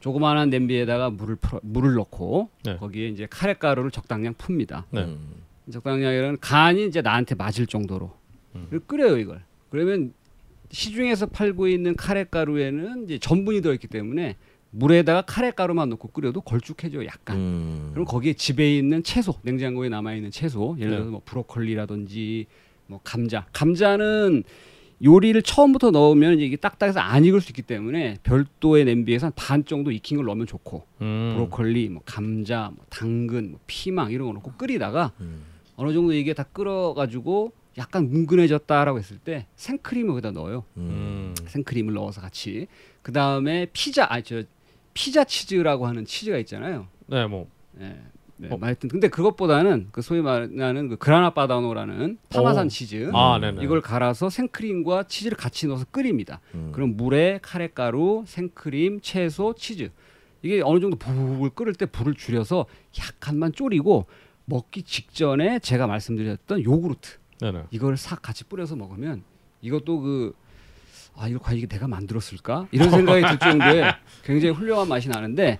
조그마한 0.00 0.50
냄비에다가 0.50 1.10
물을 1.10 1.36
풀어, 1.36 1.60
물을 1.62 1.94
넣고 1.94 2.50
네. 2.64 2.76
거기에 2.76 3.08
이제 3.08 3.26
카레 3.28 3.54
가루를 3.54 3.90
적당량 3.90 4.34
풉니다. 4.34 4.84
네. 4.90 5.04
음. 5.04 5.42
적당량이라는 5.70 6.38
간이 6.40 6.86
이제 6.86 7.02
나한테 7.02 7.34
맞을 7.34 7.66
정도로 7.66 8.12
음. 8.54 8.80
끓여요 8.86 9.18
이걸. 9.18 9.42
그러면 9.70 10.14
시중에서 10.70 11.26
팔고 11.26 11.66
있는 11.66 11.96
카레 11.96 12.24
가루에는 12.24 13.04
이제 13.04 13.18
전분이 13.18 13.60
들어있기 13.62 13.88
때문에 13.88 14.36
물에다가 14.70 15.22
카레 15.22 15.50
가루만 15.50 15.88
넣고 15.90 16.08
끓여도 16.08 16.40
걸쭉해져요 16.42 17.06
약간. 17.06 17.36
음. 17.36 17.90
그럼 17.92 18.04
거기에 18.04 18.34
집에 18.34 18.76
있는 18.76 19.02
채소, 19.02 19.34
냉장고에 19.42 19.88
남아 19.88 20.14
있는 20.14 20.30
채소, 20.30 20.76
예를 20.78 20.90
네. 20.90 20.96
들어서 20.96 21.10
뭐 21.10 21.22
브로콜리라든지 21.24 22.46
뭐 22.86 23.00
감자. 23.02 23.46
감자는 23.52 24.44
요리를 25.02 25.40
처음부터 25.42 25.92
넣으면 25.92 26.40
이게 26.40 26.56
딱딱해서 26.56 26.98
안 26.98 27.24
익을 27.24 27.40
수 27.40 27.50
있기 27.50 27.62
때문에 27.62 28.16
별도의 28.24 28.84
냄비에서 28.84 29.26
한 29.26 29.32
반 29.36 29.64
정도 29.64 29.90
익힌 29.92 30.16
걸 30.16 30.26
넣으면 30.26 30.46
좋고 30.46 30.84
음. 31.02 31.30
브로콜리, 31.34 31.88
뭐 31.88 32.02
감자, 32.04 32.70
뭐 32.74 32.84
당근, 32.90 33.52
뭐 33.52 33.60
피망 33.66 34.10
이런 34.10 34.26
거 34.28 34.32
넣고 34.34 34.52
끓이다가 34.52 35.12
음. 35.20 35.42
어느 35.76 35.92
정도 35.92 36.12
이게 36.12 36.34
다 36.34 36.42
끓어가지고 36.42 37.52
약간 37.78 38.10
뭉근해졌다라고 38.10 38.98
했을 38.98 39.18
때 39.18 39.46
생크림을 39.54 40.08
거기다 40.10 40.32
넣어요. 40.32 40.64
음. 40.78 41.32
생크림을 41.46 41.94
넣어서 41.94 42.20
같이 42.20 42.66
그 43.02 43.12
다음에 43.12 43.66
피자, 43.72 44.04
아저 44.10 44.42
피자 44.94 45.24
치즈라고 45.24 45.86
하는 45.86 46.04
치즈가 46.04 46.38
있잖아요. 46.38 46.86
네, 47.06 47.26
뭐 47.26 47.48
예. 47.80 48.00
네, 48.40 48.48
어. 48.50 48.56
뭐 48.56 48.66
하여튼 48.66 48.88
근데 48.88 49.08
그것보다는 49.08 49.88
그 49.90 50.00
소위 50.00 50.20
말하는 50.22 50.88
그 50.88 50.96
그라나 50.96 51.30
파다노라는 51.30 52.18
파마산 52.30 52.66
오. 52.66 52.68
치즈 52.68 53.10
아, 53.12 53.38
네네. 53.40 53.62
이걸 53.64 53.80
갈아서 53.80 54.30
생크림과 54.30 55.04
치즈를 55.04 55.36
같이 55.36 55.66
넣어서 55.66 55.84
끓입니다. 55.90 56.40
음. 56.54 56.70
그럼 56.72 56.96
물에 56.96 57.40
카레가루, 57.42 58.24
생크림, 58.26 59.00
채소, 59.00 59.54
치즈 59.54 59.90
이게 60.42 60.62
어느 60.64 60.78
정도 60.78 60.96
부글 60.96 61.50
끓을 61.50 61.74
때 61.74 61.86
불을 61.86 62.14
줄여서 62.14 62.66
약간만 62.98 63.52
졸이고 63.52 64.06
먹기 64.44 64.82
직전에 64.82 65.58
제가 65.58 65.88
말씀드렸던 65.88 66.62
요구르트 66.62 67.18
네네. 67.40 67.64
이걸 67.70 67.96
싹 67.96 68.22
같이 68.22 68.44
뿌려서 68.44 68.76
먹으면 68.76 69.24
이것도 69.62 70.00
그 70.00 70.34
아 71.20 71.26
이거 71.26 71.38
과연 71.40 71.58
이게 71.58 71.66
내가 71.66 71.88
만들었을까 71.88 72.68
이런 72.70 72.90
생각이 72.90 73.22
들 73.22 73.38
정도의 73.38 73.92
굉장히 74.24 74.54
훌륭한 74.54 74.88
맛이 74.88 75.08
나는데 75.08 75.58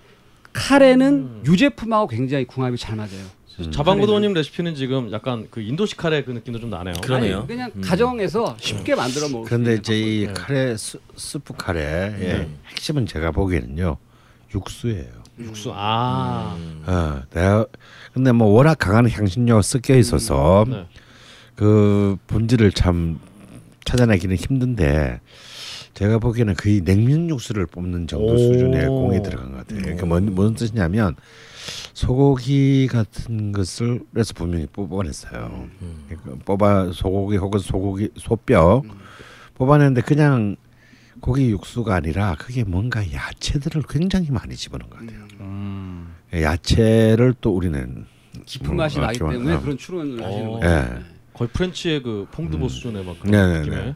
카레는 0.53 1.13
음. 1.13 1.43
유제품하고 1.45 2.07
굉장히 2.07 2.45
궁합이 2.45 2.77
잘 2.77 2.95
맞아요. 2.95 3.39
자방고도님 3.71 4.31
레시피는 4.33 4.75
지금 4.75 5.11
약간 5.11 5.47
그 5.51 5.59
인도식 5.59 5.97
카레 5.97 6.23
그 6.23 6.31
느낌도 6.31 6.61
좀 6.61 6.69
나네요. 6.69 6.93
그러네요. 7.03 7.39
아니, 7.39 7.47
그냥 7.47 7.71
음. 7.75 7.81
가정에서 7.81 8.55
쉽게 8.57 8.95
만들어 8.95 9.27
먹을 9.27 9.43
수 9.45 9.49
그런데 9.49 9.71
있는 9.71 9.79
이제 9.81 9.99
이. 9.99 10.27
카레 10.33 10.77
스, 10.77 10.97
스프 11.17 11.53
카레의 11.57 12.11
네. 12.19 12.49
핵심은 12.69 13.05
제가 13.05 13.31
보기에는요 13.31 13.97
육수예요. 14.55 15.11
육수. 15.39 15.71
아. 15.73 16.55
음. 16.57 16.83
어, 16.87 17.21
내가 17.31 17.65
근데 18.13 18.31
뭐 18.31 18.47
워낙 18.47 18.75
강한 18.79 19.09
향신료가 19.09 19.61
섞여 19.61 19.95
있어서 19.97 20.65
네. 20.67 20.85
그 21.55 22.15
본질을 22.27 22.71
참 22.71 23.19
찾아내기는 23.83 24.35
힘든데 24.37 25.19
제가 25.99 26.17
보기에는 26.19 26.53
거의 26.53 26.79
냉면 26.79 27.29
육수를 27.29 27.65
뽑는 27.65 28.07
정도 28.07 28.33
오. 28.33 28.37
수준의 28.37 28.87
공이 28.87 29.21
들어간 29.21 29.51
것 29.51 29.57
같아요. 29.57 29.81
그러니까 29.81 30.05
뭔, 30.05 30.53
뜻이냐면 30.53 31.17
소고기 31.93 32.87
같은 32.87 33.51
것을 33.51 33.99
그래서 34.13 34.33
분명히 34.33 34.65
뽑아냈어요. 34.67 35.67
그러니까 36.07 36.45
뽑아 36.45 36.93
소고기 36.93 37.35
혹은 37.35 37.59
소고기 37.59 38.11
소뼈 38.15 38.81
뽑아냈는데 39.55 39.99
그냥 40.03 40.55
고기 41.19 41.49
육수가 41.49 41.93
아니라 41.93 42.37
그게 42.39 42.63
뭔가 42.63 43.03
야채들을 43.11 43.83
굉장히 43.89 44.31
많이 44.31 44.55
집어넣은 44.55 44.89
것 44.89 44.99
같아요. 44.99 45.19
음. 45.41 46.15
야채를 46.33 47.33
또 47.41 47.53
우리는 47.53 48.05
깊은 48.45 48.73
맛이 48.73 48.99
어, 48.99 49.01
나기 49.01 49.17
기본- 49.17 49.31
때문에 49.33 49.55
어. 49.55 49.59
그런 49.59 49.77
추론을 49.77 50.23
하시는 50.23 50.47
어. 50.47 50.51
거죠. 50.51 50.65
예. 50.65 50.69
네. 50.69 50.99
거의 51.39 51.47
프렌치의 51.53 52.03
그 52.03 52.27
퐁드보 52.31 52.67
수준의 52.67 53.05
막 53.05 53.17
그런 53.17 53.31
네네네. 53.31 53.59
느낌의. 53.61 53.95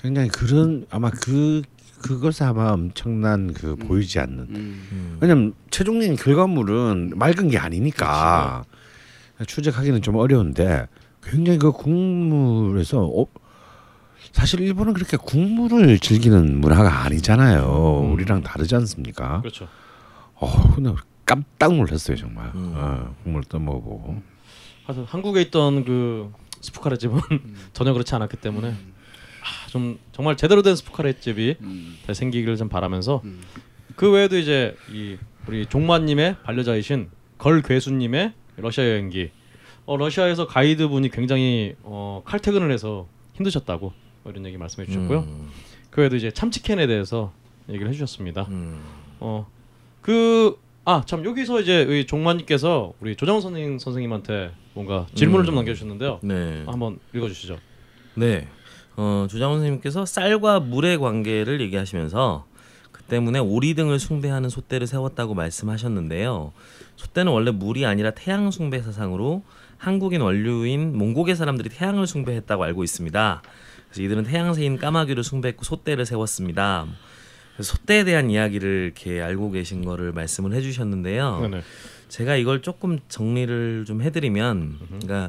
굉장히 0.00 0.28
그런 0.30 0.86
아마 0.88 1.10
그 1.10 1.60
그것에 2.00 2.44
아마 2.44 2.70
엄청난 2.70 3.52
그 3.52 3.76
보이지 3.76 4.18
않는 4.18 4.38
음. 4.38 4.88
음. 4.90 5.18
왜냐면 5.20 5.52
최종적인 5.70 6.16
결과물은 6.16 7.12
맑은 7.16 7.50
게 7.50 7.58
아니니까 7.58 8.64
추적하기는 9.46 10.00
좀 10.00 10.16
어려운데 10.16 10.88
굉장히 11.22 11.58
그 11.58 11.70
국물에서 11.70 13.04
어, 13.04 13.26
사실 14.32 14.60
일본은 14.60 14.94
그렇게 14.94 15.18
국물을 15.18 15.98
즐기는 15.98 16.60
문화가 16.60 17.04
아니잖아요. 17.04 18.04
음. 18.04 18.12
우리랑 18.12 18.42
다르지 18.42 18.74
않습니까? 18.74 19.40
그렇죠. 19.42 19.68
어, 20.36 20.74
근데 20.74 20.94
깜짝 21.26 21.74
놀랐어요 21.74 22.16
정말. 22.16 22.50
음. 22.54 22.72
어, 22.74 23.14
국물 23.22 23.44
떠먹어보고. 23.44 24.22
하여튼 24.86 25.04
한국에 25.04 25.40
있던 25.42 25.84
그 25.84 26.30
스푸카레 26.64 26.96
집은 26.96 27.20
전혀 27.72 27.92
그렇지 27.92 28.14
않았기 28.14 28.38
때문에 28.38 28.70
아, 28.70 29.68
좀 29.68 29.98
정말 30.12 30.36
제대로 30.36 30.62
된 30.62 30.74
스푸카레 30.76 31.20
집이 31.20 31.56
음. 31.60 31.98
잘 32.06 32.14
생기기를 32.14 32.56
좀 32.56 32.68
바라면서 32.68 33.20
음. 33.24 33.40
그 33.96 34.10
외에도 34.10 34.36
이제 34.38 34.76
이 34.92 35.16
우리 35.46 35.66
종마님의 35.66 36.36
반려자이신 36.42 37.10
걸 37.38 37.62
괴수님의 37.62 38.32
러시아 38.56 38.84
여행기 38.88 39.30
어, 39.86 39.96
러시아에서 39.96 40.46
가이드 40.46 40.88
분이 40.88 41.10
굉장히 41.10 41.74
어, 41.82 42.22
칼퇴근을 42.24 42.70
해서 42.72 43.06
힘드셨다고 43.34 43.92
뭐 44.22 44.32
이런 44.32 44.46
얘기 44.46 44.56
말씀해 44.56 44.86
주셨고요. 44.86 45.20
음, 45.20 45.50
그 45.90 46.00
외에도 46.00 46.16
이제 46.16 46.30
참치캔에 46.30 46.86
대해서 46.86 47.32
얘기를 47.68 47.88
해주셨습니다. 47.88 48.46
음. 48.50 48.80
어 49.20 49.46
그 50.00 50.56
아 50.86 51.02
참 51.06 51.24
여기서 51.24 51.62
이제 51.62 51.82
이 51.88 52.04
종마님께서 52.06 52.92
우리 53.00 53.16
조정 53.16 53.40
선생 53.40 53.78
선생님한테 53.78 54.50
뭔가 54.74 55.06
질문을 55.14 55.44
음. 55.44 55.46
좀 55.46 55.54
남겨주셨는데요. 55.54 56.20
네. 56.22 56.64
한번 56.66 56.98
읽어주시죠. 57.14 57.58
네. 58.14 58.48
어, 58.96 59.26
조장훈 59.28 59.58
선생님께서 59.58 60.06
쌀과 60.06 60.60
물의 60.60 60.98
관계를 60.98 61.60
얘기하시면서 61.60 62.46
그 62.92 63.02
때문에 63.02 63.38
오리 63.38 63.74
등을 63.74 63.98
숭배하는 63.98 64.48
솥대를 64.48 64.86
세웠다고 64.86 65.34
말씀하셨는데요. 65.34 66.52
솥대는 66.96 67.32
원래 67.32 67.50
물이 67.50 67.86
아니라 67.86 68.10
태양 68.10 68.50
숭배 68.50 68.80
사상으로 68.82 69.42
한국인 69.78 70.20
원류인 70.20 70.96
몽고계 70.96 71.34
사람들이 71.34 71.68
태양을 71.70 72.06
숭배했다고 72.06 72.62
알고 72.62 72.84
있습니다. 72.84 73.42
그래서 73.88 74.02
이들은 74.02 74.24
태양새인 74.24 74.78
까마귀를 74.78 75.22
숭배했고 75.24 75.64
솥대를 75.64 76.06
세웠습니다. 76.06 76.86
솥대에 77.60 78.04
대한 78.04 78.30
이야기를 78.30 78.92
이렇게 78.94 79.20
알고 79.20 79.50
계신 79.50 79.84
거를 79.84 80.12
말씀을 80.12 80.52
해주셨는데요. 80.54 81.40
네네. 81.42 81.62
제가 82.14 82.36
이걸 82.36 82.62
조금 82.62 83.00
정리를 83.08 83.86
좀 83.86 84.00
해드리면, 84.00 84.78
그러니까 84.86 85.28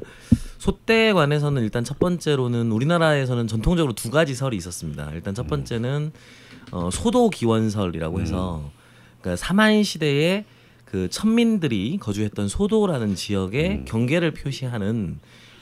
소대에 0.60 1.14
관해서는 1.14 1.64
일단 1.64 1.84
첫 1.84 1.98
번째로는 1.98 2.72
우리나라에서는 2.72 3.48
전통적으로 3.48 3.94
두 3.94 4.12
가지 4.12 4.36
설이 4.36 4.56
있었습니다. 4.56 5.10
일단 5.16 5.34
첫 5.34 5.48
번째는 5.48 6.12
어, 6.70 6.92
소도 6.92 7.32
기원설이라고 7.32 8.22
해서, 8.22 8.70
그러니까 9.20 9.36
사만 9.36 9.82
시대에 9.82 10.46
그 10.86 11.10
천민들이 11.10 11.98
거주했던 12.00 12.50
소도라는 12.50 13.16
지역의 13.16 13.86
경계를 13.86 14.36
표시하는 14.36 15.18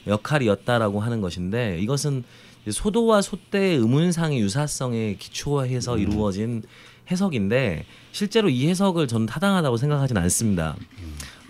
역할이었다라고 0.06 1.00
하는 1.00 1.22
것인데 1.22 1.78
이것은 1.80 2.22
소도와 2.70 3.22
소대의 3.22 3.78
의문상의 3.78 4.40
유사성에 4.40 5.16
기초해서 5.18 5.96
이루어진 5.96 6.62
해석인데 7.10 7.84
실제로 8.12 8.48
이 8.48 8.68
해석을 8.68 9.06
저는 9.06 9.26
타당하다고 9.26 9.76
생각하지는 9.76 10.22
않습니다. 10.22 10.76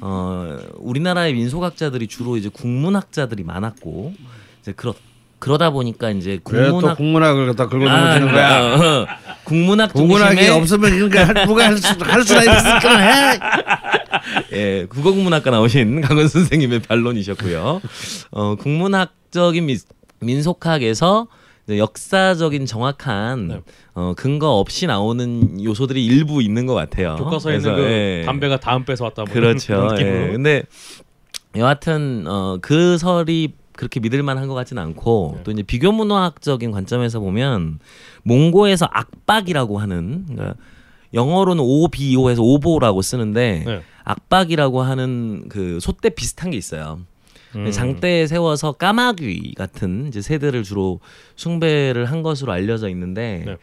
어, 0.01 0.59
우리나라의 0.77 1.35
민속학자들이 1.35 2.09
주로 2.09 2.37
이제 2.37 2.49
국문학자들이 2.49 3.45
많았고 3.45 4.15
이제 4.61 4.73
그러 4.73 4.95
그러다 5.39 5.71
보니까 5.71 6.11
이제 6.11 6.41
국문학 6.43 6.97
국문학을 6.97 7.47
갖다 7.49 7.69
긁어 7.69 7.87
아, 7.89 8.01
넘어지는 8.01 8.33
거야. 8.33 8.63
어, 8.63 9.03
어. 9.03 9.07
국문학 9.45 9.93
국문학이 9.93 10.49
없으면 10.49 11.11
거 11.11 11.45
누가 11.47 11.67
할, 11.67 11.77
수, 11.77 11.95
할 12.01 12.23
수나 12.23 12.41
있을까 12.41 12.99
해. 12.99 13.39
예, 14.53 14.87
국어국문학과 14.87 15.51
나오신 15.51 16.01
강원 16.03 16.29
선생님의 16.29 16.81
반론이셨고요. 16.81 17.83
어, 18.31 18.55
국문학적인 18.57 19.67
미, 19.67 19.77
민속학에서 20.21 21.27
역사적인 21.69 22.67
정확한 22.67 23.49
네. 23.49 23.61
어, 23.95 24.13
근거 24.17 24.59
없이 24.59 24.87
나오는 24.87 25.63
요소들이 25.63 26.05
일부 26.05 26.43
있는 26.43 26.67
것 26.67 26.75
같아요. 26.75 27.17
교과서에 27.17 27.57
있는 27.57 27.73
그래서, 27.73 27.89
그 27.89 27.93
예. 27.93 28.23
담배가 28.27 28.61
다음 28.61 28.85
빼서 28.85 29.05
왔다 29.05 29.25
뭐 29.25 29.33
그렇죠. 29.33 29.89
예. 29.99 30.31
근데 30.33 30.63
여하튼 31.57 32.25
어, 32.27 32.59
그 32.61 32.99
설이 32.99 33.55
그렇게 33.77 34.01
믿을만한 34.01 34.47
것 34.47 34.55
같지는 34.55 34.83
않고 34.83 35.35
네. 35.37 35.43
또 35.45 35.51
이제 35.51 35.63
비교 35.63 35.91
문화학적인 35.91 36.71
관점에서 36.71 37.21
보면 37.21 37.79
몽고에서 38.23 38.87
악박이라고 38.91 39.79
하는 39.79 40.27
그러니까 40.29 40.55
영어로는 41.13 41.63
오비오해서 41.65 42.43
오보라고 42.43 43.03
쓰는데 43.03 43.63
네. 43.67 43.83
악박이라고 44.05 44.83
하는 44.83 45.49
그 45.49 45.79
소대 45.81 46.11
비슷한 46.11 46.51
게 46.51 46.57
있어요. 46.57 47.01
음. 47.57 47.71
장대에 47.71 48.27
세워서 48.27 48.73
까마귀 48.73 49.55
같은 49.55 50.07
이제 50.09 50.21
새들을 50.21 50.63
주로 50.63 51.01
숭배를 51.37 52.07
한 52.07 52.23
것으로 52.23 52.53
알려져 52.53 52.89
있는데 52.89 53.43
네. 53.47 53.57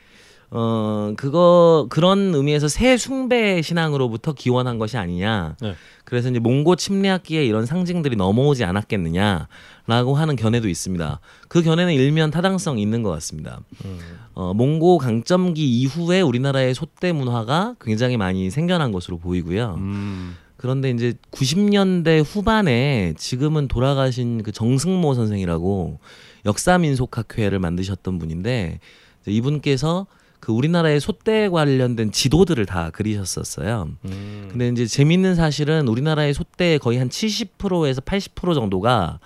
어 0.54 1.14
그거 1.16 1.88
그런 1.90 2.36
의미에서 2.36 2.68
새 2.68 2.98
숭배 2.98 3.62
신앙으로부터 3.62 4.34
기원한 4.34 4.80
것이 4.80 4.98
아니냐. 4.98 5.56
네. 5.62 5.76
그래서 6.04 6.30
이제 6.30 6.40
몽고 6.40 6.76
침략기에 6.76 7.46
이런 7.46 7.66
상징들이 7.66 8.18
넘어오지 8.18 8.66
않았겠느냐라고 8.66 10.16
하는 10.16 10.36
견해도 10.36 10.68
있습니다. 10.68 11.22
그 11.48 11.62
견해는 11.64 11.94
일면 11.94 12.32
타당성이 12.32 12.82
있는 12.82 13.02
것 13.02 13.12
같습니다. 13.12 13.62
음. 13.86 13.98
어, 14.34 14.54
몽고 14.54 14.98
강점기 14.98 15.64
이후에 15.80 16.20
우리나라의 16.20 16.74
소대 16.74 17.14
문화가 17.14 17.76
굉장히 17.80 18.18
많이 18.18 18.50
생겨난 18.50 18.92
것으로 18.92 19.20
보이고요. 19.20 19.76
음. 19.78 20.36
그런데 20.62 20.92
이제 20.92 21.16
90년대 21.32 22.24
후반에 22.24 23.16
지금은 23.18 23.68
돌아가신 23.68 24.44
그 24.44 24.52
정승모 24.52 25.16
선생이라고 25.16 26.00
역사민속학회를 26.46 27.58
만드셨던 27.58 28.20
분인데 28.20 28.80
이분께서 29.26 30.06
그 30.40 30.52
우리나라의 30.52 31.00
소대 31.00 31.50
관련된 31.50 32.12
지도들을 32.12 32.64
다 32.68 32.92
그리셨었어요. 32.92 33.90
음. 34.06 34.48
근데 34.52 34.70
이제 34.70 34.86
재밌는 34.86 35.34
사실은 35.34 35.88
우리나라의 35.88 36.36
소대의 36.36 36.78
거의 36.78 37.00
한 37.00 37.10
70%에서 37.10 38.02
80% 38.02 38.54
정도가 38.54 39.20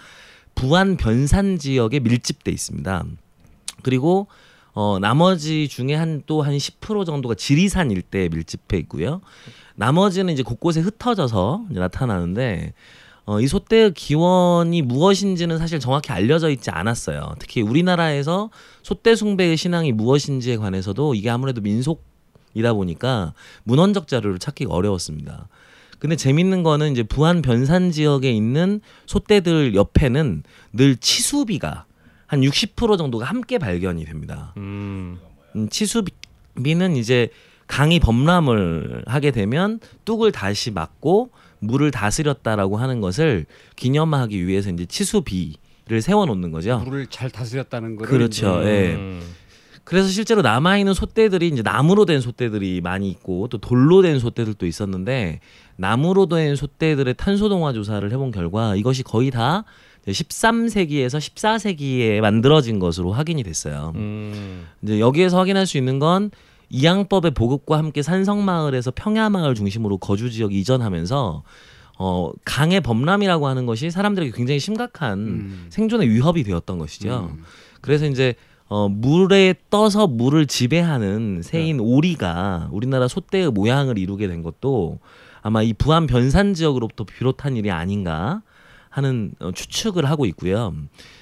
부안 0.55 0.95
변산 0.95 1.57
지역에 1.57 1.99
밀집돼 1.99 2.49
있습니다. 2.49 3.05
그리고 3.83 4.27
어 4.75 4.99
나머지 4.99 5.67
중에 5.67 5.95
한 5.95 6.21
또 6.25 6.41
한 6.41 6.55
10% 6.57 7.05
정도가 7.05 7.35
지리산 7.35 7.91
일대에 7.91 8.29
밀집해 8.29 8.77
있고요. 8.79 9.21
나머지는 9.75 10.33
이제 10.33 10.43
곳곳에 10.43 10.81
흩어져서 10.81 11.65
이제 11.71 11.79
나타나는데 11.79 12.73
어, 13.25 13.39
이 13.41 13.47
소대의 13.47 13.93
기원이 13.93 14.83
무엇인지는 14.83 15.57
사실 15.57 15.79
정확히 15.79 16.11
알려져 16.11 16.49
있지 16.51 16.69
않았어요. 16.69 17.35
특히 17.39 17.61
우리나라에서 17.61 18.51
소대 18.83 19.15
숭배의 19.15 19.57
신앙이 19.57 19.93
무엇인지에 19.93 20.57
관해서도 20.57 21.15
이게 21.15 21.29
아무래도 21.31 21.59
민속이다 21.61 22.73
보니까 22.73 23.33
문헌적 23.63 24.07
자료를 24.07 24.37
찾기가 24.37 24.71
어려웠습니다. 24.73 25.47
근데 25.97 26.15
재밌는 26.15 26.61
거는 26.61 26.91
이제 26.91 27.01
부안 27.01 27.41
변산 27.41 27.91
지역에 27.91 28.31
있는 28.31 28.81
소대들 29.07 29.73
옆에는 29.73 30.43
늘 30.73 30.97
치수비가 30.97 31.85
한 32.35 32.41
60% 32.41 32.97
정도가 32.97 33.25
함께 33.25 33.57
발견이 33.57 34.03
됩니다. 34.03 34.53
음. 34.57 35.17
음, 35.55 35.69
치수비는 35.69 36.97
이제 36.97 37.29
강이 37.67 37.99
범람을 37.99 39.03
하게 39.07 39.31
되면 39.31 39.79
뚝을 40.03 40.33
다시 40.33 40.69
막고 40.69 41.29
물을 41.59 41.89
다스렸다라고 41.91 42.77
하는 42.77 42.99
것을 42.99 43.45
기념하기 43.77 44.45
위해서 44.45 44.69
이제 44.69 44.85
치수비를 44.85 46.01
세워 46.01 46.25
놓는 46.25 46.51
거죠. 46.51 46.79
물을 46.79 47.07
잘 47.07 47.29
다스렸다는 47.29 47.95
거를 47.95 48.11
그렇죠. 48.11 48.61
예. 48.65 48.95
음. 48.95 49.21
그래서 49.85 50.09
실제로 50.09 50.41
남아 50.41 50.79
있는 50.79 50.93
솥대들이 50.93 51.47
이제 51.47 51.61
나무로 51.61 52.05
된 52.05 52.19
솥대들이 52.19 52.81
많이 52.81 53.09
있고 53.09 53.47
또 53.47 53.59
돌로 53.59 54.01
된 54.01 54.19
솥대들도 54.19 54.65
있었는데 54.65 55.39
나무로 55.77 56.25
된 56.25 56.55
솥대들의 56.55 57.13
탄소 57.17 57.49
동화 57.49 57.71
조사를 57.71 58.11
해본 58.11 58.31
결과 58.31 58.75
이것이 58.75 59.03
거의 59.03 59.29
다 59.29 59.63
13세기에서 60.11 61.17
14세기에 61.17 62.21
만들어진 62.21 62.79
것으로 62.79 63.11
확인이 63.11 63.43
됐어요. 63.43 63.93
음. 63.95 64.65
이제 64.81 64.99
여기에서 64.99 65.37
확인할 65.37 65.65
수 65.65 65.77
있는 65.77 65.99
건 65.99 66.31
이양법의 66.69 67.31
보급과 67.31 67.77
함께 67.77 68.01
산성마을에서 68.01 68.91
평야마을 68.91 69.55
중심으로 69.55 69.97
거주 69.97 70.31
지역 70.31 70.53
이전하면서 70.53 71.43
어 71.97 72.31
강의 72.43 72.81
범람이라고 72.81 73.47
하는 73.47 73.65
것이 73.65 73.89
사람들에게 73.89 74.31
굉장히 74.35 74.59
심각한 74.59 75.19
음. 75.19 75.65
생존의 75.69 76.09
위협이 76.09 76.43
되었던 76.43 76.77
것이죠. 76.77 77.31
음. 77.31 77.43
그래서 77.81 78.05
이제 78.05 78.35
어 78.67 78.89
물에 78.89 79.53
떠서 79.69 80.07
물을 80.07 80.45
지배하는 80.45 81.41
새인 81.43 81.79
오리가 81.79 82.69
우리나라 82.71 83.07
소대의 83.07 83.51
모양을 83.51 83.97
이루게 83.97 84.27
된 84.27 84.43
것도 84.43 84.99
아마 85.41 85.61
이 85.61 85.73
부안 85.73 86.07
변산 86.07 86.53
지역으로부터 86.53 87.05
비롯한 87.05 87.55
일이 87.55 87.71
아닌가 87.71 88.41
하는 88.95 89.31
어, 89.39 89.51
추측을 89.51 90.05
하고 90.05 90.25
있고요. 90.25 90.73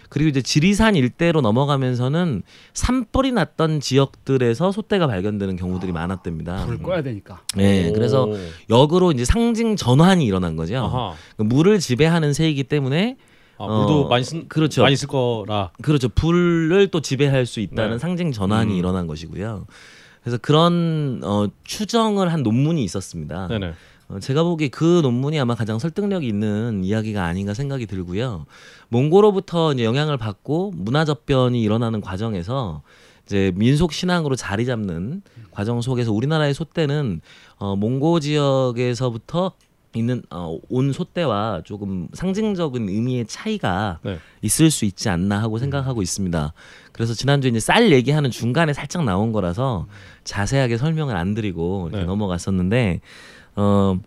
그리고 0.09 0.29
이제 0.29 0.43
지리산 0.43 0.95
일대로 0.95 1.41
넘어가면서는 1.41 2.43
산불이 2.75 3.31
났던 3.31 3.79
지역들에서 3.79 4.71
소대가 4.71 5.07
발견되는 5.07 5.55
경우들이 5.55 5.91
많았답니다. 5.91 6.65
불을 6.65 6.83
꺼야 6.83 7.01
되니까. 7.01 7.41
네, 7.55 7.91
그래서 7.91 8.25
오. 8.25 8.37
역으로 8.69 9.11
이제 9.11 9.25
상징 9.25 9.75
전환이 9.75 10.23
일어난 10.23 10.55
거죠. 10.55 10.77
아하. 10.77 11.13
그 11.35 11.41
물을 11.41 11.79
지배하는 11.79 12.33
새이기 12.33 12.65
때문에 12.65 13.17
아, 13.57 13.65
물도 13.65 14.05
어, 14.05 14.07
많이 14.07 14.23
쓴 14.23 14.47
그렇죠. 14.47 14.83
많이 14.83 14.95
쓸 14.95 15.07
거라. 15.07 15.71
그렇죠. 15.81 16.09
불을 16.09 16.89
또 16.89 17.01
지배할 17.01 17.47
수 17.47 17.59
있다는 17.59 17.93
네. 17.93 17.97
상징 17.97 18.31
전환이 18.31 18.73
음. 18.73 18.77
일어난 18.77 19.07
것이고요. 19.07 19.65
그래서 20.21 20.37
그런 20.37 21.21
어, 21.23 21.47
추정을 21.63 22.31
한 22.31 22.43
논문이 22.43 22.83
있었습니다. 22.83 23.47
네네. 23.47 23.73
어, 24.13 24.19
제가 24.19 24.43
보기에 24.43 24.67
그 24.67 24.99
논문이 25.01 25.39
아마 25.39 25.55
가장 25.55 25.79
설득력 25.79 26.23
있는 26.23 26.83
이야기가 26.83 27.23
아닌가 27.23 27.53
생각이 27.53 27.85
들고요. 27.85 28.45
몽고로부터 28.89 29.75
영향을 29.79 30.17
받고 30.17 30.73
문화 30.75 31.05
접변이 31.05 31.61
일어나는 31.61 32.01
과정에서 32.01 32.83
이제 33.25 33.51
민속 33.55 33.93
신앙으로 33.93 34.35
자리 34.35 34.65
잡는 34.65 35.21
과정 35.51 35.81
속에서 35.81 36.11
우리나라의 36.11 36.53
소떼는 36.53 37.21
어, 37.57 37.75
몽고 37.75 38.19
지역에서부터 38.19 39.53
있는 39.95 40.23
어, 40.31 40.57
온 40.69 40.91
소떼와 40.91 41.61
조금 41.65 42.07
상징적인 42.13 42.89
의미의 42.89 43.25
차이가 43.27 43.99
네. 44.01 44.17
있을 44.41 44.71
수 44.71 44.85
있지 44.85 45.09
않나 45.09 45.41
하고 45.41 45.59
생각하고 45.59 46.01
있습니다. 46.01 46.53
그래서 46.91 47.13
지난주에 47.13 47.51
이제 47.51 47.59
쌀 47.59 47.91
얘기하는 47.91 48.31
중간에 48.31 48.73
살짝 48.73 49.03
나온 49.03 49.31
거라서 49.31 49.87
자세하게 50.23 50.77
설명을 50.77 51.15
안 51.15 51.35
드리고 51.35 51.89
네. 51.91 52.03
넘어갔었는데 52.05 53.01
어 53.55 53.99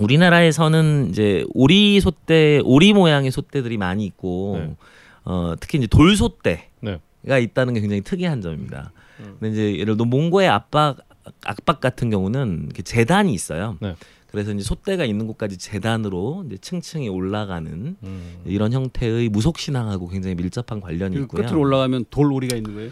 우리나라에서는 0.00 1.08
이제 1.10 1.44
오리 1.52 2.00
소떼 2.00 2.60
오리 2.64 2.92
모양의 2.92 3.30
소떼들이 3.30 3.76
많이 3.76 4.04
있고 4.06 4.58
네. 4.58 4.76
어 5.24 5.54
특히 5.60 5.78
이제 5.78 5.86
돌 5.86 6.16
소떼가 6.16 6.62
네. 6.80 7.42
있다는 7.42 7.74
게 7.74 7.80
굉장히 7.80 8.02
특이한 8.02 8.40
점입니다. 8.40 8.92
음. 9.20 9.36
근데 9.38 9.52
이제 9.52 9.78
예를 9.78 9.96
들어 9.96 10.06
몽고의 10.06 10.48
압박 10.48 10.98
압박 11.44 11.80
같은 11.80 12.10
경우는 12.10 12.62
이렇게 12.64 12.82
재단이 12.82 13.32
있어요. 13.32 13.76
네. 13.80 13.94
그래서 14.30 14.52
이제 14.52 14.62
소떼가 14.62 15.04
있는 15.04 15.26
곳까지 15.26 15.58
재단으로 15.58 16.44
이제 16.46 16.56
층층이 16.56 17.08
올라가는 17.08 17.96
음. 18.02 18.36
이런 18.44 18.72
형태의 18.72 19.28
무속 19.28 19.58
신앙하고 19.58 20.08
굉장히 20.08 20.36
밀접한 20.36 20.80
관련이 20.80 21.16
그 21.16 21.22
있고요. 21.22 21.42
끝으로 21.42 21.60
올라가면 21.60 22.06
돌 22.10 22.32
오리가 22.32 22.56
있는 22.56 22.74
거예요. 22.74 22.90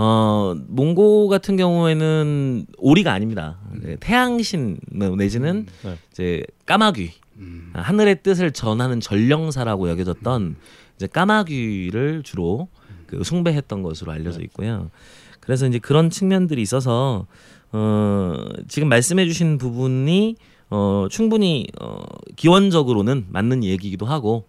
어 0.00 0.54
몽고 0.68 1.26
같은 1.26 1.56
경우에는 1.56 2.66
오리가 2.78 3.12
아닙니다. 3.12 3.58
네, 3.82 3.96
태양신 3.98 4.78
내지는 5.16 5.66
네. 5.82 5.96
이제 6.12 6.44
까마귀 6.66 7.10
음. 7.38 7.72
아, 7.74 7.80
하늘의 7.80 8.22
뜻을 8.22 8.52
전하는 8.52 9.00
전령사라고 9.00 9.90
여겨졌던 9.90 10.54
이제 10.94 11.08
까마귀를 11.08 12.22
주로 12.22 12.68
그 13.08 13.24
숭배했던 13.24 13.82
것으로 13.82 14.12
알려져 14.12 14.40
있고요. 14.42 14.88
그래서 15.40 15.66
이제 15.66 15.80
그런 15.80 16.10
측면들이 16.10 16.62
있어서 16.62 17.26
어 17.72 18.34
지금 18.68 18.88
말씀해주신 18.88 19.58
부분이 19.58 20.36
어 20.70 21.08
충분히 21.10 21.66
어 21.80 22.04
기원적으로는 22.36 23.26
맞는 23.30 23.64
얘기이기도 23.64 24.06
하고 24.06 24.46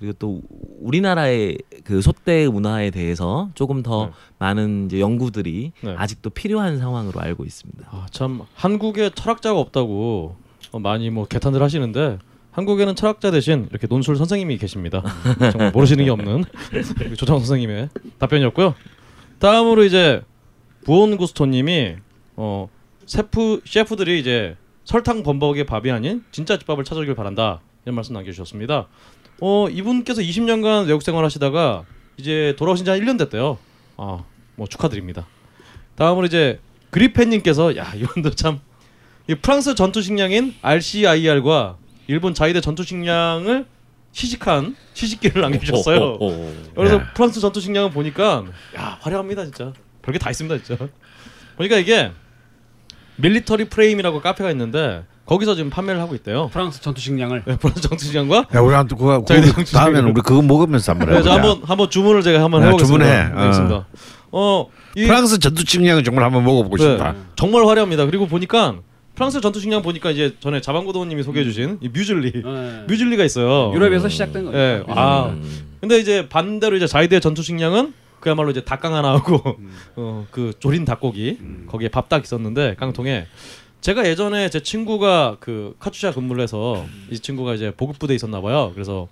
그리고 0.00 0.14
또 0.18 0.40
우리나라의 0.80 1.58
그 1.84 2.00
소떼 2.00 2.48
문화에 2.48 2.90
대해서 2.90 3.50
조금 3.54 3.82
더 3.82 4.06
네. 4.06 4.12
많은 4.38 4.86
이제 4.86 4.98
연구들이 4.98 5.72
네. 5.82 5.94
아직도 5.96 6.30
필요한 6.30 6.78
상황으로 6.78 7.20
알고 7.20 7.44
있습니다. 7.44 7.86
아, 7.90 8.06
참 8.10 8.40
한국에 8.54 9.10
철학자가 9.14 9.60
없다고 9.60 10.36
어, 10.72 10.78
많이 10.78 11.10
뭐 11.10 11.26
개탄들 11.26 11.62
하시는데 11.62 12.18
한국에는 12.50 12.96
철학자 12.96 13.30
대신 13.30 13.68
이렇게 13.70 13.86
논술 13.86 14.16
선생님이 14.16 14.56
계십니다. 14.56 15.02
정말 15.52 15.70
모르시는 15.70 16.06
게 16.06 16.10
없는 16.10 16.44
조장 17.16 17.36
선생님의 17.36 17.90
답변이었고요. 18.18 18.74
다음으로 19.38 19.84
이제 19.84 20.22
부온 20.84 21.18
구스토님이 21.18 21.96
어 22.36 22.68
셰프 23.04 23.60
셰프들이 23.66 24.18
이제 24.18 24.56
설탕 24.84 25.22
범벅의 25.22 25.66
밥이 25.66 25.90
아닌 25.90 26.24
진짜 26.32 26.58
집밥을 26.58 26.84
찾아주길 26.84 27.14
바란다 27.14 27.60
이런 27.84 27.94
말씀 27.94 28.14
남겨주셨습니다. 28.14 28.88
어 29.40 29.68
이분께서 29.68 30.20
20년간 30.22 30.86
외국 30.86 31.02
생활하시다가 31.02 31.84
이제 32.18 32.54
돌아오신 32.58 32.84
지 32.84 32.90
한 32.90 33.00
1년 33.00 33.18
됐대요. 33.18 33.58
아 33.96 34.24
뭐 34.56 34.66
축하드립니다. 34.66 35.26
다음으로 35.94 36.26
이제 36.26 36.60
그리펜님께서 36.90 37.76
야 37.76 37.92
이분도 37.96 38.30
참 38.30 38.60
이 39.28 39.34
프랑스 39.36 39.74
전투 39.76 40.02
식량인 40.02 40.54
RCIR과 40.60 41.76
일본 42.08 42.34
자위대 42.34 42.60
전투 42.60 42.82
식량을 42.82 43.64
시식한 44.12 44.74
시식기를 44.94 45.40
남겨주셨어요. 45.42 46.18
그래서 46.74 46.98
네. 46.98 47.04
프랑스 47.14 47.38
전투 47.40 47.60
식량을 47.60 47.90
보니까 47.92 48.44
야 48.76 48.98
화려합니다 49.00 49.44
진짜. 49.44 49.72
별게 50.02 50.18
다 50.18 50.30
있습니다 50.30 50.62
진짜. 50.64 50.88
보니까 51.56 51.76
이게 51.78 52.10
밀리터리 53.16 53.66
프레임이라고 53.66 54.20
카페가 54.20 54.50
있는데 54.50 55.04
거기서 55.30 55.54
지금 55.54 55.70
판매를 55.70 56.00
하고 56.00 56.16
있대요. 56.16 56.48
프랑스 56.52 56.80
전투 56.80 57.00
식량을 57.00 57.44
네, 57.46 57.56
프랑스 57.56 57.80
전투 57.82 58.04
식량과 58.04 58.46
야 58.52 58.60
우리한테 58.60 58.96
그거, 58.96 59.24
저희 59.28 59.40
그거 59.42 59.62
다음에는 59.62 60.10
우리 60.10 60.22
그거 60.22 60.42
먹으면서 60.42 60.90
한번 60.90 61.08
네, 61.08 61.14
해보자. 61.14 61.30
저 61.30 61.36
한번 61.36 61.62
한번 61.64 61.88
주문을 61.88 62.22
제가 62.22 62.42
한번 62.42 62.62
네, 62.62 62.66
해보겠습니다. 62.66 63.04
주문해. 63.04 63.32
어. 63.32 63.40
알겠습니다. 63.40 63.86
어, 64.32 64.66
이 64.96 65.06
프랑스 65.06 65.38
전투 65.38 65.62
식량을 65.64 66.02
정말 66.02 66.24
한번 66.24 66.42
먹어보고 66.44 66.76
네, 66.78 66.82
싶다. 66.82 67.14
정말 67.36 67.64
화려합니다. 67.64 68.06
그리고 68.06 68.26
보니까 68.26 68.78
프랑스 69.14 69.40
전투 69.40 69.60
식량 69.60 69.82
보니까 69.82 70.10
이제 70.10 70.34
전에 70.40 70.60
자방고도님이 70.60 71.22
소개해주신 71.22 71.78
이 71.80 71.88
뮤즐리 71.90 72.32
네. 72.32 72.84
뮤즐리가 72.88 73.22
있어요. 73.22 73.72
유럽에서 73.72 74.08
시작된 74.08 74.46
거예요. 74.46 74.58
예. 74.58 74.84
아 74.88 75.26
음. 75.26 75.44
근데 75.80 76.00
이제 76.00 76.28
반대로 76.28 76.76
이제 76.76 76.88
자위대 76.88 77.20
전투 77.20 77.44
식량은 77.44 77.94
그야말로 78.18 78.50
이제 78.50 78.64
닭강 78.64 78.96
하나 78.96 79.12
하고 79.12 79.40
음. 79.60 79.70
어그 79.94 80.54
조린 80.58 80.84
닭고기 80.84 81.38
거기에 81.68 81.88
밥딱 81.88 82.24
있었는데 82.24 82.74
깡통에 82.80 83.26
제가 83.80 84.06
예전에 84.06 84.50
제 84.50 84.60
친구가 84.60 85.38
그 85.40 85.74
카투샤 85.78 86.12
근무를 86.12 86.42
해서 86.42 86.84
이 87.10 87.18
친구가 87.18 87.54
이제 87.54 87.72
보급 87.76 87.98
부대에 87.98 88.14
있었나 88.14 88.40
봐요. 88.40 88.72
그래서 88.74 89.08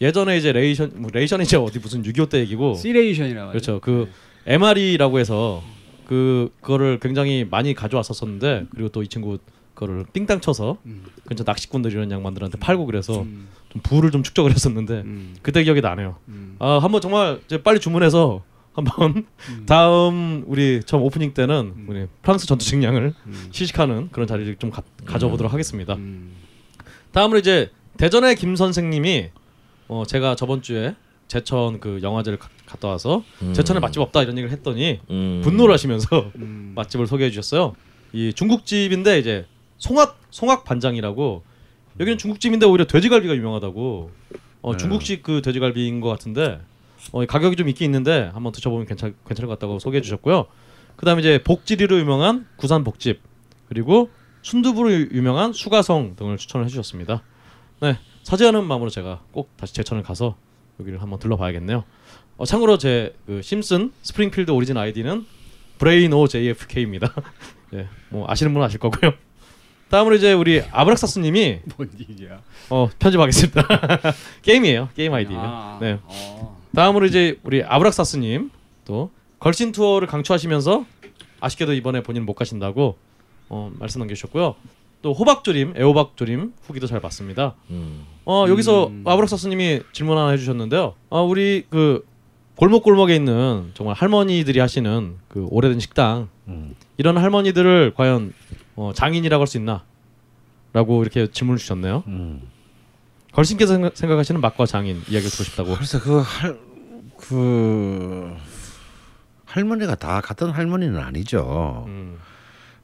예전에 0.00 0.36
이제 0.36 0.52
ration 0.52 0.92
뭐 0.96 1.10
ration이 1.12 1.44
이제 1.44 1.56
어디 1.56 1.78
무슨 1.78 2.02
6.25 2.02 2.30
때 2.30 2.38
얘기고 2.40 2.74
C-ration이라고. 2.74 3.50
그렇죠. 3.50 3.80
그 3.80 4.08
MRE라고 4.46 5.18
해서 5.18 5.62
그 6.06 6.50
그거를 6.60 6.98
굉장히 7.00 7.44
많이 7.48 7.74
가져왔었었는데 7.74 8.66
그리고 8.70 8.88
또 8.88 9.02
이 9.02 9.08
친구 9.08 9.38
그거를 9.74 10.06
삥땅 10.12 10.40
쳐서 10.40 10.78
음. 10.86 11.04
근처 11.26 11.44
낚시꾼들 11.46 11.92
이런 11.92 12.10
양반들한테 12.10 12.58
팔고 12.58 12.86
그래서 12.86 13.20
음. 13.20 13.48
좀 13.68 13.82
부를 13.82 14.10
좀 14.10 14.22
축적을 14.22 14.50
했었는데 14.52 14.94
음. 15.02 15.36
그때 15.42 15.62
기억이 15.62 15.82
나네요. 15.82 16.16
음. 16.28 16.56
아 16.58 16.78
한번 16.80 17.02
정말 17.02 17.40
이제 17.44 17.62
빨리 17.62 17.78
주문해서 17.78 18.42
한번 18.76 19.24
다음 19.66 20.44
우리 20.46 20.82
처음 20.84 21.02
오프닝 21.02 21.32
때는 21.34 21.86
우리 21.88 22.06
프랑스 22.22 22.46
전투 22.46 22.64
식량을 22.64 23.14
음. 23.26 23.48
시식하는 23.50 24.10
그런 24.12 24.28
자리를 24.28 24.56
좀 24.56 24.70
가, 24.70 24.82
가져보도록 25.06 25.52
하겠습니다. 25.52 25.94
음. 25.94 26.32
다음으로 27.12 27.38
이제 27.38 27.70
대전의 27.96 28.36
김 28.36 28.54
선생님이 28.54 29.30
어 29.88 30.02
제가 30.06 30.36
저번 30.36 30.60
주에 30.60 30.94
제천 31.28 31.80
그 31.80 32.00
영화제를 32.02 32.38
가- 32.38 32.50
갔다 32.66 32.88
와서 32.88 33.24
음. 33.42 33.54
제천에 33.54 33.80
맛집 33.80 34.00
없다 34.02 34.22
이런 34.22 34.36
얘기를 34.36 34.50
했더니 34.52 35.00
음. 35.10 35.40
분노를 35.42 35.72
하시면서 35.72 36.30
음. 36.36 36.72
맛집을 36.76 37.06
소개해 37.06 37.30
주셨어요. 37.30 37.74
이 38.12 38.32
중국집인데 38.34 39.18
이제 39.18 39.46
송악 39.78 40.18
송악 40.30 40.64
반장이라고 40.64 41.42
여기는 41.98 42.18
중국집인데 42.18 42.66
오히려 42.66 42.84
돼지갈비가 42.86 43.34
유명하다고. 43.34 44.10
어, 44.62 44.72
네. 44.72 44.76
중국식 44.78 45.22
그 45.22 45.40
돼지갈비인 45.42 46.00
것 46.00 46.08
같은데 46.08 46.60
어, 47.12 47.22
이 47.22 47.26
가격이 47.26 47.56
좀 47.56 47.68
있긴 47.68 47.86
있는데 47.86 48.30
한번 48.34 48.52
드셔보면 48.52 48.86
괜찮 48.86 49.14
괜찮을 49.26 49.46
것 49.48 49.54
같다고 49.58 49.78
소개해 49.78 50.00
주셨고요. 50.02 50.46
그다음에 50.96 51.20
이제 51.20 51.42
복지리로 51.42 51.98
유명한 51.98 52.46
구산 52.56 52.84
복집 52.84 53.20
그리고 53.68 54.10
순두부로 54.42 54.92
유- 54.92 55.08
유명한 55.12 55.52
수가성 55.52 56.16
등을 56.16 56.36
추천을 56.36 56.64
해주셨습니다. 56.66 57.22
네 57.80 57.98
사죄하는 58.22 58.64
마음으로 58.64 58.90
제가 58.90 59.22
꼭 59.32 59.50
다시 59.56 59.74
제천을 59.74 60.02
가서 60.02 60.36
여기를 60.80 61.00
한번 61.02 61.18
들러봐야겠네요. 61.18 61.84
어, 62.38 62.44
참고로 62.44 62.78
제 62.78 63.14
그 63.26 63.40
심슨 63.42 63.92
스프링필드 64.02 64.50
오리진 64.50 64.76
아이디는 64.76 65.26
브레이노 65.78 66.26
JFK입니다. 66.28 67.12
예, 67.74 67.88
뭐 68.08 68.24
아시는 68.28 68.52
분은 68.52 68.66
아실 68.66 68.78
거고요. 68.78 69.12
다음으로 69.90 70.16
이제 70.16 70.32
우리 70.32 70.62
아브락사스님이 70.72 71.60
뭔 71.76 71.90
일이야? 71.98 72.40
어, 72.70 72.88
편집하겠습니다. 72.98 73.62
게임이에요, 74.42 74.88
게임 74.96 75.12
아이디예요. 75.14 75.40
아, 75.40 75.78
네. 75.80 75.98
어. 76.02 76.55
다음으로 76.76 77.06
이제 77.06 77.40
우리 77.42 77.62
아브락사스님 77.64 78.50
또 78.84 79.10
걸신 79.38 79.72
투어를 79.72 80.06
강추하시면서 80.06 80.84
아쉽게도 81.40 81.72
이번에 81.72 82.02
본인 82.02 82.26
못 82.26 82.34
가신다고 82.34 82.98
어, 83.48 83.72
말씀 83.78 83.98
남겨주셨고요. 84.00 84.54
또 85.00 85.12
호박조림, 85.14 85.72
애호박조림 85.76 86.52
후기도 86.66 86.86
잘 86.86 87.00
봤습니다. 87.00 87.54
음. 87.70 88.04
어 88.26 88.44
여기서 88.48 88.88
음. 88.88 89.04
아브락사스님이 89.06 89.80
질문 89.92 90.18
하나 90.18 90.30
해주셨는데요. 90.32 90.94
아 91.08 91.20
우리 91.20 91.64
그 91.70 92.04
골목골목에 92.56 93.14
있는 93.16 93.70
정말 93.72 93.94
할머니들이 93.96 94.60
하시는 94.60 95.16
그 95.28 95.46
오래된 95.50 95.80
식당 95.80 96.28
음. 96.48 96.74
이런 96.98 97.16
할머니들을 97.16 97.94
과연 97.96 98.34
어, 98.74 98.92
장인이라고 98.94 99.40
할 99.40 99.46
수 99.46 99.56
있나?라고 99.56 101.00
이렇게 101.02 101.26
질문을 101.30 101.58
주셨네요. 101.58 102.02
음. 102.06 102.42
걸신께서 103.32 103.74
생각, 103.74 103.96
생각 103.96 104.18
하시는 104.18 104.40
맛과 104.40 104.64
장인 104.64 104.96
이야기를 105.08 105.30
듣고 105.30 105.44
싶다고. 105.44 105.74
그래서 105.74 106.00
그할 106.00 106.58
그 107.20 108.34
할머니가 109.44 109.94
다 109.94 110.20
같은 110.20 110.50
할머니는 110.50 110.98
아니죠. 111.00 111.84
음, 111.88 112.18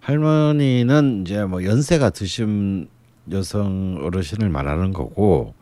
할머니는 0.01 1.23
이제 1.23 1.45
뭐 1.45 1.65
연세가 1.65 2.11
드신 2.11 2.89
여성 3.31 3.99
어르신을 4.03 4.49
말하는 4.49 4.93
거고 4.93 5.55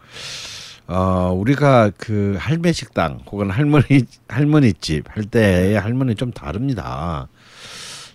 어 0.87 1.33
우리가 1.37 1.91
그 1.97 2.37
할매 2.39 2.73
식당 2.73 3.21
혹은 3.31 3.51
할머니 3.51 3.87
할머니 4.29 4.73
집 4.75 5.05
할 5.09 5.25
때의 5.25 5.79
할머니 5.79 6.14
좀 6.14 6.31
다릅니다. 6.33 7.29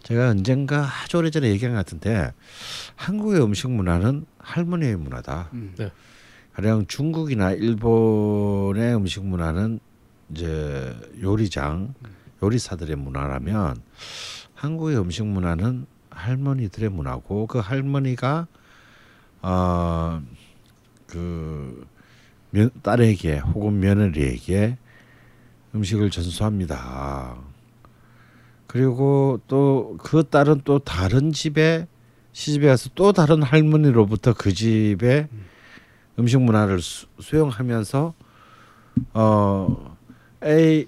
제가 0.04 0.30
언젠가 0.30 0.88
아주 1.04 1.18
오래전에 1.18 1.50
얘기한 1.50 1.74
것 1.74 1.80
같은데 1.80 2.32
한국의 2.96 3.42
음식 3.42 3.70
문화는 3.72 4.26
할머니의 4.40 4.96
문화다. 4.98 5.50
음. 5.54 5.74
네. 5.78 5.92
가령 6.54 6.86
중국이나 6.88 7.52
일본의 7.52 8.96
음식 8.96 9.26
문화는 9.26 9.80
이제 10.32 10.96
요리장 11.22 11.94
요리사들의 12.42 12.96
문화라면 12.96 13.82
한국의 14.54 14.98
음식 14.98 15.26
문화는 15.26 15.86
할머니들의 16.10 16.90
문화고 16.90 17.48
그 17.48 17.60
할머니가 17.60 18.48
어그 19.42 20.26
딸에게 22.82 23.40
혹은 23.40 23.80
며느리에게 23.80 24.78
음식을 25.76 26.10
전수합니다. 26.10 27.38
그리고 28.68 29.40
또 29.48 29.98
그 30.02 30.24
딸은 30.24 30.62
또 30.66 30.80
다른 30.80 31.32
집에 31.32 31.88
시집에 32.32 32.68
가서 32.68 32.90
또 32.96 33.14
다른 33.14 33.42
할머니로부터 33.42 34.34
그 34.34 34.54
집에 34.54 35.28
음식 36.20 36.42
문화를 36.42 36.82
수, 36.82 37.08
수용하면서 37.20 38.14
어 39.14 39.95
A 40.46 40.86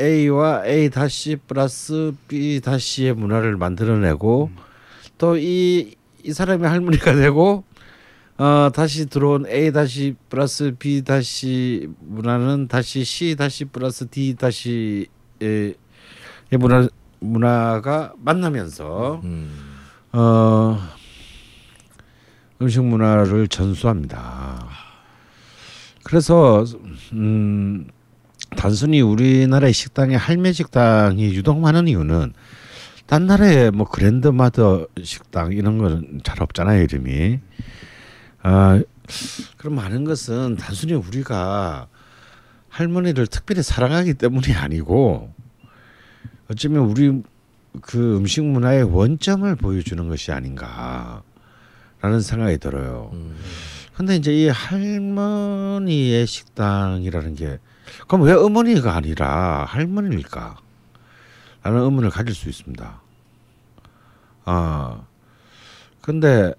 A와 0.00 0.66
A 0.66 0.90
다시 0.90 1.36
플러스 1.36 2.12
B 2.26 2.60
다시의 2.60 3.14
문화를 3.14 3.56
만들어내고 3.56 4.50
또이 5.16 5.94
이 6.24 6.32
사람의 6.32 6.68
할머니가 6.68 7.14
되고 7.16 7.64
어 8.38 8.70
다시 8.74 9.06
들어온 9.06 9.46
A 9.46 9.70
다시 9.70 10.16
플러스 10.28 10.74
B 10.76 11.04
다시 11.04 11.88
문화는 12.00 12.66
다시 12.66 13.04
C 13.04 13.36
다시 13.36 13.64
플러스 13.66 14.08
D 14.08 14.34
다시의 14.34 15.06
의 15.40 15.76
문화 16.58 16.88
문화가 17.20 18.14
만나면서 18.18 19.20
음. 19.22 19.50
어 20.12 20.78
음식 22.60 22.82
문화를 22.82 23.46
전수합니다. 23.46 24.68
그래서 26.02 26.64
음 27.12 27.86
단순히 28.56 29.00
우리나라의 29.00 29.72
식당에 29.72 30.14
할매 30.16 30.52
식당이 30.52 31.34
유독 31.34 31.58
많은 31.60 31.88
이유는 31.88 32.32
딴 33.06 33.26
나라에 33.26 33.70
뭐 33.70 33.86
그랜드마더 33.86 34.86
식당 35.02 35.52
이런 35.52 35.78
거는 35.78 36.20
잘 36.24 36.42
없잖아요 36.42 36.82
이름이. 36.82 37.40
아 38.42 38.82
그럼 39.56 39.74
많은 39.74 40.04
것은 40.04 40.56
단순히 40.56 40.94
우리가 40.94 41.88
할머니를 42.68 43.26
특별히 43.26 43.62
사랑하기 43.62 44.14
때문이 44.14 44.54
아니고 44.54 45.32
어쩌면 46.50 46.84
우리 46.84 47.22
그 47.80 48.16
음식 48.16 48.44
문화의 48.44 48.82
원점을 48.84 49.54
보여주는 49.56 50.08
것이 50.08 50.32
아닌가라는 50.32 51.22
생각이 52.20 52.58
들어요. 52.58 53.10
음. 53.12 53.36
근데 53.94 54.16
이제 54.16 54.32
이 54.32 54.48
할머니의 54.48 56.26
식당이라는 56.26 57.34
게 57.34 57.58
그럼 58.06 58.22
왜 58.22 58.32
어머니가 58.32 58.94
아니라 58.96 59.64
할머니일까? 59.68 60.56
라는 61.62 61.80
의문을 61.82 62.10
가질 62.10 62.34
수 62.34 62.48
있습니다. 62.48 63.00
아, 64.44 65.02
근데 66.00 66.52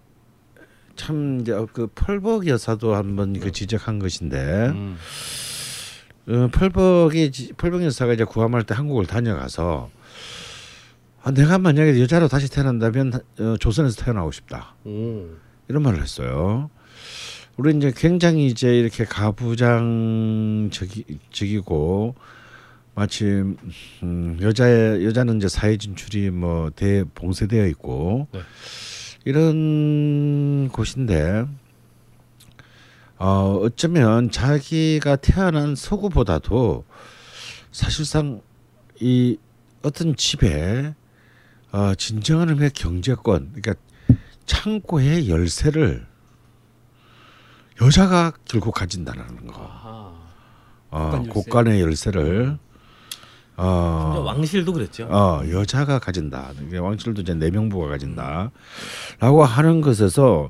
참 0.96 1.40
이제 1.42 1.54
그 1.74 1.88
펄벅 1.88 2.48
여사도 2.48 2.96
한번 2.96 3.38
그 3.40 3.52
지적한 3.52 4.00
것인데 4.00 4.70
음. 4.70 4.98
어, 6.30 6.48
펄벅이 6.52 7.32
지- 7.32 7.52
펄벅 7.54 7.84
여사가 7.84 8.14
이제 8.14 8.24
구함할 8.24 8.64
때 8.64 8.74
한국을 8.76 9.06
다녀가서 9.06 9.90
아, 11.24 11.32
내가 11.32 11.58
만약에 11.58 12.00
여자로 12.02 12.28
다시 12.30 12.50
태어난다면 12.50 13.14
어, 13.40 13.56
조선에서 13.60 14.04
태어나고 14.04 14.32
싶다. 14.32 14.76
오. 14.86 15.26
이런 15.68 15.82
말을 15.84 16.02
했어요. 16.02 16.70
우리 17.58 17.76
이제 17.78 17.92
굉장히 17.96 18.48
이제 18.48 18.76
이렇게 18.76 19.06
가부장적이고 19.06 20.74
마침 22.96 23.58
음, 24.04 24.38
여자의 24.42 25.06
여자는 25.06 25.38
이제 25.38 25.48
사회 25.48 25.78
진출이 25.78 26.30
뭐 26.32 26.70
대 26.72 27.04
봉쇄되어 27.16 27.68
있고 27.68 28.28
네. 28.32 28.40
이런 29.26 30.70
곳인데 30.70 31.46
어 33.18 33.60
어쩌면 33.62 34.32
자기가 34.32 35.16
태어난 35.18 35.76
서구보다도 35.76 36.84
사실상 37.72 38.42
이 39.00 39.38
어떤 39.84 40.16
집에 40.16 40.94
어 41.72 41.94
진정한 41.96 42.50
의미의 42.50 42.72
경제권 42.72 43.52
그러니까 43.54 43.76
창고의 44.46 45.30
열쇠를 45.30 46.06
여자가 47.82 48.34
결국 48.46 48.74
가진다는 48.74 49.48
거. 49.48 49.62
아하. 49.64 50.14
어, 50.92 51.10
곳간 51.10 51.26
열쇠. 51.26 51.32
곳간의 51.34 51.82
열쇠 51.82 52.12
를 52.12 52.58
어, 53.56 54.24
왕실도 54.26 54.74
그랬죠. 54.74 55.08
어 55.12 55.42
여자가 55.48 56.00
가진다. 56.00 56.52
왕실도 56.80 57.22
이제 57.22 57.34
내명부가 57.36 57.88
가진다 57.90 58.52
라고 59.20 59.44
하는 59.44 59.82
것에서 59.82 60.50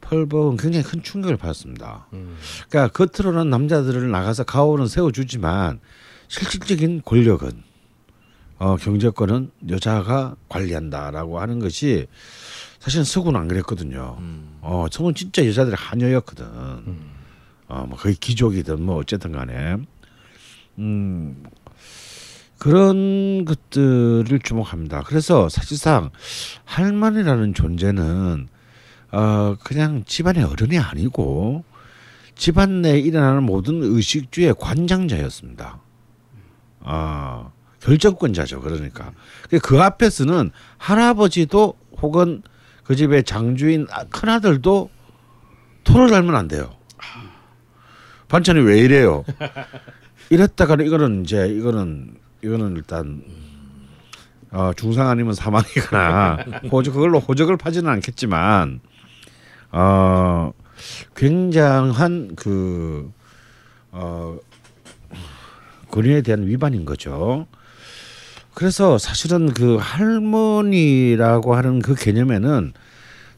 펄벅은 0.00 0.56
굉장히 0.56 0.84
큰 0.84 1.02
충격을 1.02 1.36
받았습니다. 1.36 2.08
음. 2.12 2.36
그러니까 2.68 2.92
겉으로는 3.06 3.50
남자들을 3.50 4.10
나가서 4.10 4.44
가오는 4.44 4.86
세워주지만 4.88 5.80
실질적인 6.28 7.02
권력은 7.04 7.62
어, 8.58 8.76
경제권은 8.76 9.52
여자가 9.70 10.36
관리한다라고 10.48 11.40
하는 11.40 11.60
것이 11.60 12.06
사실은 12.80 13.04
서구는 13.04 13.38
안 13.38 13.46
그랬거든요. 13.46 14.16
음. 14.18 14.58
어, 14.62 14.86
서구는 14.90 15.14
진짜 15.14 15.46
여자들이 15.46 15.76
한여였거든. 15.76 16.44
어, 17.68 17.86
뭐 17.88 17.96
거의 17.96 18.16
귀족이든 18.16 18.82
뭐 18.82 18.96
어쨌든 18.96 19.32
간에 19.32 19.76
음 20.78 21.44
그런 22.58 23.44
것들을 23.44 24.38
주목합니다. 24.40 25.02
그래서 25.06 25.48
사실상 25.48 26.10
할머니라는 26.64 27.54
존재는 27.54 28.48
어 29.12 29.56
그냥 29.64 30.04
집안의 30.04 30.44
어른이 30.44 30.78
아니고 30.78 31.64
집안 32.34 32.82
내에 32.82 32.98
일어나는 32.98 33.44
모든 33.44 33.82
의식주의 33.82 34.54
관장자였습니다. 34.58 35.80
아 36.80 37.50
결정권자죠. 37.80 38.60
그러니까 38.60 39.12
그 39.62 39.80
앞에서는 39.80 40.50
할아버지도 40.76 41.74
혹은 42.02 42.42
그 42.90 42.96
집의 42.96 43.22
장주인 43.22 43.86
큰 44.10 44.28
아들도 44.28 44.90
토를 45.84 46.10
달면 46.10 46.34
안 46.34 46.48
돼요. 46.48 46.74
반찬이 48.26 48.58
왜 48.62 48.80
이래요? 48.80 49.24
이랬다가는 50.28 50.84
이거는 50.84 51.22
이제 51.22 51.46
이거는 51.46 52.16
이거는 52.42 52.74
일단 52.74 53.22
어, 54.50 54.72
중상 54.76 55.08
아니면 55.08 55.34
사망이거나 55.34 56.38
호적 56.72 56.94
그걸로 56.94 57.20
호적을 57.20 57.56
파지는 57.56 57.88
않겠지만 57.88 58.80
어 59.70 60.50
굉장한 61.14 62.34
그 62.34 63.12
어, 63.92 64.36
권위에 65.92 66.22
대한 66.22 66.44
위반인 66.44 66.84
거죠. 66.84 67.46
그래서 68.60 68.98
사실은 68.98 69.54
그 69.54 69.78
할머니라고 69.80 71.54
하는 71.56 71.78
그 71.78 71.94
개념에는 71.94 72.74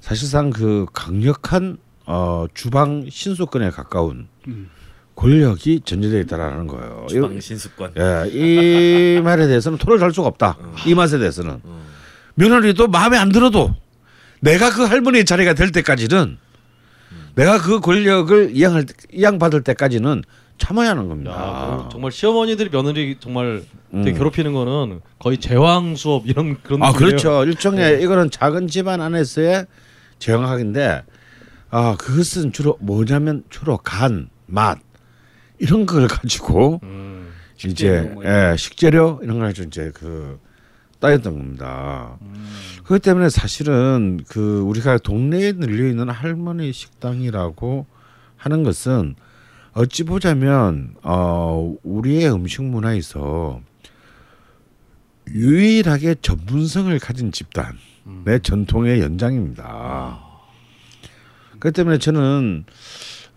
사실상 0.01 0.51
그 0.51 0.87
강력한 0.93 1.77
어, 2.07 2.47
주방 2.55 3.07
신수권에 3.09 3.71
가까운 3.71 4.27
음. 4.49 4.69
권력이 5.15 5.83
전제되어 5.85 6.19
있다라는 6.23 6.67
거예요. 6.67 7.07
주방 7.09 7.39
신수권. 7.39 7.93
예, 7.99 8.29
이 8.33 9.21
말에 9.23 9.47
대해서는 9.47 9.79
토를 9.79 10.01
달 10.01 10.11
수가 10.13 10.27
없다. 10.27 10.59
이 10.87 10.95
맛에 10.97 11.19
대해서는 11.21 11.61
며느리도 12.35 12.89
마음에 12.89 13.17
안 13.17 13.29
들어도 13.31 13.73
내가 14.41 14.71
그 14.73 14.83
할머니의 14.83 15.25
자리가 15.25 15.55
될 15.55 15.71
때까지는 15.71 16.37
내가 17.37 17.63
그 17.63 17.79
권력을 17.79 18.51
이양할 18.57 18.87
때- 18.87 18.95
이양받을 19.13 19.63
때까지는 19.63 20.25
참아야 20.63 20.91
하는 20.91 21.05
야, 21.05 21.09
겁니다. 21.09 21.67
그럼 21.67 21.91
정말 21.91 22.13
시어머니들이 22.13 22.71
며느리 22.71 23.17
정말 23.19 23.65
되게 23.91 24.11
음. 24.11 24.15
괴롭히는 24.15 24.53
거는 24.53 25.01
거의 25.19 25.39
제왕 25.39 25.97
수업 25.97 26.29
이런 26.29 26.63
그런 26.63 26.81
아 26.85 26.93
느낌이에요. 26.93 27.09
그렇죠. 27.09 27.45
일종의 27.45 28.01
이거는 28.01 28.31
작은 28.31 28.69
집안 28.69 29.01
안에서의 29.01 29.67
제왕학인데 30.21 31.03
아 31.71 31.97
그것은 31.99 32.53
주로 32.53 32.79
뭐냐면 32.81 33.43
주로 33.51 33.77
간, 33.77 34.29
맛 34.47 34.79
이런 35.59 35.85
걸 35.85 36.07
가지고 36.07 36.79
음. 36.85 37.33
이제 37.57 37.67
식재료 37.67 38.15
뭐 38.15 38.23
이런 38.23 38.53
예, 38.53 38.57
식재료 38.57 39.21
이런 39.23 39.39
걸 39.39 39.49
가지고 39.49 39.67
이제 39.67 39.91
그 39.93 40.39
따였던 41.01 41.37
겁니다. 41.37 42.19
그렇기 42.85 43.03
때문에 43.03 43.31
사실은 43.31 44.21
그 44.29 44.61
우리가 44.61 44.99
동네에 44.99 45.55
늘려 45.55 45.89
있는 45.89 46.09
할머니 46.09 46.73
식당이라고 46.73 47.87
하는 48.37 48.63
것은 48.63 49.17
어찌 49.75 50.05
보자면 50.05 50.95
어 51.03 51.75
우리의 51.83 52.31
음식 52.33 52.63
문화에서 52.63 53.61
유일하게 55.31 56.17
전문성을 56.21 56.99
가진 56.99 57.33
집단 57.33 57.73
내 58.25 58.39
전통의 58.39 59.01
연장입니다. 59.01 60.21
그렇기 61.59 61.75
때문에 61.75 61.99
저는 61.99 62.65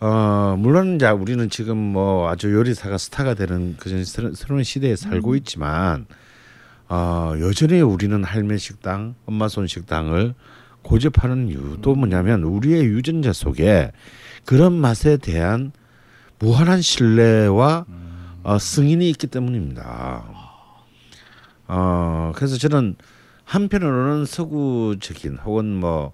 어 0.01 0.55
물론 0.59 0.95
이제 0.95 1.07
우리는 1.07 1.49
지금 1.49 1.77
뭐 1.77 2.27
아주 2.29 2.51
요리사가 2.53 2.97
스타가 2.97 3.33
되는 3.33 3.77
그런 3.77 4.03
새로- 4.03 4.33
새로운 4.33 4.63
시대에 4.63 4.95
살고 4.97 5.35
있지만 5.37 6.05
어 6.89 7.33
여전히 7.39 7.79
우리는 7.81 8.23
할매 8.23 8.57
식당, 8.57 9.15
엄마 9.25 9.47
손 9.47 9.67
식당을 9.67 10.33
고집하는 10.81 11.47
이유도 11.47 11.95
뭐냐면 11.95 12.43
우리의 12.43 12.85
유전자 12.85 13.31
속에 13.31 13.91
그런 14.43 14.73
맛에 14.73 15.17
대한 15.17 15.71
무한한 16.39 16.81
신뢰와 16.81 17.85
어, 18.43 18.59
승인이 18.59 19.09
있기 19.11 19.27
때문입니다. 19.27 20.23
어 21.67 22.31
그래서 22.35 22.57
저는 22.57 22.95
한편으로는 23.43 24.25
서구적인 24.25 25.37
혹은 25.45 25.75
뭐 25.75 26.13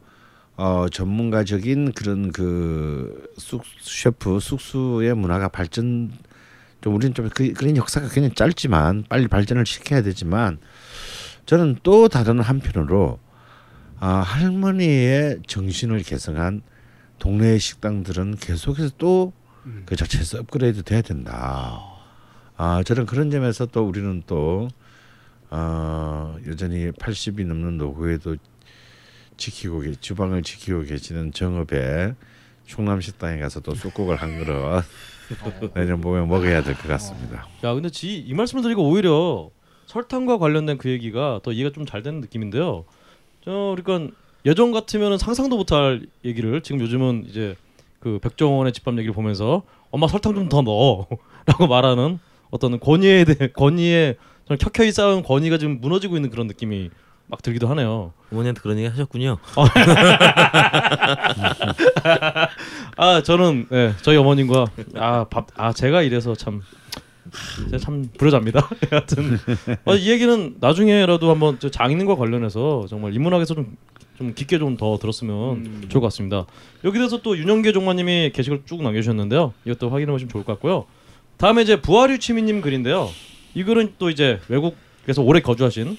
어, 0.56 0.88
전문가적인 0.90 1.94
그런 1.94 2.32
그 2.32 3.30
쑥, 3.38 3.64
셰프 3.82 4.40
숙수의 4.40 5.16
문화가 5.16 5.48
발전 5.48 6.12
좀 6.82 6.96
우리는 6.96 7.14
좀 7.14 7.30
그, 7.30 7.54
그런 7.54 7.76
역사가 7.78 8.08
그냥 8.10 8.32
짧지만 8.34 9.06
빨리 9.10 9.28
발전을 9.28 9.66
시켜야 9.66 10.02
되지만 10.02 10.60
저는 11.46 11.78
또 11.84 12.08
다른 12.08 12.40
한편으로 12.40 13.20
아, 14.00 14.08
할머니의 14.18 15.40
정신을 15.48 16.04
개성한 16.04 16.62
동네의 17.20 17.60
식당들은 17.60 18.38
계속해서 18.38 18.92
또 18.98 19.34
그 19.86 19.96
자체에서 19.96 20.40
업그레이드 20.40 20.84
돼야 20.84 21.02
된다. 21.02 21.82
아 22.58 22.84
저는 22.84 23.06
그런 23.06 23.30
점에서 23.32 23.66
또 23.68 23.84
우리는 23.88 24.24
또 24.28 24.68
어, 25.50 26.38
여전히 26.48 26.92
80이 26.92 27.46
넘는 27.46 27.78
노후에도 27.78 28.38
지키고 29.38 29.82
계, 29.82 29.92
주방을 29.96 30.44
지키고 30.44 30.84
계시는 30.84 31.34
정읍의 31.34 32.16
충남 32.66 33.02
식당에 33.02 33.40
가서 33.40 33.60
또 33.60 33.74
쑥국을 33.76 34.16
한 34.16 34.38
그릇 34.40 34.84
내년 35.74 36.00
봄에 36.02 36.26
먹어야 36.26 36.64
될 36.64 36.76
것 36.76 36.88
같습니다. 36.88 37.48
야 37.64 37.74
근데 37.74 37.90
지, 37.90 38.18
이 38.18 38.34
말씀을 38.34 38.64
드리고 38.64 38.88
오히려 38.88 39.50
설탕과 39.88 40.38
관련된 40.38 40.78
그 40.78 40.90
얘기가 40.90 41.42
더 41.44 41.52
이해가 41.52 41.72
좀 41.74 41.86
잘 41.86 42.02
되는 42.04 42.22
느낌인데요. 42.22 42.86
저 43.44 43.76
그러니까 43.76 44.16
예전 44.46 44.72
같으면은 44.72 45.18
상상도 45.18 45.58
못할 45.58 46.06
얘기를 46.24 46.62
지금 46.62 46.80
요즘은 46.82 47.26
이제 47.28 47.56
그 48.02 48.20
백종원의 48.20 48.74
집밥 48.74 48.96
얘기를 48.98 49.14
보면서 49.14 49.64
엄마 49.92 50.08
설탕 50.08 50.36
좀 50.36 50.50
더 50.50 50.62
넣어라고 50.62 51.20
말하는 51.70 52.20
어떤 52.50 52.80
권위에 52.80 53.24
대해 53.24 53.50
권위에 53.54 54.16
저는 54.48 54.58
켜켜이 54.58 54.92
쌓은 54.92 55.24
권위가 55.24 55.58
지금 55.58 55.80
무너지고 55.80 56.18
있는 56.18 56.30
그런 56.30 56.48
느낌이 56.48 56.90
막 57.28 57.42
들기도 57.42 57.70
하네요. 57.70 58.12
어머니한테 58.34 58.60
그런 58.62 58.78
얘기 58.78 58.88
하셨군요. 58.90 59.38
아 62.98 63.22
저는 63.24 63.68
네, 63.70 63.94
저희 64.02 64.18
어머님과 64.18 64.66
아밥아 64.96 65.74
제가 65.74 66.02
이래서 66.02 66.36
참 66.36 66.62
제가 67.66 67.78
참 67.78 68.10
불효자입니다. 68.18 68.68
하여튼 68.92 69.38
어, 69.86 69.96
이 69.96 70.10
얘기는 70.10 70.56
나중에라도 70.60 71.30
한번 71.30 71.58
저 71.60 71.70
장인과 71.70 72.16
관련해서 72.16 72.86
정말 72.90 73.14
인문학에서 73.16 73.56
좀, 73.56 73.78
좀 74.22 74.34
깊게 74.36 74.60
좀 74.60 74.78
더 74.78 74.98
들었으면 75.00 75.88
좋을 75.90 76.00
것 76.00 76.08
같습니다. 76.08 76.46
여기 76.84 76.98
대해서 76.98 77.22
또 77.22 77.38
윤영계 77.38 77.74
종마님이 77.74 78.32
게시글 78.34 78.62
쭉 78.66 78.82
남겨주셨는데요. 78.84 79.54
이것도 79.66 79.90
확인해 79.90 80.12
보시면 80.12 80.30
좋을 80.30 80.44
것 80.44 80.54
같고요. 80.54 80.86
다음에 81.38 81.64
이제 81.64 81.82
부하류 81.82 82.20
취미님 82.20 82.62
글인데요. 82.62 83.10
이 83.56 83.64
글은 83.64 83.96
또 84.00 84.10
이제 84.10 84.40
외국에서 84.48 85.24
오래 85.24 85.40
거주하신 85.42 85.98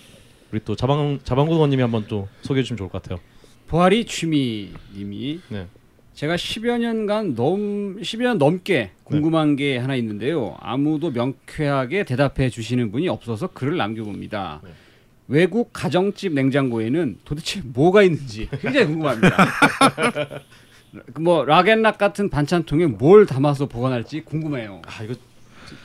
우리 0.52 0.60
또 0.64 0.74
자방 0.76 1.18
자방구원님이 1.24 1.82
한번 1.82 2.06
또 2.08 2.28
소개해 2.42 2.62
주시면 2.62 2.78
좋을 2.78 2.88
것 2.88 3.02
같아요. 3.02 3.18
보아리 3.66 4.04
취미님이 4.06 5.40
네. 5.48 5.66
제가 6.14 6.36
10여 6.36 6.78
년간 6.78 7.34
넘 7.34 7.96
10여 7.96 8.22
년 8.22 8.38
넘게 8.38 8.90
궁금한 9.04 9.56
게 9.56 9.78
하나 9.78 9.96
있는데요. 9.96 10.56
아무도 10.60 11.10
명쾌하게 11.10 12.04
대답해 12.04 12.48
주시는 12.50 12.92
분이 12.92 13.08
없어서 13.08 13.48
글을 13.48 13.76
남겨봅니다. 13.76 14.60
네. 14.64 14.70
외국 15.28 15.70
가정집 15.72 16.32
냉장고에는 16.32 17.18
도대체 17.24 17.60
뭐가 17.64 18.02
있는지 18.02 18.48
굉장히 18.60 18.86
궁금합니다. 18.86 19.36
그뭐 21.14 21.44
락앤락 21.46 21.98
같은 21.98 22.28
반찬통에 22.28 22.86
뭘 22.86 23.26
담아서 23.26 23.66
보관할지 23.66 24.22
궁금해요. 24.22 24.82
아 24.86 25.02
이거 25.04 25.14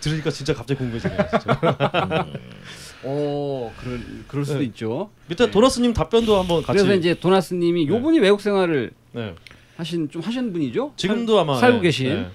들으니까 0.01 0.29
진짜 0.31 0.53
갑자기 0.53 0.79
궁금해지네요. 0.79 1.17
진짜. 1.31 2.27
어, 3.03 3.73
그럴 3.79 3.99
그럴 4.27 4.43
수도 4.45 4.59
네. 4.59 4.65
있죠. 4.65 5.11
밑에 5.29 5.49
도나스님 5.51 5.93
답변도 5.93 6.37
한번 6.37 6.61
같이. 6.63 6.77
그래서 6.79 6.93
이제 6.95 7.13
도나스님이 7.13 7.85
네. 7.85 7.93
요분이 7.95 8.19
외국 8.19 8.41
생활을 8.41 8.91
네. 9.13 9.35
하신 9.77 10.09
좀 10.09 10.21
하신 10.21 10.51
분이죠? 10.51 10.93
지금도 10.97 11.33
살- 11.35 11.41
아마 11.43 11.57
살고 11.59 11.77
네, 11.77 11.83
계신. 11.83 12.25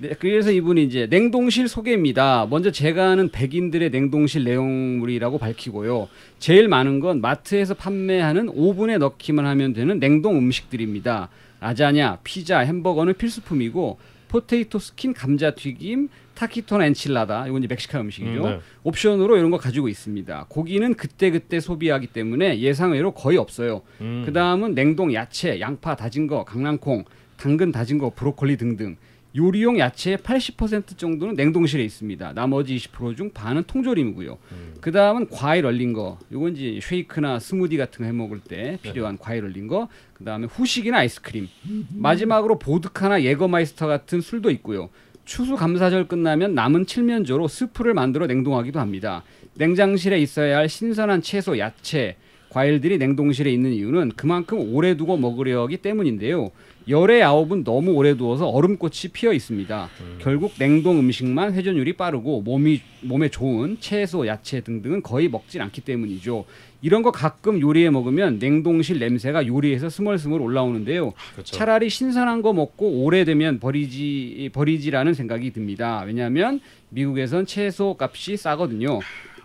네. 0.00 0.08
네, 0.08 0.14
그래서 0.18 0.50
이분이 0.50 0.84
이제 0.84 1.06
냉동실 1.08 1.68
소개입니다. 1.68 2.46
먼저 2.50 2.70
제가 2.70 3.10
아는 3.10 3.28
백인들의 3.30 3.90
냉동실 3.90 4.44
내용물이라고 4.44 5.38
밝히고요. 5.38 6.08
제일 6.38 6.68
많은 6.68 7.00
건 7.00 7.20
마트에서 7.20 7.74
판매하는 7.74 8.48
오븐에 8.52 8.98
넣기만 8.98 9.46
하면 9.46 9.72
되는 9.72 9.98
냉동 9.98 10.36
음식들입니다. 10.38 11.28
라자냐, 11.60 12.18
피자, 12.24 12.60
햄버거는 12.60 13.14
필수품이고 13.14 13.98
potato 14.28 14.78
skin, 14.78 15.14
감자 15.14 15.52
튀김, 15.52 16.08
taquito, 16.34 16.82
enchilada 16.82 17.46
이건 17.46 17.62
이제 17.62 17.68
멕시칸 17.72 18.00
음식이죠. 18.02 18.44
음, 18.44 18.50
네. 18.50 18.60
옵션으로 18.82 19.36
이런 19.36 19.50
거 19.50 19.58
가지고 19.58 19.88
있습니다. 19.88 20.46
고기는 20.48 20.94
그때 20.94 21.30
그때 21.30 21.60
소비하기 21.60 22.08
때문에 22.08 22.58
예상외로 22.58 23.12
거의 23.12 23.38
없어요. 23.38 23.82
음. 24.00 24.24
그 24.26 24.32
다음은 24.32 24.74
냉동 24.74 25.14
야채, 25.14 25.60
양파 25.60 25.94
다진 25.94 26.26
거, 26.26 26.44
강낭콩, 26.44 27.04
당근 27.36 27.70
다진 27.72 27.98
거, 27.98 28.10
브로콜리 28.10 28.56
등등. 28.56 28.96
요리용 29.36 29.78
야채의 29.80 30.18
80% 30.18 30.96
정도는 30.96 31.34
냉동실에 31.34 31.82
있습니다. 31.82 32.32
나머지 32.34 32.76
20%중 32.76 33.30
반은 33.32 33.64
통조림이고요. 33.64 34.38
그 34.80 34.92
다음은 34.92 35.28
과일 35.30 35.66
얼린 35.66 35.92
거. 35.92 36.18
요건 36.30 36.54
이제 36.56 36.78
쉐이크나 36.80 37.40
스무디 37.40 37.76
같은 37.76 37.98
거 37.98 38.04
해 38.04 38.12
먹을 38.12 38.38
때 38.38 38.78
필요한 38.82 39.18
과일 39.18 39.44
얼린 39.44 39.66
거. 39.66 39.88
그 40.12 40.24
다음에 40.24 40.46
후식이나 40.46 40.98
아이스크림. 40.98 41.48
마지막으로 41.96 42.58
보드카나 42.60 43.22
예거마이스터 43.22 43.86
같은 43.88 44.20
술도 44.20 44.50
있고요. 44.52 44.88
추수 45.24 45.56
감사절 45.56 46.06
끝나면 46.06 46.54
남은 46.54 46.86
칠면조로 46.86 47.48
스프를 47.48 47.94
만들어 47.94 48.26
냉동하기도 48.26 48.78
합니다. 48.78 49.24
냉장실에 49.54 50.18
있어야 50.20 50.58
할 50.58 50.68
신선한 50.68 51.22
채소, 51.22 51.58
야채, 51.58 52.16
과일들이 52.50 52.98
냉동실에 52.98 53.50
있는 53.50 53.72
이유는 53.72 54.12
그만큼 54.16 54.60
오래 54.74 54.96
두고 54.96 55.16
먹으려 55.16 55.62
하기 55.62 55.78
때문인데요. 55.78 56.50
열의 56.88 57.22
아홉은 57.22 57.64
너무 57.64 57.92
오래 57.92 58.14
두어서 58.16 58.46
얼음꽃이 58.48 59.12
피어 59.12 59.32
있습니다. 59.32 59.88
결국 60.18 60.52
냉동 60.58 60.98
음식만 60.98 61.54
회전율이 61.54 61.94
빠르고 61.94 62.42
몸이 62.42 62.80
몸에 63.00 63.28
좋은 63.28 63.78
채소, 63.80 64.26
야채 64.26 64.60
등등은 64.60 65.02
거의 65.02 65.28
먹질 65.28 65.62
않기 65.62 65.80
때문이죠. 65.82 66.44
이런 66.82 67.02
거 67.02 67.10
가끔 67.10 67.60
요리해 67.60 67.88
먹으면 67.88 68.38
냉동실 68.38 68.98
냄새가 68.98 69.46
요리에서 69.46 69.88
스멀스멀 69.88 70.40
올라오는데요. 70.42 71.14
그렇죠. 71.32 71.56
차라리 71.56 71.88
신선한 71.88 72.42
거 72.42 72.52
먹고 72.52 73.04
오래되면 73.04 73.60
버리지 73.60 74.50
버리지라는 74.52 75.14
생각이 75.14 75.52
듭니다. 75.52 76.02
왜냐하면 76.06 76.60
미국에선 76.90 77.46
채소 77.46 77.96
값이 77.98 78.36
싸거든요. 78.36 79.00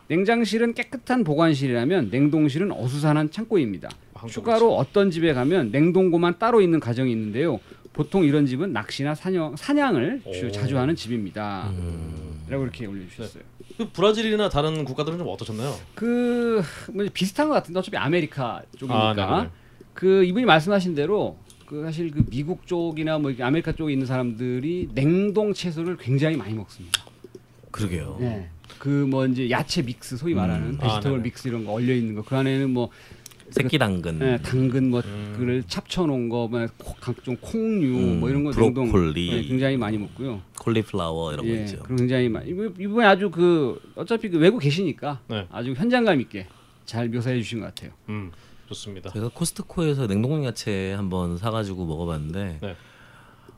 냉장실은 0.10 0.74
깨끗한 0.74 1.24
보관실이라면 1.24 2.10
냉동실은 2.12 2.72
어수선한 2.72 3.32
창고입니다. 3.32 3.90
추가로 4.28 4.76
어떤 4.76 5.11
집에 5.11 5.34
가면 5.34 5.72
냉동고만 5.72 6.39
따로 6.39 6.61
있는 6.61 6.80
가정이 6.80 7.11
있는데요. 7.11 7.59
보통 7.93 8.24
이런 8.24 8.45
집은 8.45 8.72
낚시나 8.74 9.15
사냥, 9.15 9.55
사냥을 9.55 10.22
주- 10.34 10.47
오. 10.47 10.51
자주 10.51 10.78
하는 10.78 10.95
집입니다. 10.95 11.72
라고 12.47 12.63
이렇게 12.63 12.86
올려주셨어요. 12.86 13.43
그 13.78 13.89
브라질이나 13.91 14.49
다른 14.49 14.84
국가들은 14.86 15.17
좀 15.17 15.28
어떠셨나요? 15.28 15.76
그 15.95 16.61
뭐, 16.93 17.05
비슷한 17.13 17.47
것 17.47 17.53
같은데 17.55 17.80
어차피 17.80 17.97
아메리카 17.97 18.61
쪽이니까 18.78 19.09
아, 19.09 19.38
네네. 19.38 19.49
그 19.93 20.24
이분이 20.24 20.45
말씀하신 20.45 20.95
대로 20.95 21.38
그 21.65 21.84
사실 21.84 22.09
그 22.11 22.26
미국 22.30 22.65
쪽이나 22.65 23.20
뭐 23.20 23.32
아메리카 23.39 23.74
쪽에 23.74 23.93
있는 23.93 24.05
사람들이 24.07 24.89
냉동 24.93 25.53
채소를 25.53 25.97
굉장히 25.97 26.36
많이 26.38 26.53
먹습니다. 26.53 27.03
그러게요. 27.72 28.17
네. 28.20 28.49
그 28.80 29.05
뭐 29.09 29.26
이제 29.26 29.49
야채 29.49 29.82
mix 29.82 30.16
소위 30.17 30.34
말하는 30.34 30.76
아, 30.80 30.84
vegetable 30.84 31.10
네네. 31.17 31.24
mix 31.24 31.47
이런 31.49 31.65
거 31.65 31.74
얼려 31.74 31.93
있는 31.93 32.15
거 32.15 32.24
그 32.24 32.36
안에는 32.36 32.70
뭐 32.72 32.89
새끼 33.52 33.78
당근, 33.78 34.20
네, 34.20 34.38
당근 34.41 34.89
뭐 34.89 35.02
음. 35.06 35.34
그를 35.38 35.64
찹쳐 35.64 36.06
놓은 36.06 36.30
거, 36.30 36.47
뭐 36.47 36.66
코- 36.78 36.95
각종 37.00 37.36
콩류 37.39 37.97
음, 37.97 38.20
뭐 38.20 38.30
이런 38.30 38.43
거 38.43 38.52
브로콜리. 38.52 39.30
네, 39.32 39.41
굉장히 39.43 39.78
많이 39.78 39.97
먹고요. 39.97 40.41
콜리플라워 40.60 41.34
이런 41.34 41.45
거 41.45 41.52
예, 41.52 41.62
있죠. 41.64 41.78
그리고 41.84 41.95
굉장히 41.97 42.30
많이 42.30 42.50
이분- 42.52 42.76
이분이 42.80 43.06
아주 43.06 43.30
그 43.32 43.82
어차피 43.95 44.30
그 44.30 44.38
외국 44.38 44.60
계시니까 44.60 45.20
네. 45.28 45.47
아주 45.52 45.74
현장감 45.74 46.22
있게 46.22 46.47
잘 46.86 47.10
묘사해 47.10 47.38
주신 47.41 47.60
것 47.60 47.68
같아요. 47.68 47.91
음 48.10 48.32
좋습니다. 48.68 49.12
제가 49.12 49.30
코스트코에서 49.34 50.08
냉동 50.08 50.45
야채 50.45 50.93
한번 50.95 51.38
사가지고 51.38 51.86
먹어봤는데 51.86 52.60
네. 52.62 52.76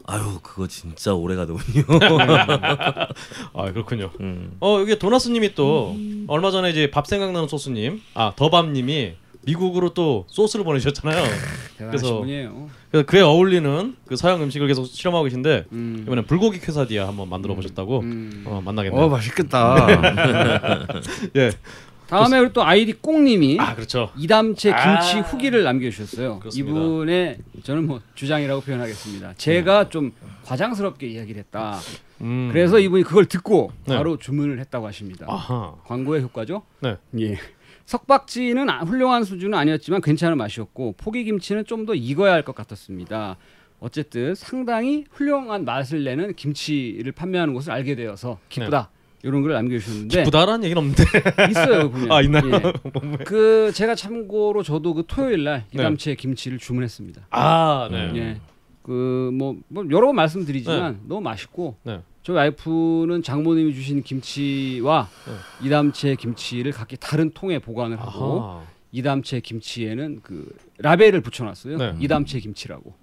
아유 0.08 0.40
그거 0.42 0.68
진짜 0.68 1.14
오래 1.14 1.36
가더군요. 1.36 1.84
아 3.54 3.72
그렇군요. 3.72 4.10
음. 4.20 4.56
어 4.60 4.78
여기 4.80 4.98
도나스님이 4.98 5.54
또 5.56 5.96
얼마 6.28 6.52
전에 6.52 6.70
이제 6.72 6.90
밥 6.90 7.08
생각나는 7.08 7.48
소스님, 7.48 8.02
아 8.14 8.34
더밥님이 8.36 9.14
미국으로 9.44 9.94
또 9.94 10.26
소스를 10.28 10.64
보내주셨잖아요. 10.66 11.24
대단하신 11.78 11.90
그래서- 11.90 12.20
분이에요. 12.20 12.70
그래서 12.92 13.06
그에 13.06 13.22
어울리는 13.22 13.96
그 14.06 14.16
서양 14.16 14.42
음식을 14.44 14.68
계속 14.68 14.86
실험하고 14.86 15.24
계신데 15.26 15.66
음. 15.72 16.04
이번엔 16.06 16.26
불고기 16.26 16.60
퀘사디아 16.60 17.08
한번 17.08 17.30
만들어 17.30 17.56
보셨다고 17.56 18.00
음. 18.02 18.44
어, 18.46 18.62
만나겠네요. 18.64 19.02
어 19.02 19.10
맛있겠다. 19.10 19.88
예. 21.38 21.52
다음에 22.08 22.40
우리 22.40 22.52
또 22.52 22.62
아이디 22.62 22.92
꽁님이 22.92 23.58
아 23.62 23.74
그렇죠. 23.74 24.12
이담채 24.18 24.70
김치 24.72 25.18
아. 25.18 25.22
후기를 25.22 25.64
남겨주셨어요. 25.64 26.40
그렇습니다. 26.40 26.70
이분의 26.70 27.38
저는 27.64 27.88
뭐 27.88 28.02
주장이라고 28.16 28.62
표현하겠습니다. 28.62 29.36
제가 29.38 29.88
좀 29.88 30.12
과장스럽게 30.44 31.08
이야기를 31.08 31.40
했다. 31.40 31.80
음. 32.20 32.50
그래서 32.52 32.80
이분이 32.80 33.04
그걸 33.04 33.26
듣고 33.28 33.72
네. 33.88 33.96
바로 33.96 34.18
주문을 34.18 34.60
했다고 34.60 34.88
하십니다. 34.88 35.26
아하. 35.30 35.74
광고의 35.86 36.22
효과죠? 36.24 36.64
네. 36.82 36.98
예. 37.22 37.38
석박지는 37.86 38.70
아- 38.70 38.82
훌륭한 38.84 39.24
수준은 39.24 39.58
아니었지만 39.58 40.02
괜찮은 40.02 40.38
맛이었고 40.38 40.94
포기김치는 40.98 41.66
좀 41.66 41.86
더 41.86 41.96
익어야 41.96 42.34
할 42.34 42.44
것 42.44 42.54
같았습니다. 42.56 43.38
어쨌든 43.80 44.36
상당히 44.36 45.06
훌륭한 45.12 45.66
맛을 45.66 46.04
내는 46.04 46.36
김치를 46.36 47.12
판매하는 47.12 47.54
곳을 47.56 47.72
알게 47.72 47.96
되어서 47.96 48.38
기쁘다. 48.50 48.92
이런 49.24 49.42
걸 49.42 49.54
남겨주셨는데 49.54 50.16
네. 50.18 50.24
기쁘다라는 50.24 50.64
얘기는 50.64 50.80
없는데. 50.80 51.04
있어요 51.50 51.90
보면. 51.92 52.12
아 52.12 52.22
있나요? 52.22 52.44
예. 52.54 52.62
그 53.26 53.72
제가 53.74 53.96
참고로 53.96 54.62
저도 54.64 54.94
그 54.94 55.04
토요일 55.08 55.44
날 55.44 55.66
이담채 55.74 56.16
김치를 56.16 56.58
주문했습니다. 56.60 57.28
아 57.32 57.88
네. 57.92 58.12
예. 58.16 58.42
그뭐 58.84 59.58
뭐 59.68 59.86
여러 59.92 60.08
번 60.08 60.16
말씀드리지만 60.16 61.02
너무 61.08 61.22
맛있고 61.22 61.78
네. 61.84 62.02
저희 62.24 62.36
와이프는 62.36 63.24
장모님이 63.24 63.74
주신 63.74 64.04
김치와 64.04 65.10
네. 65.26 65.66
이담채 65.68 66.16
김치를 66.16 66.72
각기 66.72 66.96
다른 66.98 67.32
통에 67.32 67.60
보관을 67.60 68.00
하고 68.00 68.44
아하. 68.44 68.64
이담채 68.92 69.40
김치에는 69.40 70.20
그 70.22 70.54
라벨을 70.80 71.22
붙여놨어요. 71.22 71.78
네. 71.78 71.96
이담채 72.00 72.40
김치라고. 72.40 72.94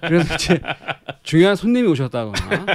그래서 0.00 0.34
이제 0.34 0.60
중요한 1.22 1.54
손님이 1.54 1.88
오셨다거나 1.88 2.66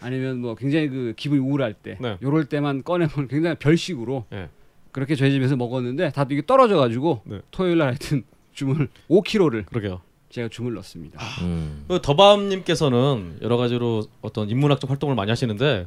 아니면 0.00 0.40
뭐 0.40 0.54
굉장히 0.54 0.88
그 0.88 1.14
기분이 1.16 1.40
우울할 1.40 1.74
때, 1.74 1.96
네. 2.00 2.18
요럴 2.22 2.44
때만 2.44 2.84
꺼내면 2.84 3.26
굉장히 3.28 3.56
별식으로 3.56 4.26
네. 4.30 4.48
그렇게 4.92 5.16
저희 5.16 5.32
집에서 5.32 5.56
먹었는데 5.56 6.10
다들 6.10 6.36
이게 6.36 6.46
떨어져가지고 6.46 7.22
네. 7.24 7.40
토요일 7.50 7.78
날 7.78 7.88
하여튼 7.88 8.22
주문을 8.52 8.88
5kg를 9.08 9.66
그러게요. 9.66 10.00
제가 10.30 10.48
주문을 10.48 10.74
넣었습니다. 10.74 11.20
음. 11.42 11.84
그 11.88 12.00
더밤님께서는 12.02 13.38
여러 13.42 13.56
가지로 13.56 14.06
어떤 14.20 14.50
인문학적 14.50 14.90
활동을 14.90 15.14
많이 15.14 15.30
하시는데 15.30 15.86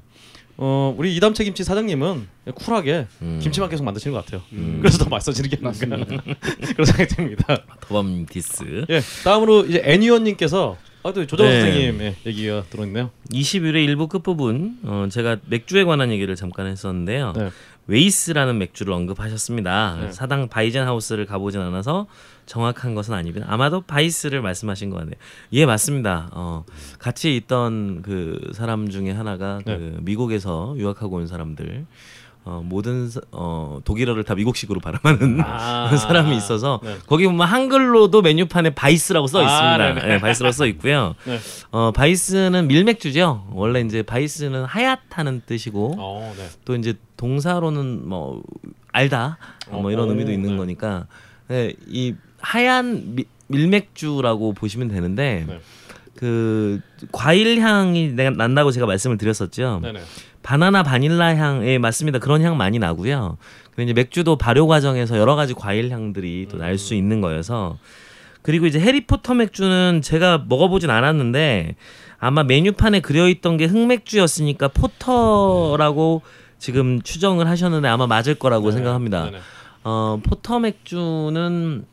어 0.57 0.93
우리 0.97 1.15
이담채 1.15 1.43
김치 1.43 1.63
사장님은 1.63 2.27
쿨하게 2.55 3.07
음. 3.21 3.39
김치만 3.41 3.69
계속 3.69 3.83
만드시는 3.83 4.13
것 4.13 4.25
같아요. 4.25 4.41
음. 4.53 4.79
그래서 4.81 4.97
더 5.03 5.09
맛있어지는 5.09 5.49
게 5.49 5.57
아닌가 5.63 5.95
맞습니다. 5.97 6.23
그런 6.73 6.85
생각이 6.85 7.15
듭니다. 7.15 7.63
더밤 7.81 8.25
디스. 8.25 8.85
예, 8.89 9.01
다음으로 9.23 9.65
이제 9.65 9.81
애니원님께서 9.85 10.77
아또 11.03 11.25
조정 11.25 11.47
네. 11.47 11.61
선생님의 11.61 12.15
얘기가 12.25 12.63
들어있네요. 12.69 13.09
21회 13.31 13.83
일부 13.83 14.07
끝부분 14.07 14.77
어, 14.83 15.07
제가 15.09 15.37
맥주에 15.47 15.83
관한 15.83 16.11
얘기를 16.11 16.35
잠깐 16.35 16.67
했었는데요. 16.67 17.33
네. 17.35 17.49
Weiss라는 17.87 18.57
맥주를 18.57 18.93
언급하셨습니다. 18.93 19.97
네. 20.01 20.11
사당 20.11 20.47
바이젠 20.47 20.85
하우스를 20.85 21.25
가보진 21.25 21.61
않아서 21.61 22.07
정확한 22.45 22.95
것은 22.95 23.13
아니지만 23.13 23.43
아마도 23.47 23.81
Weiss를 23.81 24.41
말씀하신 24.41 24.89
것 24.89 24.97
같네요. 24.97 25.15
예 25.53 25.65
맞습니다. 25.65 26.29
어, 26.31 26.65
같이 26.99 27.35
있던 27.35 28.01
그 28.01 28.51
사람 28.53 28.89
중에 28.89 29.11
하나가 29.11 29.59
그 29.63 29.69
네. 29.69 29.97
미국에서 30.01 30.75
유학하고 30.77 31.17
온 31.17 31.27
사람들 31.27 31.85
어, 32.43 32.61
모든 32.65 33.07
사- 33.09 33.21
어, 33.31 33.79
독일어를 33.85 34.23
다 34.23 34.33
미국식으로 34.33 34.79
발음하는 34.79 35.41
아. 35.41 35.93
사람이 35.95 36.35
있어서 36.37 36.79
네. 36.83 36.95
거기 37.05 37.25
보면 37.27 37.45
한글로도 37.47 38.21
메뉴판에 38.23 38.71
Weiss라고 38.71 39.27
써 39.27 39.39
아, 39.39 39.43
있습니다. 39.43 39.77
네네. 40.01 40.13
네, 40.15 40.19
Weiss라고 40.19 40.51
써 40.51 40.65
있고요. 40.67 41.13
네. 41.25 41.37
어, 41.69 41.91
Weiss는 41.91 42.67
밀맥주죠. 42.67 43.47
원래 43.51 43.81
이제 43.81 44.01
Weiss는 44.01 44.65
하얗다는 44.65 45.43
뜻이고 45.45 45.95
어, 45.99 46.33
네. 46.35 46.47
또 46.65 46.75
이제 46.75 46.95
동사로는 47.17 48.09
뭐 48.09 48.41
알다 48.91 49.37
뭐 49.69 49.91
이런 49.91 50.07
어, 50.07 50.11
의미도 50.11 50.31
있는 50.31 50.51
네. 50.51 50.57
거니까 50.57 51.05
네, 51.47 51.73
이 51.87 52.15
하얀 52.39 53.15
미, 53.15 53.25
밀맥주라고 53.47 54.53
보시면 54.53 54.87
되는데 54.87 55.45
네. 55.47 55.59
그 56.21 56.79
과일 57.11 57.59
향이 57.59 58.09
난다고 58.13 58.69
제가 58.69 58.85
말씀을 58.85 59.17
드렸었죠. 59.17 59.79
네네. 59.81 60.01
바나나 60.43 60.83
바닐라 60.83 61.35
향에 61.35 61.79
맞습니다. 61.79 62.19
그런 62.19 62.43
향 62.43 62.57
많이 62.57 62.77
나고요. 62.77 63.37
그리고 63.73 63.89
이제 63.89 63.93
맥주도 63.93 64.35
발효 64.35 64.67
과정에서 64.67 65.17
여러 65.17 65.35
가지 65.35 65.55
과일 65.55 65.89
향들이 65.89 66.47
또 66.47 66.57
날수 66.57 66.93
있는 66.93 67.21
거여서 67.21 67.79
그리고 68.43 68.67
이제 68.67 68.79
해리포터 68.79 69.33
맥주는 69.33 70.01
제가 70.03 70.45
먹어보진 70.47 70.91
않았는데 70.91 71.75
아마 72.19 72.43
메뉴판에 72.43 72.99
그려 72.99 73.27
있던 73.27 73.57
게 73.57 73.65
흑맥주였으니까 73.65 74.67
포터라고 74.67 76.21
지금 76.59 77.01
추정을 77.01 77.47
하셨는데 77.47 77.87
아마 77.87 78.05
맞을 78.05 78.35
거라고 78.35 78.65
네네. 78.65 78.75
생각합니다. 78.75 79.25
네네. 79.25 79.39
어, 79.85 80.19
porter 80.21 80.59
맥주는 80.59 81.83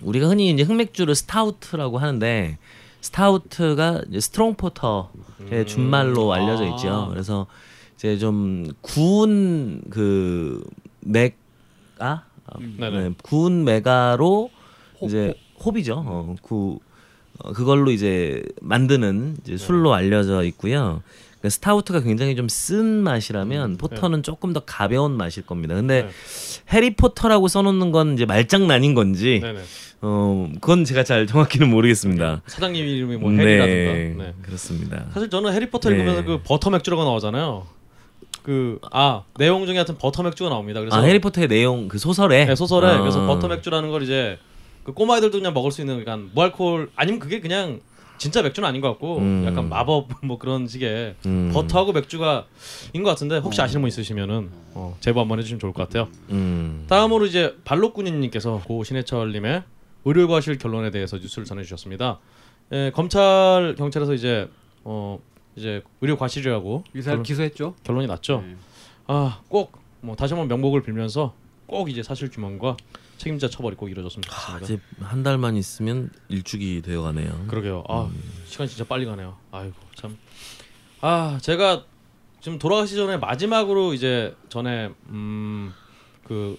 우리가 0.00 0.28
흔히 0.28 0.50
이제 0.50 0.62
흑맥주를 0.62 1.16
stout라고 1.16 1.98
하는데 1.98 2.58
stout가 3.04 4.02
strong 4.18 4.54
porter의 4.54 5.08
음. 5.50 5.66
준말로 5.66 6.32
알려져 6.32 6.64
있죠. 6.70 6.88
아. 6.88 7.08
그래서 7.10 7.46
이제 7.96 8.16
좀 8.16 8.72
구운 8.80 9.82
그 9.90 10.64
맥아 11.00 11.34
아, 11.98 12.22
네네. 12.78 13.08
네, 13.08 13.14
구운 13.22 13.64
맥아로 13.64 14.50
이제 15.02 15.34
홉이죠. 15.62 16.02
어, 16.06 16.34
구 16.40 16.80
어, 17.40 17.52
그걸로 17.52 17.90
이제 17.90 18.42
만드는 18.62 19.36
이제 19.42 19.58
술로 19.58 19.92
알려져 19.92 20.42
있고요. 20.44 21.02
그러니까 21.44 21.50
stout가 21.50 22.00
굉장히 22.00 22.34
좀 22.36 22.48
쓴 22.48 23.02
맛이라면 23.02 23.76
porter는 23.76 24.22
조금 24.22 24.52
더 24.52 24.60
가벼운 24.60 25.16
맛일 25.16 25.44
겁니다. 25.44 25.74
근데 25.74 26.02
네. 26.02 26.08
해리포터라고 26.72 27.48
써놓는 27.48 27.90
건 27.90 28.14
이제 28.14 28.24
말장난인 28.24 28.94
건지 28.94 29.40
네네. 29.42 29.60
어 30.00 30.48
그건 30.54 30.84
제가 30.84 31.04
잘 31.04 31.26
정확히는 31.26 31.68
모르겠습니다. 31.68 32.42
사장님 32.46 32.86
이름이 32.86 33.16
뭐 33.16 33.32
해리라든가. 33.32 34.24
네. 34.24 34.34
그렇습니다. 34.42 35.06
사실 35.12 35.28
저는 35.28 35.52
해리포터 35.52 35.90
네. 35.90 35.96
읽으면서 35.96 36.24
그 36.24 36.40
버터 36.42 36.70
맥주라고 36.70 37.04
나오잖아요. 37.04 37.66
그아 38.42 39.24
내용 39.38 39.66
중에 39.66 39.76
하여튼 39.76 39.98
버터 39.98 40.22
맥주가 40.22 40.50
나옵니다. 40.50 40.80
그래서 40.80 40.96
아 40.96 41.00
해리포터의 41.02 41.48
내용 41.48 41.88
그 41.88 41.98
소설에 41.98 42.46
네, 42.46 42.54
소설에 42.54 42.88
아. 42.88 43.00
그래서 43.00 43.26
버터 43.26 43.48
맥주라는 43.48 43.90
걸 43.90 44.02
이제 44.02 44.38
그 44.84 44.92
꼬마애들도 44.92 45.38
그냥 45.38 45.52
먹을 45.52 45.70
수 45.72 45.80
있는 45.80 46.02
그러니까 46.02 46.28
무알콜 46.34 46.90
아니면 46.94 47.18
그게 47.20 47.40
그냥 47.40 47.80
진짜 48.18 48.42
맥주는 48.42 48.66
아닌 48.66 48.80
것 48.80 48.88
같고 48.88 49.18
음. 49.18 49.44
약간 49.46 49.68
마법 49.68 50.08
뭐 50.24 50.38
그런 50.38 50.66
식의 50.66 51.16
음. 51.26 51.50
버터하고 51.52 51.92
맥주가 51.92 52.46
인것 52.92 53.10
같은데 53.10 53.38
혹시 53.38 53.60
아시는 53.60 53.82
분 53.82 53.88
있으시면은 53.88 54.50
어, 54.74 54.96
제보 55.00 55.20
한번 55.20 55.38
해주시면 55.38 55.60
좋을 55.60 55.72
것 55.72 55.82
같아요. 55.82 56.08
음. 56.30 56.86
다음으로 56.88 57.26
이제 57.26 57.56
발록군인님께서 57.64 58.62
고 58.64 58.84
신해철님의 58.84 59.62
의료과실 60.04 60.58
결론에 60.58 60.90
대해서 60.90 61.16
뉴스를 61.16 61.44
전해주셨습니다. 61.44 62.18
예, 62.72 62.90
검찰 62.94 63.74
경찰에서 63.76 64.14
이제 64.14 64.48
어 64.84 65.18
이제 65.56 65.82
의료 66.00 66.16
과실이라고 66.16 66.84
의사를 66.94 67.16
결론, 67.16 67.22
기소했죠. 67.22 67.74
결론이 67.84 68.06
났죠. 68.06 68.42
네. 68.46 68.56
아꼭 69.06 69.78
뭐 70.00 70.16
다시 70.16 70.34
한번 70.34 70.48
명복을 70.48 70.82
빌면서 70.82 71.34
꼭 71.66 71.90
이제 71.90 72.02
사실 72.02 72.30
규명과 72.30 72.76
책임자 73.16 73.48
처벌이 73.48 73.76
꼭 73.76 73.88
이루어졌으면 73.88 74.24
아, 74.28 74.52
좋겠습니다. 74.58 74.64
이제 74.66 75.04
한 75.04 75.22
달만 75.22 75.56
있으면 75.56 76.10
일주기 76.28 76.82
되어가네요. 76.82 77.46
그러게요. 77.48 77.84
아 77.88 78.10
시간 78.46 78.66
진짜 78.66 78.84
빨리 78.84 79.06
가네요. 79.06 79.36
아이고 79.50 79.74
참. 79.94 80.16
아 81.00 81.38
제가 81.40 81.84
지금 82.40 82.58
돌아가시 82.58 82.96
전에 82.96 83.16
마지막으로 83.16 83.94
이제 83.94 84.34
전에 84.48 84.90
음그 85.10 86.58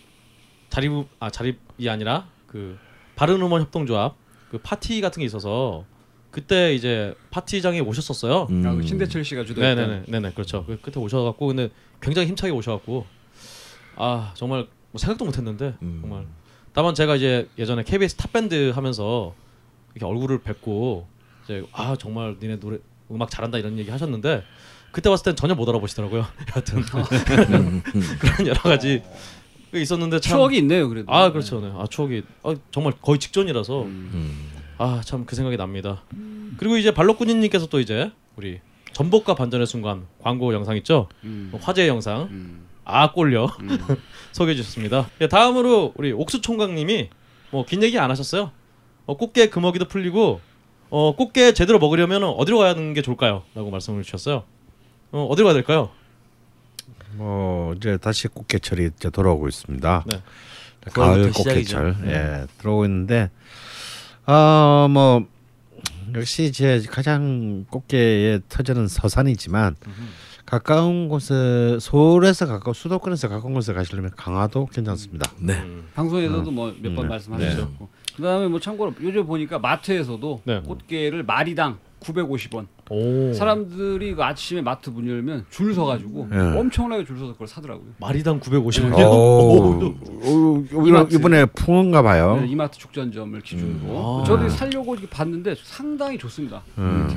자립 0.69 0.91
아 1.19 1.29
자립이 1.29 1.89
아니라 1.89 2.27
그 2.47 2.77
바른 3.15 3.41
음원 3.41 3.61
협동조합 3.61 4.15
그 4.49 4.57
파티 4.59 5.01
같은 5.01 5.19
게 5.21 5.25
있어서 5.25 5.85
그때 6.31 6.73
이제 6.73 7.15
파티장에 7.31 7.79
오셨었어요. 7.79 8.47
음. 8.49 8.63
아, 8.65 8.75
그 8.75 8.81
신대철 8.81 9.23
씨가 9.23 9.45
주도했던 9.45 9.87
네네네 9.87 10.05
네네 10.07 10.31
그렇죠. 10.33 10.65
그 10.65 10.79
끝에 10.81 11.01
오셔갖고 11.01 11.47
근데 11.47 11.69
굉장히 12.01 12.27
힘차게 12.27 12.51
오셔갖고 12.51 13.05
아 13.95 14.33
정말 14.35 14.67
뭐 14.95 14.99
생각도 14.99 15.25
못했는데 15.25 15.75
음. 15.81 15.97
정말 15.99 16.25
다만 16.71 16.95
제가 16.95 17.17
이제 17.17 17.49
예전에 17.57 17.83
KBS 17.83 18.15
탑 18.15 18.31
밴드 18.31 18.69
하면서 18.69 19.35
이렇게 19.93 20.09
얼굴을 20.09 20.39
뵙고 20.39 21.05
이제 21.43 21.65
아 21.73 21.97
정말 21.99 22.37
니네 22.41 22.61
노래 22.61 22.77
음악 23.11 23.29
잘한다 23.29 23.57
이런 23.57 23.77
얘기 23.77 23.91
하셨는데 23.91 24.43
그때 24.93 25.09
봤을 25.09 25.25
땐 25.25 25.35
전혀 25.35 25.53
못 25.53 25.67
알아보시더라고요. 25.67 26.25
여하튼 26.55 26.81
그런 28.19 28.47
여러 28.47 28.61
가지 28.61 29.03
그 29.69 29.79
있었는데 29.79 30.21
참 30.21 30.37
추억이 30.37 30.59
있네요, 30.59 30.87
그래도. 30.87 31.11
아 31.11 31.29
그렇죠. 31.29 31.59
네. 31.59 31.69
아 31.75 31.85
추억이 31.89 32.23
아, 32.43 32.55
정말 32.71 32.93
거의 33.01 33.19
직전이라서 33.19 33.81
음. 33.81 34.11
음. 34.13 34.51
아참 34.77 35.25
그 35.25 35.35
생각이 35.35 35.57
납니다. 35.57 36.03
그리고 36.55 36.77
이제 36.77 36.93
발로꾸니님께서 36.93 37.67
또 37.67 37.81
이제 37.81 38.13
우리 38.37 38.61
전복과 38.93 39.35
반전의 39.35 39.67
순간 39.67 40.05
광고 40.21 40.53
영상 40.53 40.77
있죠? 40.77 41.09
음. 41.25 41.51
화제 41.59 41.89
영상 41.89 42.29
음. 42.31 42.64
아 42.85 43.11
꼴려 43.11 43.47
음. 43.61 43.77
소개해 44.31 44.55
주셨습니다. 44.55 45.09
예, 45.21 45.27
다음으로 45.27 45.93
우리 45.95 46.11
옥수 46.11 46.41
총각님이 46.41 47.09
뭐 47.51 47.63
긴 47.65 47.83
얘기 47.83 47.97
안 47.99 48.09
하셨어요. 48.11 48.51
어, 49.05 49.17
꽃게 49.17 49.49
금어기도 49.49 49.85
풀리고 49.87 50.41
어, 50.89 51.15
꽃게 51.15 51.53
제대로 51.53 51.79
먹으려면 51.79 52.23
어디로 52.23 52.59
가는 52.59 52.93
게 52.93 53.01
좋을까요?라고 53.01 53.69
말씀을 53.71 54.03
주셨어요. 54.03 54.43
어, 55.11 55.27
어디로 55.29 55.45
가야 55.45 55.53
될까요? 55.53 55.89
뭐 57.13 57.73
이제 57.75 57.97
다시 57.97 58.27
꽃게철이 58.27 58.89
이제 58.97 59.09
돌아오고 59.09 59.47
있습니다. 59.47 60.03
네. 60.07 60.21
가을 60.91 61.31
구월부터 61.31 61.37
시작이죠. 61.39 61.77
꽃게철 61.77 62.09
예 62.11 62.45
들어오고 62.59 62.85
있는데 62.85 63.29
아뭐 64.25 65.25
역시 66.15 66.43
이제 66.43 66.83
가장 66.89 67.65
꽃게의 67.69 68.41
터전은 68.49 68.87
서산이지만 68.87 69.75
가까운 70.45 71.09
곳에 71.09 71.77
서울에서 71.79 72.45
가까운 72.45 72.73
수도권에서 72.73 73.29
가까운 73.29 73.53
곳에 73.53 73.73
가시려면 73.73 74.11
강화도 74.15 74.67
괜찮습니다. 74.67 75.31
네. 75.39 75.53
음, 75.53 75.87
방송에서도 75.95 76.51
뭐 76.51 76.73
몇번 76.81 77.05
네. 77.05 77.09
말씀하셨고 77.09 77.89
그다음에 78.15 78.47
뭐 78.47 78.59
참고로 78.59 78.93
요즘 79.01 79.25
보니까 79.25 79.59
마트에서도 79.59 80.41
네. 80.45 80.61
꽃게를 80.61 81.23
마리당 81.23 81.79
950원. 81.99 82.67
오. 82.91 83.33
사람들이 83.33 84.13
그 84.13 84.23
아침에 84.23 84.61
마트 84.61 84.91
문 84.91 85.09
열면 85.09 85.45
줄 85.49 85.73
서가지고 85.73 86.27
네. 86.29 86.37
엄청나게 86.59 87.03
줄 87.03 87.17
서서 87.17 87.33
그걸 87.33 87.47
사더라고요. 87.47 87.87
마리당 87.99 88.39
950원. 88.39 88.95
네. 88.95 89.03
오, 89.03 89.95
오, 90.23 90.87
이마트. 90.87 91.15
이번에 91.15 91.45
풍어인가 91.45 92.03
봐요. 92.03 92.37
네, 92.41 92.47
이마트 92.47 92.77
축전점을 92.77 93.41
기준으로 93.41 93.79
음. 93.79 94.21
아. 94.21 94.23
저도 94.23 94.47
살려고 94.49 94.95
봤는데 95.09 95.55
상당히 95.63 96.19
좋습니다. 96.19 96.61
음. 96.77 97.07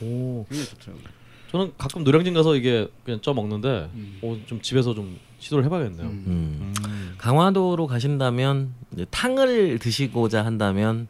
오. 0.00 0.46
굉장히 0.48 0.70
좋더라고요. 0.70 1.15
저는 1.56 1.72
가끔 1.78 2.04
노량진 2.04 2.34
가서 2.34 2.54
이게 2.54 2.86
그냥 3.04 3.20
쪄 3.22 3.32
먹는데 3.32 3.88
음. 3.94 4.18
어, 4.22 4.38
좀 4.46 4.60
집에서 4.60 4.94
좀 4.94 5.18
시도를 5.38 5.64
해봐야겠네요. 5.64 6.06
음. 6.06 6.74
음. 6.84 7.14
강화도로 7.16 7.86
가신다면 7.86 8.74
이제 8.92 9.06
탕을 9.10 9.78
드시고자 9.78 10.44
한다면 10.44 11.08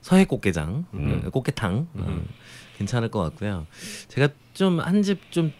서해 0.00 0.24
꽃게장, 0.24 0.86
음. 0.94 1.22
어, 1.26 1.30
꽃게탕 1.30 1.74
어, 1.94 2.04
음. 2.06 2.26
괜찮을 2.78 3.08
것 3.10 3.20
같고요. 3.22 3.66
제가 4.08 4.28
좀 4.54 4.78
한 4.80 5.02
집 5.02 5.18
좀 5.32 5.52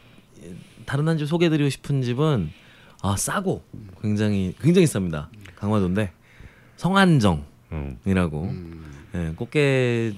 다른 0.87 1.09
한 1.09 1.19
집 1.19 1.27
소개드리고 1.27 1.69
싶은 1.69 2.03
집은 2.03 2.51
아 3.03 3.17
싸고 3.17 3.63
굉장히 4.01 4.55
굉장히 4.61 4.87
쌉니다. 4.87 5.27
강화도인데 5.57 6.13
성안정이라고 6.77 8.43
음. 8.45 8.85
예, 9.15 9.33
꽃게 9.35 10.15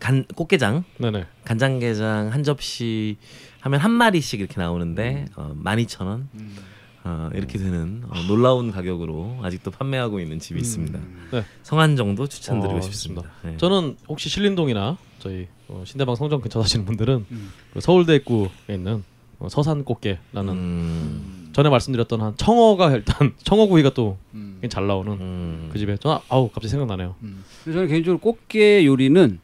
간 0.00 0.24
꽃게장 0.34 0.84
네네. 0.98 1.26
간장게장 1.44 2.32
한 2.32 2.42
접시 2.42 3.16
하면 3.60 3.80
한 3.80 3.90
마리씩 3.90 4.40
이렇게 4.40 4.60
나오는데 4.60 5.26
어, 5.36 5.54
12,000원 5.62 6.26
음. 6.34 6.56
어, 7.04 7.30
이렇게 7.34 7.58
되는 7.58 8.02
어, 8.08 8.14
놀라운 8.26 8.70
가격으로 8.70 9.38
아직도 9.42 9.70
판매하고 9.70 10.20
있는 10.20 10.38
집이 10.38 10.60
있습니다. 10.60 10.98
네. 11.32 11.44
성안정도 11.62 12.26
추천드리고 12.26 12.78
어, 12.78 12.80
싶습니다. 12.82 13.30
네. 13.42 13.56
저는 13.56 13.96
혹시 14.08 14.28
신림동이나 14.28 14.98
저희 15.18 15.48
어, 15.68 15.82
신대방 15.86 16.16
성정 16.16 16.40
근처 16.40 16.60
사시는 16.60 16.84
분들은 16.84 17.26
음. 17.30 17.50
그 17.72 17.80
서울대 17.80 18.14
입구에 18.16 18.48
있는 18.70 19.04
어, 19.38 19.48
서산 19.48 19.84
꽃게라는 19.84 20.52
음, 20.52 21.50
전에 21.52 21.68
말씀드렸던 21.68 22.20
한 22.20 22.36
청어가 22.36 22.90
일단 22.92 23.32
청어구이가 23.42 23.94
또 23.94 24.18
음. 24.34 24.60
잘 24.68 24.86
나오는 24.86 25.12
음, 25.12 25.70
그 25.72 25.78
집에 25.78 25.96
저는 25.96 26.18
아우 26.28 26.48
갑자기 26.48 26.68
생각나네요. 26.68 27.14
음. 27.22 27.44
저는 27.64 27.88
개인적으로 27.88 28.18
꽃게 28.18 28.84
요리는 28.84 29.38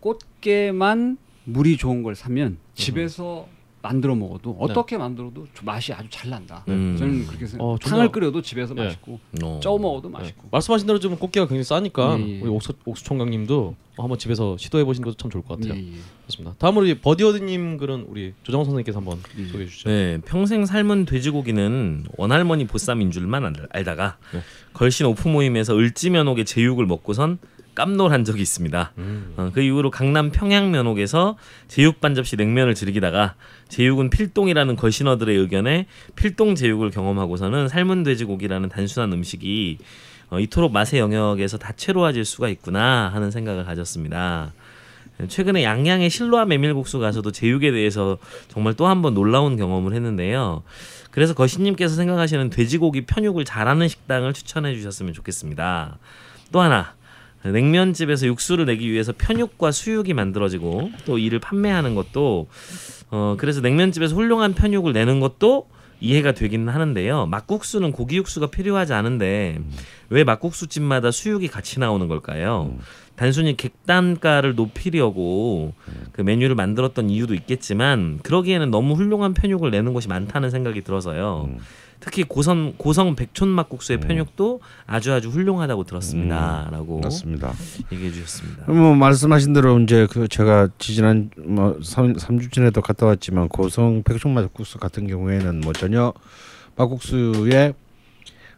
꽃게만 0.00 1.18
물이 1.44 1.76
좋은 1.76 2.02
걸 2.02 2.14
사면 2.14 2.58
집에서 2.74 3.46
만들어 3.80 4.14
먹어도 4.16 4.56
어떻게 4.58 4.98
만들어도 4.98 5.46
좀 5.54 5.64
맛이 5.64 5.92
아주 5.92 6.08
잘 6.10 6.30
난다. 6.30 6.64
음. 6.68 6.96
저는 6.98 7.26
그렇게 7.26 7.46
생각. 7.46 7.64
어, 7.64 7.78
탕을 7.78 8.10
끓여도 8.10 8.42
집에서 8.42 8.74
네. 8.74 8.84
맛있고 8.84 9.20
어. 9.42 9.60
쪄 9.62 9.78
먹어도 9.78 10.08
네. 10.08 10.18
맛있고. 10.18 10.48
말씀하신 10.50 10.86
대로 10.88 10.98
지금 10.98 11.16
꽃게가 11.16 11.46
굉장히 11.46 11.62
싸니까 11.64 12.18
예, 12.18 12.28
예. 12.28 12.40
우리 12.40 12.50
옥수, 12.50 12.72
옥수 12.84 13.04
총각님도 13.04 13.76
한번 13.96 14.18
집에서 14.18 14.56
시도해 14.58 14.84
보시는 14.84 15.04
것도 15.06 15.16
참 15.16 15.30
좋을 15.30 15.44
것 15.44 15.58
같아요. 15.60 15.78
예, 15.80 15.86
예. 15.92 15.96
좋습니다. 16.26 16.56
다음으로 16.58 16.86
이 16.86 16.98
버디어드님 16.98 17.78
글은 17.78 18.06
우리 18.08 18.34
조정원 18.42 18.64
선생님께서 18.66 18.98
한번 18.98 19.20
예. 19.38 19.46
소개해 19.46 19.66
주시죠. 19.66 19.88
네, 19.88 20.18
평생 20.26 20.66
삶은 20.66 21.04
돼지고기는 21.06 22.06
원할머니 22.18 22.66
보쌈인 22.66 23.12
줄만 23.12 23.44
알- 23.44 23.68
알다가 23.70 24.18
네. 24.34 24.40
걸신 24.74 25.06
오프 25.06 25.28
모임에서 25.28 25.76
을지면옥의 25.78 26.44
제육을 26.46 26.84
먹고선 26.84 27.38
깜놀한 27.78 28.24
적이 28.24 28.42
있습니다. 28.42 28.92
음. 28.98 29.34
어, 29.36 29.50
그 29.54 29.60
이후로 29.62 29.90
강남 29.90 30.30
평양면옥에서 30.32 31.36
제육 31.68 32.00
반 32.00 32.16
접시 32.16 32.34
냉면을 32.34 32.74
즐기다가 32.74 33.36
제육은 33.68 34.10
필동이라는 34.10 34.74
걸신어들의 34.74 35.36
의견에 35.36 35.86
필동 36.16 36.56
제육을 36.56 36.90
경험하고서는 36.90 37.68
삶은 37.68 38.02
돼지고기라는 38.02 38.68
단순한 38.68 39.12
음식이 39.12 39.78
어, 40.30 40.40
이토록 40.40 40.72
맛의 40.72 40.98
영역에서 40.98 41.56
다채로워질 41.56 42.24
수가 42.24 42.48
있구나 42.48 43.10
하는 43.14 43.30
생각을 43.30 43.64
가졌습니다. 43.64 44.52
최근에 45.28 45.62
양양의 45.64 46.10
실로아 46.10 46.44
메밀국수 46.44 46.98
가서도 46.98 47.30
제육에 47.32 47.70
대해서 47.72 48.18
정말 48.48 48.74
또 48.74 48.86
한 48.86 49.02
번 49.02 49.14
놀라운 49.14 49.56
경험을 49.56 49.94
했는데요. 49.94 50.62
그래서 51.10 51.34
거신님께서 51.34 51.94
생각하시는 51.96 52.50
돼지고기 52.50 53.06
편육을 53.06 53.44
잘하는 53.44 53.88
식당을 53.88 54.32
추천해 54.32 54.74
주셨으면 54.74 55.12
좋겠습니다. 55.14 55.98
또 56.52 56.60
하나 56.60 56.94
냉면집에서 57.44 58.26
육수를 58.26 58.66
내기 58.66 58.90
위해서 58.90 59.12
편육과 59.16 59.70
수육이 59.70 60.12
만들어지고 60.14 60.90
또 61.04 61.18
이를 61.18 61.38
판매하는 61.38 61.94
것도 61.94 62.48
어 63.10 63.36
그래서 63.38 63.60
냉면집에서 63.60 64.14
훌륭한 64.14 64.54
편육을 64.54 64.92
내는 64.92 65.20
것도 65.20 65.68
이해가 66.00 66.32
되기는 66.32 66.68
하는데요. 66.68 67.26
막국수는 67.26 67.92
고기 67.92 68.16
육수가 68.16 68.48
필요하지 68.48 68.92
않은데 68.92 69.58
왜 70.10 70.24
막국수집마다 70.24 71.10
수육이 71.10 71.48
같이 71.48 71.80
나오는 71.80 72.06
걸까요? 72.06 72.72
단순히 73.16 73.56
객단가를 73.56 74.54
높이려고 74.54 75.74
그 76.12 76.22
메뉴를 76.22 76.54
만들었던 76.54 77.10
이유도 77.10 77.34
있겠지만 77.34 78.20
그러기에는 78.22 78.70
너무 78.70 78.94
훌륭한 78.94 79.34
편육을 79.34 79.72
내는 79.72 79.92
곳이 79.92 80.06
많다는 80.06 80.50
생각이 80.50 80.82
들어서요. 80.82 81.50
특히 82.00 82.22
고성 82.22 82.74
고성 82.76 83.16
백촌 83.16 83.48
막국수의 83.48 84.00
편육도 84.00 84.60
아주 84.86 85.12
아주 85.12 85.28
훌륭하다고 85.30 85.84
들었습니다라고 85.84 87.00
맞습니다. 87.00 87.52
얘기해 87.92 88.12
주셨습니다. 88.12 88.70
뭐 88.70 88.94
말씀하신 88.94 89.52
대로 89.52 89.78
이제 89.80 90.06
그 90.10 90.28
제가 90.28 90.68
지지난 90.78 91.30
뭐 91.36 91.78
3, 91.82 92.14
삼주 92.18 92.50
전에도 92.50 92.80
갔다 92.82 93.06
왔지만 93.06 93.48
고성 93.48 94.02
백숙막국수 94.04 94.78
같은 94.78 95.06
경우에는 95.08 95.60
뭐 95.60 95.72
전혀 95.72 96.12
막국수에 96.76 97.74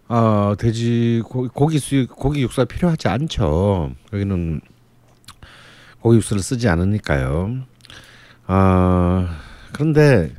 어 0.09 0.55
돼지 0.59 1.23
고, 1.25 1.49
고기 1.49 1.79
수 1.79 2.07
고기 2.09 2.43
육수가 2.43 2.67
필요하지 2.67 3.09
않죠. 3.09 3.93
여기는 4.13 4.61
고기 6.01 6.17
육수를 6.19 6.43
쓰지 6.43 6.69
않으니까요. 6.69 7.57
어 8.49 9.29
그런데 9.73 10.33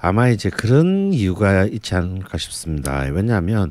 아마 0.00 0.28
이제 0.28 0.48
그런 0.48 1.12
이유가 1.12 1.64
있지 1.64 1.94
않을까 1.94 2.38
싶습니다. 2.38 3.00
왜냐하면 3.12 3.70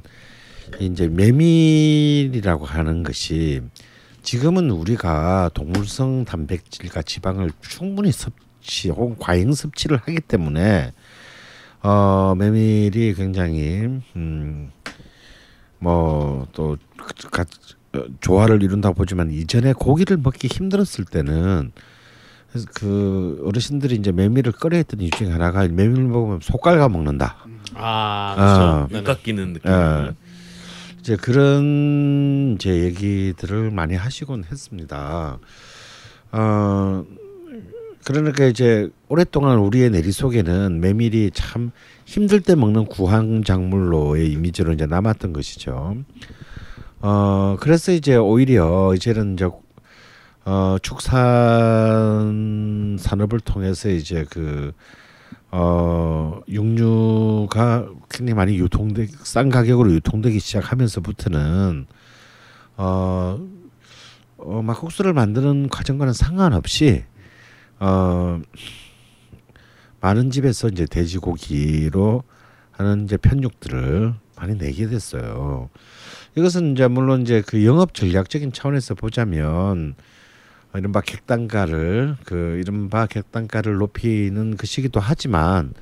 이제 0.80 1.08
메밀이라고 1.08 2.66
하는 2.66 3.04
것이 3.04 3.62
지금은 4.22 4.70
우리가 4.70 5.50
동물성 5.54 6.26
단백질과 6.26 7.02
지방을 7.02 7.52
충분히 7.62 8.12
섭취 8.12 8.90
혹은 8.90 9.16
과잉 9.18 9.54
섭취를 9.54 9.98
하기 9.98 10.20
때문에 10.22 10.94
어 11.82 12.36
메밀이 12.38 13.16
굉장히 13.16 14.02
음, 14.16 14.72
음뭐또 15.82 16.78
조화를 18.22 18.62
이룬다고 18.62 18.94
보지만 18.94 19.32
이전에 19.32 19.74
고기를 19.74 20.18
먹기 20.18 20.48
힘들었을 20.48 21.06
때는 21.10 21.72
그래서 22.50 22.68
그 22.74 23.42
어르신들이 23.46 23.96
이제 23.96 24.12
메밀을 24.12 24.52
끓여 24.54 24.78
했던 24.78 25.02
이유 25.02 25.10
중에 25.12 25.30
하나가 25.30 25.68
메밀 25.68 26.04
먹으면 26.04 26.40
속갈가 26.42 26.90
먹는다. 26.90 27.38
아, 27.76 28.36
아. 28.38 28.88
그렇죠. 28.88 29.06
깎이는 29.06 29.54
느낌. 29.54 29.72
예. 29.72 30.12
이제 31.00 31.16
그런 31.16 32.56
이제 32.56 32.84
얘기들을 32.84 33.72
많이 33.72 33.96
하시곤 33.96 34.44
했습니다. 34.52 35.40
어 36.32 37.06
그러니까 38.06 38.46
이제 38.46 38.90
오랫동안 39.08 39.58
우리의 39.60 39.92
내리 39.92 40.12
속에는 40.12 40.80
메밀이 40.80 41.32
참 41.34 41.72
힘들 42.06 42.42
때 42.42 42.56
먹는 42.56 42.86
구황 42.86 43.44
작물로의 43.44 44.32
이미지로 44.32 44.74
이제 44.74 44.86
남았던 44.86 45.34
것이죠. 45.34 45.96
어 47.02 47.58
그래서 47.60 47.92
이제 47.92 48.16
오히려 48.16 48.94
이제는 48.94 49.34
이제 49.34 49.50
어 50.52 50.80
축산 50.82 52.26
산업을 53.00 53.40
통해서 53.40 53.88
이제 53.88 54.26
그 54.32 54.72
어, 55.52 56.42
육류가 56.48 57.88
굉장히 58.10 58.34
많이 58.34 58.58
유통되 58.58 59.06
싼 59.22 59.50
가격으로 59.50 59.92
유통되기 59.94 60.40
시작하면서부터는 60.40 61.86
어, 62.78 63.40
어 64.38 64.62
막국수를 64.64 65.14
만드는 65.14 65.70
과정과는 65.70 66.14
상관없이 66.14 67.04
어 67.80 68.42
많은 70.02 70.32
집에서 70.32 70.70
이제 70.70 70.88
돼지고기로 70.88 72.24
하는 72.72 73.04
이제 73.04 73.18
편육들을 73.18 74.16
많이 74.36 74.58
내게 74.58 74.88
됐어요. 74.88 75.70
이것은 76.36 76.72
이제 76.72 76.88
물론 76.88 77.22
이제 77.22 77.44
그 77.46 77.64
영업 77.66 77.94
전략적인 77.94 78.52
차원에서 78.52 78.96
보자면 78.96 79.94
이른바 80.76 81.02
객단가를 81.02 82.18
그 82.24 82.60
이른바 82.62 83.06
객단가를 83.08 83.78
높이는 83.78 84.56
것이기도 84.56 85.00
하지만 85.00 85.74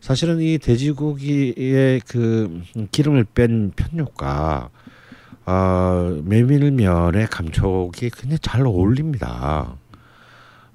사실은 0.00 0.40
이 0.40 0.58
돼지고기의 0.58 2.00
그 2.06 2.62
기름을 2.92 3.24
뺀 3.34 3.72
편육과 3.74 4.70
어, 5.46 6.20
메밀면의 6.24 7.26
감촉이 7.28 8.10
굉장히 8.10 8.38
잘 8.40 8.66
어울립니다. 8.66 9.76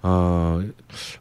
어, 0.01 0.62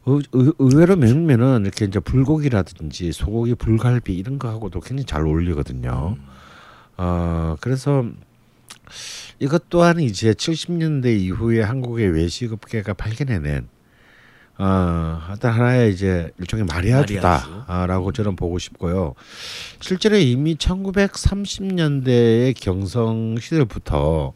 의외로 0.05 0.95
메밀면은 0.95 1.61
이렇게 1.61 1.85
이제 1.85 1.99
불고기라든지 1.99 3.13
소고기 3.13 3.55
불갈비 3.55 4.13
이런 4.13 4.39
거하고도 4.39 4.81
굉장히 4.81 5.05
잘 5.05 5.25
어울리거든요. 5.25 6.17
어, 6.97 7.55
그래서 7.61 8.05
이것 9.43 9.69
또한 9.69 9.99
이제 9.99 10.31
70년대 10.31 11.19
이후에 11.19 11.61
한국의 11.63 12.13
외식업계가 12.13 12.93
발견해낸 12.93 13.67
어, 14.57 15.21
어떤 15.29 15.51
하나의 15.51 15.91
이제 15.91 16.31
일종의 16.39 16.65
마리아주다라고 16.65 18.13
저는 18.13 18.37
보고 18.37 18.57
싶고요. 18.57 19.15
실제로 19.81 20.15
이미 20.15 20.55
1930년대의 20.55 22.53
경성 22.57 23.35
시절부터 23.37 24.31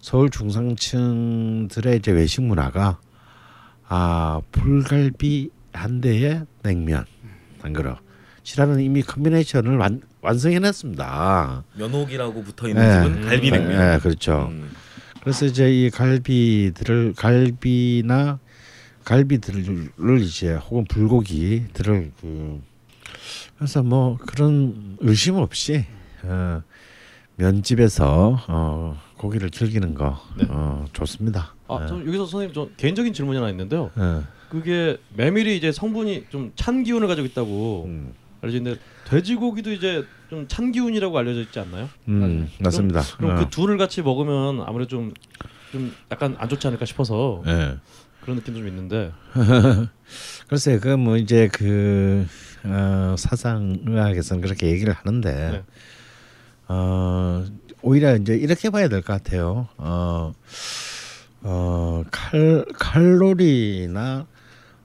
서울 0.00 0.30
중상층들의 0.30 1.96
이제 1.96 2.12
외식 2.12 2.42
문화가 2.42 3.00
아 3.88 4.40
불갈비 4.52 5.50
한 5.72 6.00
대에 6.00 6.42
냉면 6.62 7.06
한 7.60 7.72
그릇 7.72 7.96
이라는 8.52 8.78
이미 8.78 9.02
컨비네이션을 9.02 9.78
완, 9.78 10.00
완성해냈습니다. 10.24 11.64
면옥이라고 11.76 12.42
붙어 12.42 12.68
있는 12.68 12.82
네. 12.82 13.08
집은 13.08 13.26
갈비냉면. 13.28 13.68
네, 13.78 13.98
그렇죠. 13.98 14.48
음. 14.50 14.70
그래서 15.20 15.44
이제 15.46 15.70
이 15.70 15.90
갈비들을 15.90 17.14
갈비나 17.16 18.38
갈비들을 19.04 20.20
이제 20.22 20.54
혹은 20.54 20.84
불고기들을 20.86 22.12
그 22.20 22.60
그래서 23.58 23.82
뭐 23.82 24.16
그런 24.16 24.96
의심 25.00 25.36
없이 25.36 25.84
어, 26.22 26.62
면집에서 27.36 28.40
어, 28.48 28.98
고기를 29.18 29.50
즐기는 29.50 29.94
거 29.94 30.18
네. 30.38 30.46
어, 30.48 30.86
좋습니다. 30.94 31.54
아, 31.68 31.86
저 31.86 31.98
여기서 32.00 32.26
선생님 32.26 32.54
저 32.54 32.68
개인적인 32.78 33.12
질문이 33.12 33.38
하나 33.38 33.50
있는데요. 33.50 33.90
예. 33.98 34.22
그게 34.50 34.96
메밀이 35.16 35.56
이제 35.56 35.70
성분이 35.72 36.26
좀 36.30 36.52
찬 36.54 36.82
기운을 36.82 37.08
가지고 37.08 37.26
있다고 37.26 37.84
음, 37.86 38.14
알려져 38.44 38.58
있는데 38.58 38.80
돼지고기도 39.06 39.72
이제 39.72 40.04
좀 40.30 40.46
찬 40.48 40.72
기운이라고 40.72 41.16
알려져 41.18 41.40
있지 41.42 41.58
않나요? 41.60 41.88
음, 42.08 42.48
맞습니다. 42.60 43.02
그럼 43.18 43.32
어. 43.32 43.40
그 43.40 43.50
둘을 43.50 43.76
같이 43.78 44.02
먹으면 44.02 44.62
아무래도 44.66 44.88
좀, 44.90 45.12
좀 45.72 45.94
약간 46.10 46.34
안 46.38 46.48
좋지 46.48 46.66
않을까 46.66 46.84
싶어서 46.86 47.42
예. 47.46 47.76
그런 48.22 48.36
느낌도 48.36 48.60
좀 48.60 48.68
있는데 48.68 49.12
글쎄 50.48 50.78
그 50.78 50.96
뭐 50.96 51.16
이제 51.16 51.48
그 51.52 52.26
어, 52.64 53.14
사상 53.18 53.76
의학에서는 53.86 54.40
그렇게 54.42 54.68
얘기를 54.68 54.92
하는데 54.94 55.30
네. 55.50 55.62
어, 56.68 57.44
오히려 57.82 58.16
이제 58.16 58.34
이렇게 58.34 58.70
봐야 58.70 58.88
될 58.88 59.02
것 59.02 59.12
같아요. 59.22 59.68
어, 59.76 60.32
어, 61.42 62.02
칼 62.10 62.64
칼로리나 62.74 64.26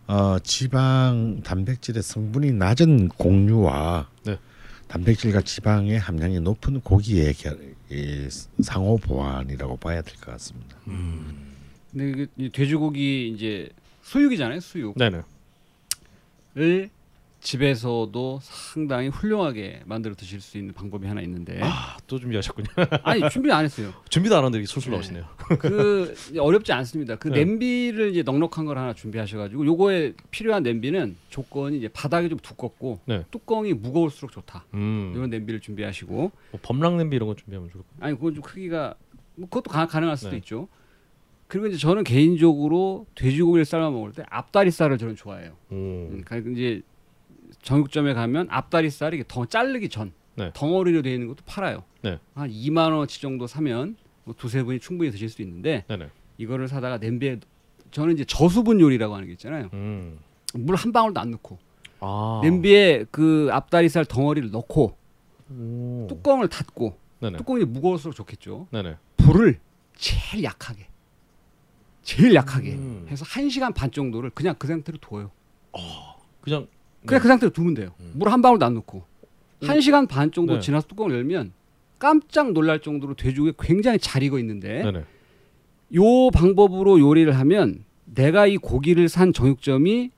어, 0.09 0.39
지방 0.39 1.41
단백질의 1.43 2.01
성분이 2.01 2.53
낮은 2.53 3.09
공유와 3.09 4.09
네. 4.25 4.39
단백질과 4.87 5.41
지방의 5.41 5.99
함량이 5.99 6.39
높은 6.39 6.81
고기의 6.81 7.35
결, 7.35 7.59
이 7.91 8.27
상호 8.63 8.97
보완이라고 8.97 9.77
봐야 9.77 10.01
될 10.01 10.15
것 10.15 10.31
같습니다. 10.31 10.77
근데 11.91 12.09
이게 12.09 12.27
이 12.37 12.49
돼지고기 12.49 13.29
이제 13.29 13.69
수육이잖아요, 14.01 14.59
수육. 14.61 14.97
네네 14.97 15.21
을 16.57 16.89
집에서도 17.41 18.39
상당히 18.41 19.07
훌륭하게 19.07 19.81
만들어 19.85 20.13
드실 20.15 20.41
수 20.41 20.57
있는 20.57 20.73
방법이 20.73 21.07
하나 21.07 21.21
있는데 21.21 21.59
아 21.63 21.97
또 22.09 22.17
준비하셨군요 22.19 22.67
아니 23.03 23.29
준비 23.29 23.51
안 23.51 23.63
했어요. 23.65 23.93
준비도 24.09 24.35
안 24.35 24.43
하는데 24.43 24.65
술술 24.65 24.91
네. 24.91 24.97
나오시네요 24.97 25.25
그 25.59 26.15
어렵지 26.39 26.73
않습니다. 26.73 27.15
그 27.17 27.27
네. 27.27 27.45
냄비를 27.45 28.09
이제 28.11 28.23
넉넉한 28.23 28.65
걸 28.65 28.77
하나 28.79 28.93
준비하셔가지고 28.93 29.63
요거에 29.65 30.13
필요한 30.31 30.63
냄비는 30.63 31.15
조건이 31.29 31.77
이제 31.77 31.87
바닥이 31.87 32.29
좀 32.29 32.39
두껍고 32.39 32.99
네. 33.05 33.23
뚜껑이 33.29 33.73
무거울수록 33.73 34.31
좋다. 34.31 34.65
음, 34.73 35.13
이런 35.15 35.29
냄비를 35.29 35.59
준비하시고 35.59 36.13
뭐 36.15 36.59
범랑 36.63 36.97
냄비 36.97 37.15
이런 37.15 37.27
거 37.29 37.35
준비하면 37.35 37.69
좋을 37.69 37.83
것 37.83 37.89
아니 37.99 38.15
그건 38.15 38.33
좀 38.33 38.43
크기가 38.43 38.95
뭐 39.35 39.47
그것도 39.47 39.69
가, 39.71 39.85
가능할 39.85 40.17
수도 40.17 40.31
네. 40.31 40.37
있죠. 40.37 40.67
그리고 41.47 41.67
이제 41.67 41.77
저는 41.77 42.03
개인적으로 42.03 43.05
돼지고기를 43.15 43.65
삶아 43.65 43.89
먹을 43.91 44.11
때 44.13 44.23
앞다리살을 44.29 44.97
저는 44.97 45.15
좋아해요. 45.15 45.51
같아요 45.51 45.77
음, 45.79 46.21
그러니까 46.25 46.51
이제 46.51 46.81
정육점에 47.73 48.15
가면 48.15 48.47
앞다리살이 48.49 49.23
더 49.27 49.45
자르기 49.45 49.89
전 49.89 50.11
네. 50.33 50.49
덩어리로 50.55 51.03
되어 51.03 51.13
있는 51.13 51.27
것도 51.27 51.43
팔아요. 51.45 51.83
네. 52.01 52.17
한 52.33 52.49
2만 52.49 52.97
원치 52.97 53.21
정도 53.21 53.45
사면 53.45 53.95
뭐 54.23 54.33
두세 54.35 54.63
분이 54.63 54.79
충분히 54.79 55.11
드실 55.11 55.29
수 55.29 55.43
있는데 55.43 55.85
네네 55.87 56.09
이거를 56.39 56.67
사다가 56.67 56.97
냄비에 56.97 57.39
저는 57.91 58.15
이제 58.15 58.25
저수분 58.25 58.79
요리라고 58.79 59.13
하는 59.13 59.27
게 59.27 59.33
있잖아요. 59.33 59.69
음. 59.73 60.17
물한 60.55 60.91
방울도 60.91 61.19
안 61.19 61.29
넣고 61.29 61.59
아 61.99 62.41
냄비에 62.43 63.05
그 63.11 63.49
앞다리살 63.51 64.05
덩어리를 64.05 64.49
넣고 64.49 64.97
오. 65.51 66.07
뚜껑을 66.09 66.47
닫고 66.47 66.97
네네 67.19 67.37
뚜껑이 67.37 67.65
무거울수록 67.65 68.15
좋겠죠. 68.15 68.67
네네 68.71 68.95
불을 69.17 69.59
제일 69.95 70.43
약하게 70.43 70.87
제일 72.01 72.33
약하게 72.33 72.73
음. 72.73 73.05
해서 73.09 73.25
한 73.27 73.47
시간 73.49 73.73
반 73.73 73.91
정도를 73.91 74.31
그냥 74.31 74.55
그 74.57 74.65
상태로 74.65 74.97
둬요. 74.97 75.29
그냥 76.41 76.67
그냥 77.05 77.21
그 77.21 77.27
상태로 77.27 77.51
두면 77.51 77.73
돼요. 77.73 77.91
물 78.13 78.27
한 78.29 78.41
방울도 78.41 78.65
안 78.65 78.73
넣고 78.75 79.03
한 79.61 79.81
시간 79.81 80.07
반 80.07 80.31
정도 80.31 80.55
네. 80.55 80.59
지나서 80.59 80.87
뚜껑을 80.87 81.15
열면 81.15 81.53
깜짝 81.97 82.51
놀랄 82.53 82.79
정도로 82.79 83.15
돼지고기 83.15 83.53
굉장히 83.59 83.99
잘 83.99 84.23
익어 84.23 84.39
있는데 84.39 84.83
네네 84.83 85.03
요 85.95 86.29
방법으로 86.31 86.99
요리를 86.99 87.31
하면 87.37 87.83
내가 88.05 88.47
이 88.47 88.57
고기를 88.57 89.09
산 89.09 89.33
정육점이 89.33 90.11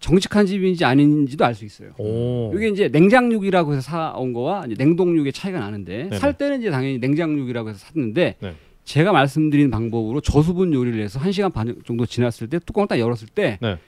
정직한 0.00 0.46
집인지 0.46 0.84
아닌지도 0.84 1.44
알 1.44 1.54
수 1.54 1.64
있어요. 1.66 1.90
오 1.98 2.52
이게 2.54 2.68
이제 2.68 2.88
냉장육이라고 2.88 3.72
해서 3.72 3.82
사온 3.82 4.32
거와 4.32 4.64
이제 4.66 4.74
냉동육의 4.78 5.32
차이가 5.32 5.60
나는데 5.60 6.04
네네. 6.04 6.18
살 6.18 6.32
때는 6.38 6.60
이제 6.60 6.70
당연히 6.70 6.98
냉장육이라고 6.98 7.68
해서 7.68 7.78
샀는데 7.78 8.36
네. 8.40 8.54
제가 8.84 9.12
말씀드린 9.12 9.70
방법으로 9.70 10.20
저수분 10.22 10.72
요리를 10.72 10.98
해서 11.02 11.18
한 11.20 11.32
시간 11.32 11.52
반 11.52 11.76
정도 11.86 12.06
지났을 12.06 12.48
때 12.48 12.58
뚜껑을 12.58 12.88
딱 12.88 12.98
열었을 12.98 13.28
때 13.28 13.58
네. 13.60 13.78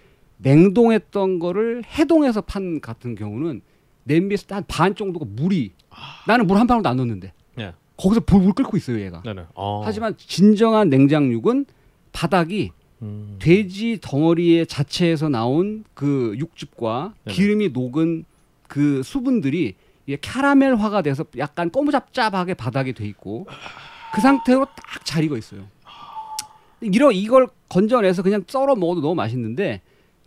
냉동했던 0.43 1.39
거를 1.39 1.83
해동해서 1.85 2.41
판 2.41 2.81
같은 2.81 3.15
경우는 3.15 3.63
냄비에서 4.05 4.47
한 4.55 4.65
반 4.69 4.95
정도가 4.95 5.27
물이 5.29 5.73
나는 6.27 6.47
물 6.47 6.57
한 6.59 6.67
방울도 6.67 6.89
안 6.89 6.97
넣었는데 6.97 7.33
네. 7.57 7.73
거기서 7.97 8.21
불, 8.23 8.41
물 8.41 8.53
끓고 8.53 8.77
있어요 8.77 9.01
얘가. 9.01 9.23
아. 9.55 9.83
하지만 9.85 10.17
진정한 10.17 10.89
냉장육은 10.89 11.67
바닥이 12.13 12.73
음. 13.03 13.37
돼지 13.41 13.99
덩어리의 14.01 14.67
자체에서 14.67 15.29
나온 15.29 15.85
그 15.95 16.35
육즙과 16.39 17.15
네네. 17.25 17.35
기름이 17.37 17.69
녹은 17.71 18.25
그 18.69 19.03
수분들이 19.03 19.75
이게 20.07 20.19
캐러멜화가 20.21 21.03
돼서 21.03 21.25
약간 21.39 21.71
꼬무잡잡하게 21.71 22.55
바닥에 22.55 22.93
돼 22.93 23.07
있고 23.07 23.47
그 24.15 24.21
상태로 24.21 24.65
딱 24.65 25.05
잘 25.05 25.25
익어 25.25 25.37
있어요. 25.37 25.67
이러 26.81 27.13
이걸 27.13 27.49
건져내서 27.69 28.23
그냥 28.23 28.45
썰어 28.47 28.75
먹어도 28.75 29.01
너무 29.01 29.15
맛있는데 29.15 29.81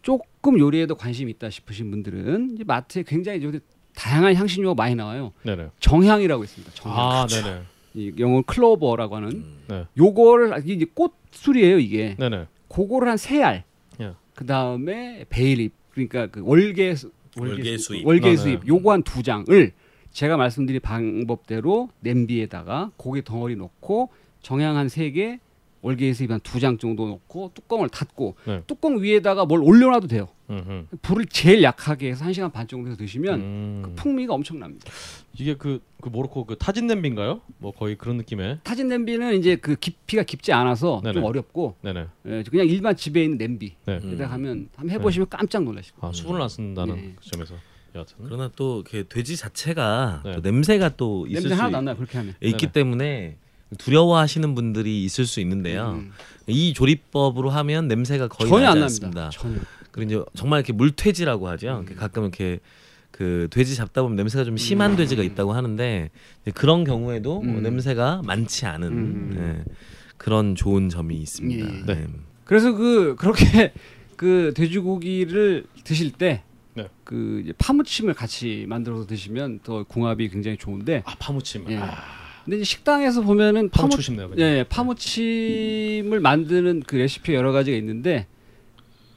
조금 0.09 0.59
요리에도 0.59 0.93
관심 0.95 1.29
있다 1.29 1.49
싶으신 1.49 1.89
분들은 1.89 2.51
이제 2.53 2.63
마트에 2.63 3.01
굉장히 3.01 3.39
이제 3.39 3.59
다양한 3.95 4.35
향신료가 4.35 4.75
많이 4.75 4.93
나와요. 4.93 5.33
네네 5.43 5.69
정향이라고 5.79 6.43
있습니다. 6.43 6.73
정향. 6.75 6.99
아 6.99 7.25
네네 7.27 7.61
이 7.95 8.13
영어 8.19 8.43
클로버라고 8.43 9.15
하는 9.15 9.43
네. 9.67 9.85
요거를 9.97 10.61
이게 10.65 10.85
꽃술이에요 10.93 11.79
이게. 11.79 12.15
네네 12.19 12.45
그거를 12.69 13.07
한 13.09 13.17
세 13.17 13.41
알. 13.41 13.63
예. 13.99 14.13
그 14.35 14.45
다음에 14.45 15.25
베일립 15.29 15.73
그러니까 15.91 16.27
그 16.27 16.41
월계 16.43 16.93
수- 16.93 17.11
월계 17.37 17.77
수잎. 17.79 18.05
월계 18.05 18.27
아, 18.27 18.31
네. 18.31 18.37
수잎 18.37 18.67
요거 18.67 18.91
한 18.91 19.01
두 19.01 19.23
장을 19.23 19.71
제가 20.11 20.37
말씀드린 20.37 20.81
방법대로 20.81 21.89
냄비에다가 22.01 22.91
고기 22.97 23.23
덩어리 23.23 23.55
넣고 23.55 24.09
정향 24.43 24.77
한 24.77 24.87
세 24.87 25.09
개, 25.09 25.39
월계에서 25.89 26.25
한두 26.27 26.59
장 26.59 26.77
정도 26.79 27.07
넣고 27.07 27.51
뚜껑을 27.53 27.89
닫고 27.89 28.35
네. 28.45 28.63
뚜껑 28.65 29.01
위에다가 29.01 29.45
뭘 29.45 29.61
올려놔도 29.61 30.07
돼요. 30.07 30.27
음, 30.49 30.87
불을 31.03 31.27
제일 31.27 31.61
약하게 31.61 32.09
해서 32.09 32.25
한 32.25 32.33
시간 32.33 32.51
반 32.51 32.67
정도 32.67 32.95
드시면 32.95 33.39
음. 33.39 33.81
그 33.85 33.93
풍미가 33.95 34.33
엄청납니다. 34.33 34.91
이게 35.37 35.55
그, 35.55 35.81
그 36.01 36.09
모로코 36.09 36.45
그 36.45 36.55
타진 36.57 36.87
냄비인가요? 36.87 37.41
뭐 37.59 37.71
거의 37.71 37.95
그런 37.97 38.17
느낌의. 38.17 38.59
타진 38.63 38.87
냄비는 38.87 39.37
이제 39.37 39.55
그 39.57 39.75
깊이가 39.75 40.23
깊지 40.23 40.53
않아서 40.53 41.01
네네. 41.03 41.13
좀 41.13 41.23
어렵고 41.23 41.75
네네. 41.81 42.07
예, 42.27 42.43
그냥 42.49 42.67
일반 42.67 42.95
집에 42.95 43.23
있는 43.23 43.37
냄비 43.37 43.75
네. 43.85 43.99
에다 44.03 44.25
하면 44.31 44.69
한번 44.75 44.89
해보시면 44.95 45.29
깜짝 45.29 45.63
놀라실 45.63 45.93
거예요. 45.95 46.09
아 46.09 46.13
수분을 46.13 46.41
안 46.41 46.49
쓴다는 46.49 46.95
네. 46.95 47.13
그 47.15 47.29
점에서 47.29 47.55
여하튼. 47.93 48.15
그러나 48.23 48.49
또 48.55 48.81
이렇게 48.81 49.03
돼지 49.07 49.37
자체가 49.37 50.21
네. 50.25 50.33
또 50.33 50.41
냄새가 50.41 50.95
또 50.97 51.27
있을 51.27 51.43
냄새 51.43 51.55
수 51.55 51.61
하나도 51.61 51.77
안 51.77 51.85
나요 51.85 51.95
그렇게 51.95 52.17
하면. 52.17 52.33
있기 52.41 52.57
네네. 52.57 52.71
때문에 52.71 53.37
두려워하시는 53.77 54.55
분들이 54.55 55.03
있을 55.03 55.25
수 55.25 55.39
있는데요. 55.41 55.93
음. 55.99 56.11
이 56.47 56.73
조리법으로 56.73 57.49
하면 57.49 57.87
냄새가 57.87 58.27
거의 58.27 58.49
전혀 58.49 58.65
나지 58.67 58.77
안 58.77 58.83
않습니다. 58.83 59.21
납니다. 59.21 59.37
전혀. 59.37 59.59
그리고 59.91 60.11
이제 60.11 60.23
정말 60.35 60.59
이렇게 60.59 60.73
물퇴지라고 60.73 61.47
하죠. 61.49 61.85
음. 61.87 61.95
가끔 61.95 62.23
이렇게 62.23 62.59
그 63.11 63.47
돼지 63.49 63.75
잡다 63.75 64.01
보면 64.01 64.17
냄새가 64.17 64.43
좀 64.43 64.57
심한 64.57 64.95
돼지가 64.97 65.23
있다고 65.23 65.53
하는데 65.53 66.09
그런 66.53 66.83
경우에도 66.83 67.41
음. 67.41 67.63
냄새가 67.63 68.21
많지 68.25 68.65
않은 68.65 68.87
음. 68.89 69.35
예, 69.67 69.73
그런 70.17 70.55
좋은 70.55 70.89
점이 70.89 71.15
있습니다. 71.15 71.65
예, 71.65 71.77
예. 71.79 71.83
네. 71.85 72.07
그래서 72.43 72.73
그 72.73 73.15
그렇게 73.17 73.73
그 74.17 74.53
돼지고기를 74.55 75.65
드실 75.83 76.11
때. 76.11 76.43
네. 76.73 76.89
그 77.05 77.39
이제 77.41 77.53
파무침을 77.57 78.13
같이 78.13 78.65
만들어서 78.67 79.07
드시면 79.07 79.61
더 79.63 79.83
궁합이 79.83 80.27
굉장히 80.27 80.57
좋은데 80.57 81.03
아 81.05 81.15
파무침. 81.17 81.65
예. 81.69 81.77
아, 81.77 81.95
근데 82.45 82.57
이제 82.57 82.63
식당에서 82.63 83.21
보면은 83.21 83.69
파무 83.69 83.89
파무치고 83.89 84.01
싶네요. 84.01 84.29
그냥. 84.29 84.47
예, 84.47 84.63
파무침을 84.69 86.19
만드는 86.19 86.83
그 86.85 86.95
레시피 86.95 87.33
여러 87.33 87.51
가지가 87.51 87.75
있는데 87.77 88.27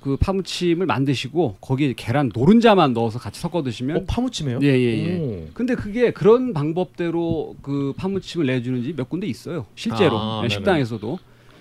그 0.00 0.16
파무침을 0.16 0.86
만드시고 0.86 1.58
거기에 1.60 1.92
계란 1.96 2.30
노른자만 2.34 2.94
넣어서 2.94 3.18
같이 3.18 3.40
섞어 3.40 3.62
드시면 3.62 3.96
어 3.98 4.04
파무침이에요? 4.06 4.60
예, 4.62 4.68
예, 4.68 5.06
예. 5.06 5.18
오. 5.18 5.48
근데 5.52 5.74
그게 5.74 6.10
그런 6.12 6.54
방법대로 6.54 7.56
그 7.62 7.92
파무침을 7.96 8.46
내주는 8.46 8.82
집 8.82 8.96
몇 8.96 9.08
군데 9.10 9.26
있어요. 9.26 9.66
실제로 9.74 10.18
아, 10.18 10.38
예, 10.38 10.48
네네. 10.48 10.54
식당에서도. 10.54 11.18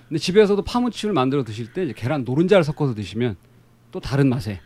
근데 0.07 0.20
집에서도 0.20 0.61
파무침을 0.61 1.13
만들어 1.13 1.43
드실 1.43 1.74
때 1.74 1.84
이제 1.84 1.93
계란 1.95 2.24
노른자를 2.24 2.63
섞어서 2.63 2.93
드시면 2.95 3.36
또 3.91 3.99
다른 3.99 4.30
맛의 4.30 4.59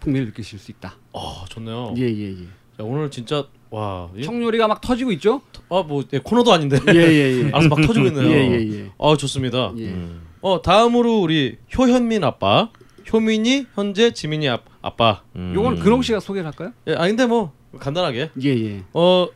풍미를 0.00 0.26
느끼실 0.26 0.58
수 0.58 0.70
있다. 0.70 0.96
아 1.14 1.44
좋네요. 1.48 1.94
예, 1.96 2.02
예, 2.02 2.32
예. 2.32 2.44
자, 2.76 2.84
오늘 2.84 3.10
진짜 3.10 3.46
와. 3.72 4.10
이- 4.16 4.22
청요리가 4.22 4.68
막 4.68 4.80
터지고 4.80 5.10
있죠? 5.12 5.40
아, 5.70 5.82
뭐 5.82 6.04
예, 6.12 6.18
코너도 6.18 6.52
아닌데. 6.52 6.78
예, 6.88 6.94
예, 6.94 7.42
예. 7.44 7.48
알아서 7.52 7.68
막 7.68 7.80
터지고 7.80 8.06
있네요. 8.08 8.28
예, 8.30 8.50
예, 8.50 8.78
예. 8.84 8.90
아, 8.98 9.16
좋습니다. 9.16 9.72
예. 9.78 9.86
음. 9.88 10.22
어, 10.42 10.60
다음으로 10.62 11.20
우리 11.20 11.56
효현민 11.76 12.22
아빠. 12.22 12.68
효민이 13.12 13.66
현재 13.74 14.12
지민이 14.12 14.48
아, 14.48 14.58
아빠. 14.82 15.22
음. 15.36 15.52
요건 15.54 15.78
근홍 15.78 16.02
씨가 16.02 16.20
소개를 16.20 16.46
할까요? 16.46 16.72
예, 16.86 16.94
아 16.94 17.06
근데 17.06 17.26
뭐 17.26 17.52
간단하게. 17.78 18.30
예, 18.42 18.48
예. 18.48 18.82
어, 18.92 19.26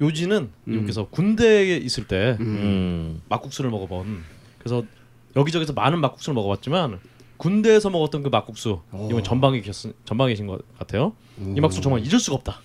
요지는 0.00 0.50
음. 0.68 0.74
여기서 0.82 1.06
군대에 1.10 1.76
있을 1.78 2.06
때 2.06 2.36
음. 2.40 2.46
음. 2.46 3.22
막국수를 3.28 3.70
먹어본. 3.70 4.22
그래서 4.58 4.82
여기저기서 5.36 5.72
많은 5.72 6.00
막국수를 6.00 6.34
먹어봤지만 6.34 6.98
군대에서 7.36 7.90
먹었던 7.90 8.22
그 8.22 8.28
막국수 8.30 8.80
오. 8.92 9.08
이번 9.10 9.22
전방에 9.22 9.60
계신 9.60 9.92
전방에 10.04 10.32
계신 10.32 10.46
것 10.46 10.60
같아요. 10.78 11.12
이 11.38 11.60
막국수 11.60 11.80
정말 11.82 12.00
잊을 12.04 12.18
수가 12.18 12.36
없다 12.36 12.60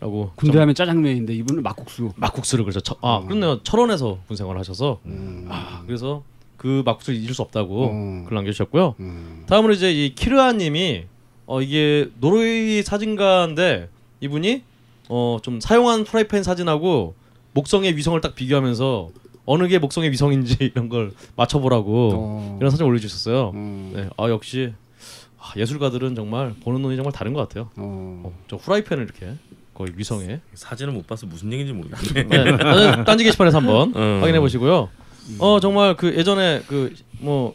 라고. 0.00 0.32
군대 0.36 0.52
좀 0.52 0.62
하면 0.62 0.74
짜장면인데 0.74 1.34
이분은 1.34 1.62
막국수. 1.62 2.12
막국수를 2.16 2.64
그래서 2.64 2.80
처, 2.80 2.94
아 3.02 3.16
어. 3.16 3.24
그렇네요 3.26 3.62
철원에서 3.62 4.18
군 4.26 4.36
생활을 4.36 4.58
하셔서 4.58 4.98
음. 5.06 5.46
아 5.50 5.82
그래서 5.86 6.22
그 6.56 6.82
막국수를 6.86 7.18
잊을 7.20 7.34
수 7.34 7.42
없다고 7.42 7.84
어. 7.84 8.24
글 8.26 8.34
남겨주셨고요. 8.34 8.94
음. 9.00 9.44
다음으로 9.46 9.74
이제 9.74 9.92
이 9.92 10.14
키르아 10.14 10.52
님이 10.52 11.04
어 11.46 11.60
이게 11.60 12.08
노르웨이 12.20 12.82
사진가인데 12.82 13.88
이분이 14.20 14.62
어 15.08 15.38
좀 15.42 15.60
사용한 15.60 16.04
프라이팬 16.04 16.42
사진하고 16.44 17.14
목성의 17.52 17.96
위성을 17.96 18.18
딱 18.20 18.34
비교하면서 18.34 19.10
어느 19.44 19.66
게 19.68 19.78
목성의 19.78 20.10
위성인지 20.12 20.56
이런 20.74 20.88
걸 20.88 21.12
맞춰보라고 21.36 22.10
어. 22.14 22.56
이런 22.60 22.70
사진 22.70 22.86
올려주셨어요. 22.86 23.50
음. 23.54 23.92
네, 23.94 24.08
아 24.16 24.28
역시 24.30 24.72
아, 25.38 25.52
예술가들은 25.56 26.14
정말 26.14 26.54
보는 26.62 26.80
눈이 26.82 26.96
정말 26.96 27.12
다른 27.12 27.32
것 27.34 27.40
같아요. 27.48 27.70
어. 27.76 28.22
어, 28.24 28.32
저 28.48 28.56
후라이팬을 28.56 29.02
이렇게 29.04 29.34
거의 29.80 29.92
위성에 29.96 30.40
사진을 30.52 30.92
못 30.92 31.06
봐서 31.06 31.26
무슨 31.26 31.50
얘기인지 31.52 31.72
모르겠네. 31.72 32.24
네, 32.24 33.04
딴지 33.04 33.24
게시판에서 33.24 33.58
한번 33.58 33.94
음. 33.96 34.18
확인해 34.20 34.38
보시고요. 34.40 34.90
어 35.38 35.60
정말 35.60 35.96
그 35.96 36.14
예전에 36.14 36.62
그 36.66 36.92
뭐 37.20 37.54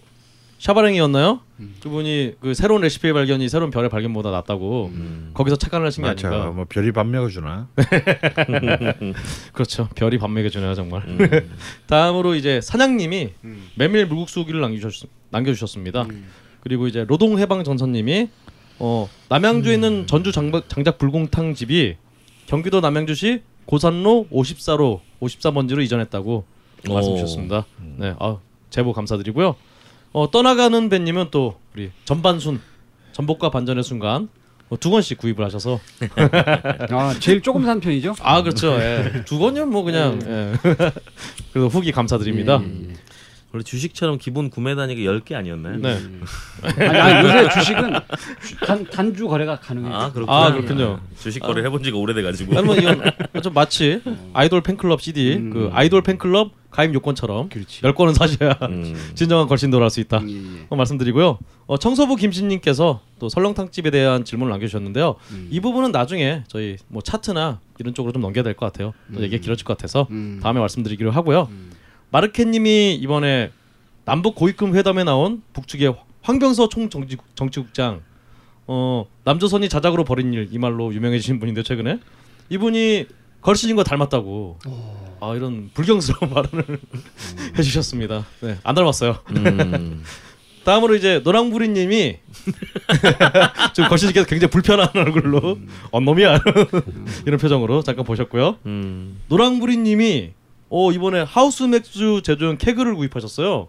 샤바랭이였나요? 0.59 1.41
그분이 1.82 2.36
그 2.39 2.53
새로운 2.53 2.82
레시피의 2.82 3.13
발견이 3.13 3.49
새로운 3.49 3.71
별의 3.71 3.89
발견보다 3.89 4.32
낫다고 4.32 4.89
음. 4.93 5.32
거기서 5.34 5.57
착안을 5.57 5.86
하신 5.86 6.03
게 6.03 6.09
맞아. 6.09 6.28
아닌가. 6.28 6.49
뭐 6.51 6.65
별이 6.67 6.91
밥 6.91 7.05
먹여주나? 7.05 7.67
그렇죠. 9.53 9.88
별이 9.95 10.17
밥 10.17 10.32
먹여주네요 10.32 10.73
정말. 10.73 11.03
음. 11.07 11.17
다음으로 11.88 12.36
이제 12.36 12.61
사장님이 12.61 13.30
음. 13.43 13.67
메밀 13.76 14.05
물국수기를 14.07 14.59
남겨주셨, 14.61 15.09
남겨주셨습니다. 15.30 16.03
음. 16.03 16.26
그리고 16.61 16.88
이제 16.88 17.05
노동해방 17.05 17.63
전선님이 17.63 18.30
어 18.80 19.09
남양주에 19.30 19.73
있는 19.76 19.91
음. 19.99 20.07
전주 20.07 20.32
장박, 20.32 20.67
장작 20.67 20.97
불공탕 20.97 21.53
집이 21.53 21.95
경기도 22.46 22.82
남양주시 22.82 23.41
고산로 23.66 24.28
54로 24.32 25.00
54번지로 25.22 25.84
이전했다고 25.84 26.46
오. 26.89 26.93
말씀 26.93 27.16
주셨습니다. 27.16 27.66
네, 27.98 28.14
아 28.20 28.38
제보 28.70 28.93
감사드리고요. 28.93 29.56
어 30.14 30.32
떠나가는 30.32 30.89
배님은 30.89 31.28
또 31.32 31.56
우리 31.74 31.91
전반순 32.06 32.62
전복과 33.12 33.50
반전의 33.50 33.84
순간 33.84 34.30
어, 34.70 34.78
두 34.80 34.89
권씩 34.89 35.18
구입을 35.18 35.43
하셔서 35.46 35.80
아 36.89 37.16
제일 37.20 37.41
조금 37.41 37.66
산 37.66 37.80
편이죠? 37.80 38.16
아 38.22 38.41
그렇죠. 38.41 38.74
예. 38.74 39.24
두 39.26 39.39
권이면 39.39 39.70
뭐 39.70 39.84
그냥 39.84 40.20
예. 40.26 40.54
그래서 41.54 41.68
후기 41.68 41.91
감사드립니다. 41.91 42.62
예, 42.64 42.68
예, 42.68 42.89
예. 42.89 42.93
원래 43.56 43.64
주식처럼 43.64 44.18
기본 44.18 44.49
구매 44.49 44.76
단위가 44.76 44.99
10개 45.14 45.34
아니었나요? 45.34 45.78
네. 45.78 45.97
아니, 46.62 46.99
아니 46.99 47.26
요새 47.28 47.49
주식은 47.58 47.93
단, 48.68 48.86
단주 48.89 49.30
거래가 49.30 49.58
가능해요. 49.62 49.93
아 49.95 50.12
그렇군요. 50.12 50.38
아 50.38 50.51
그렇군요. 50.51 50.99
주식 51.18 51.39
거래 51.39 51.64
해본 51.64 51.82
지가 51.82 51.97
오래돼 51.97 52.22
가지고. 52.22 52.58
아니면 52.58 52.78
이건 53.32 53.41
좀 53.41 53.53
마치 53.53 54.01
아이돌 54.34 54.60
팬클럽 54.62 55.01
CD 55.01 55.36
음. 55.38 55.49
그 55.51 55.70
아이돌 55.72 56.01
팬클럽 56.01 56.51
가입 56.70 56.93
요건처럼 56.93 57.47
그렇지. 57.47 57.80
열 57.86 57.95
권은 57.95 58.14
사셔야 58.14 58.58
음. 58.64 58.93
진정한 59.16 59.47
걸신도를 59.47 59.86
할 59.86 59.89
수 59.89 60.01
있다. 60.01 60.22
예, 60.28 60.34
예. 60.34 60.66
어, 60.68 60.76
말씀드리고요. 60.76 61.39
어, 61.68 61.78
청소부 61.78 62.18
김신님께서 62.18 62.99
또 63.20 63.30
설렁탕집에 63.30 63.89
대한 63.89 64.26
질문을 64.26 64.51
남겨주셨는데요. 64.51 65.16
음. 65.32 65.47
이 65.49 65.62
부분은 65.62 65.93
나중에 65.93 66.43
저희 66.49 66.76
뭐 66.89 67.01
차트나 67.01 67.62
이런 67.80 67.93
쪽으로 67.93 68.12
좀 68.12 68.22
넘겨야 68.22 68.43
될 68.43 68.53
것 68.56 68.66
같아요. 68.66 68.91
또 69.14 69.22
얘기가 69.22 69.41
길어질 69.41 69.64
것 69.64 69.78
같아서 69.78 70.08
음. 70.12 70.41
다음에 70.43 70.60
말씀드리기로 70.60 71.12
하고요. 71.12 71.47
음. 72.16 72.18
마르케님이 72.18 72.95
이번에 72.95 73.51
남북 74.05 74.36
고위급 74.36 74.74
회담에 74.76 75.03
나온 75.03 75.41
북측의 75.53 75.95
황병서 76.22 76.70
총 76.70 76.89
정치 76.89 77.18
정치국장 77.36 78.01
어 78.68 79.05
남조선이 79.26 79.68
자작으로 79.70 80.03
벌인 80.05 80.34
일 80.34 80.47
이 80.51 80.57
말로 80.57 80.93
유명해지신 80.93 81.39
분인데 81.39 81.63
최근에 81.63 81.99
이분이 82.49 83.07
걸신님과 83.41 83.84
닮았다고 83.84 84.59
아 85.20 85.34
이런 85.36 85.70
불경스러운 85.74 86.32
발언을 86.34 86.80
해주셨습니다. 87.57 88.26
네, 88.41 88.57
안 88.63 88.76
닮았어요. 88.76 89.20
음. 89.36 90.03
다음으로 90.66 90.95
이제 90.95 91.22
노랑부리님이 91.24 92.18
지금 93.76 93.89
걸신님께서 93.89 94.26
굉장히 94.26 94.49
불편한 94.49 94.89
얼굴로 94.95 95.59
언놈이야 95.91 96.39
이런 97.28 97.39
표정으로 97.39 97.84
잠깐 97.84 98.03
보셨고요. 98.03 98.57
음. 98.66 99.22
노랑부리님이 99.28 100.32
어 100.70 100.91
이번에 100.91 101.22
하우스 101.22 101.63
맥주 101.63 102.22
제조용 102.24 102.57
케그를 102.57 102.95
구입하셨어요. 102.95 103.68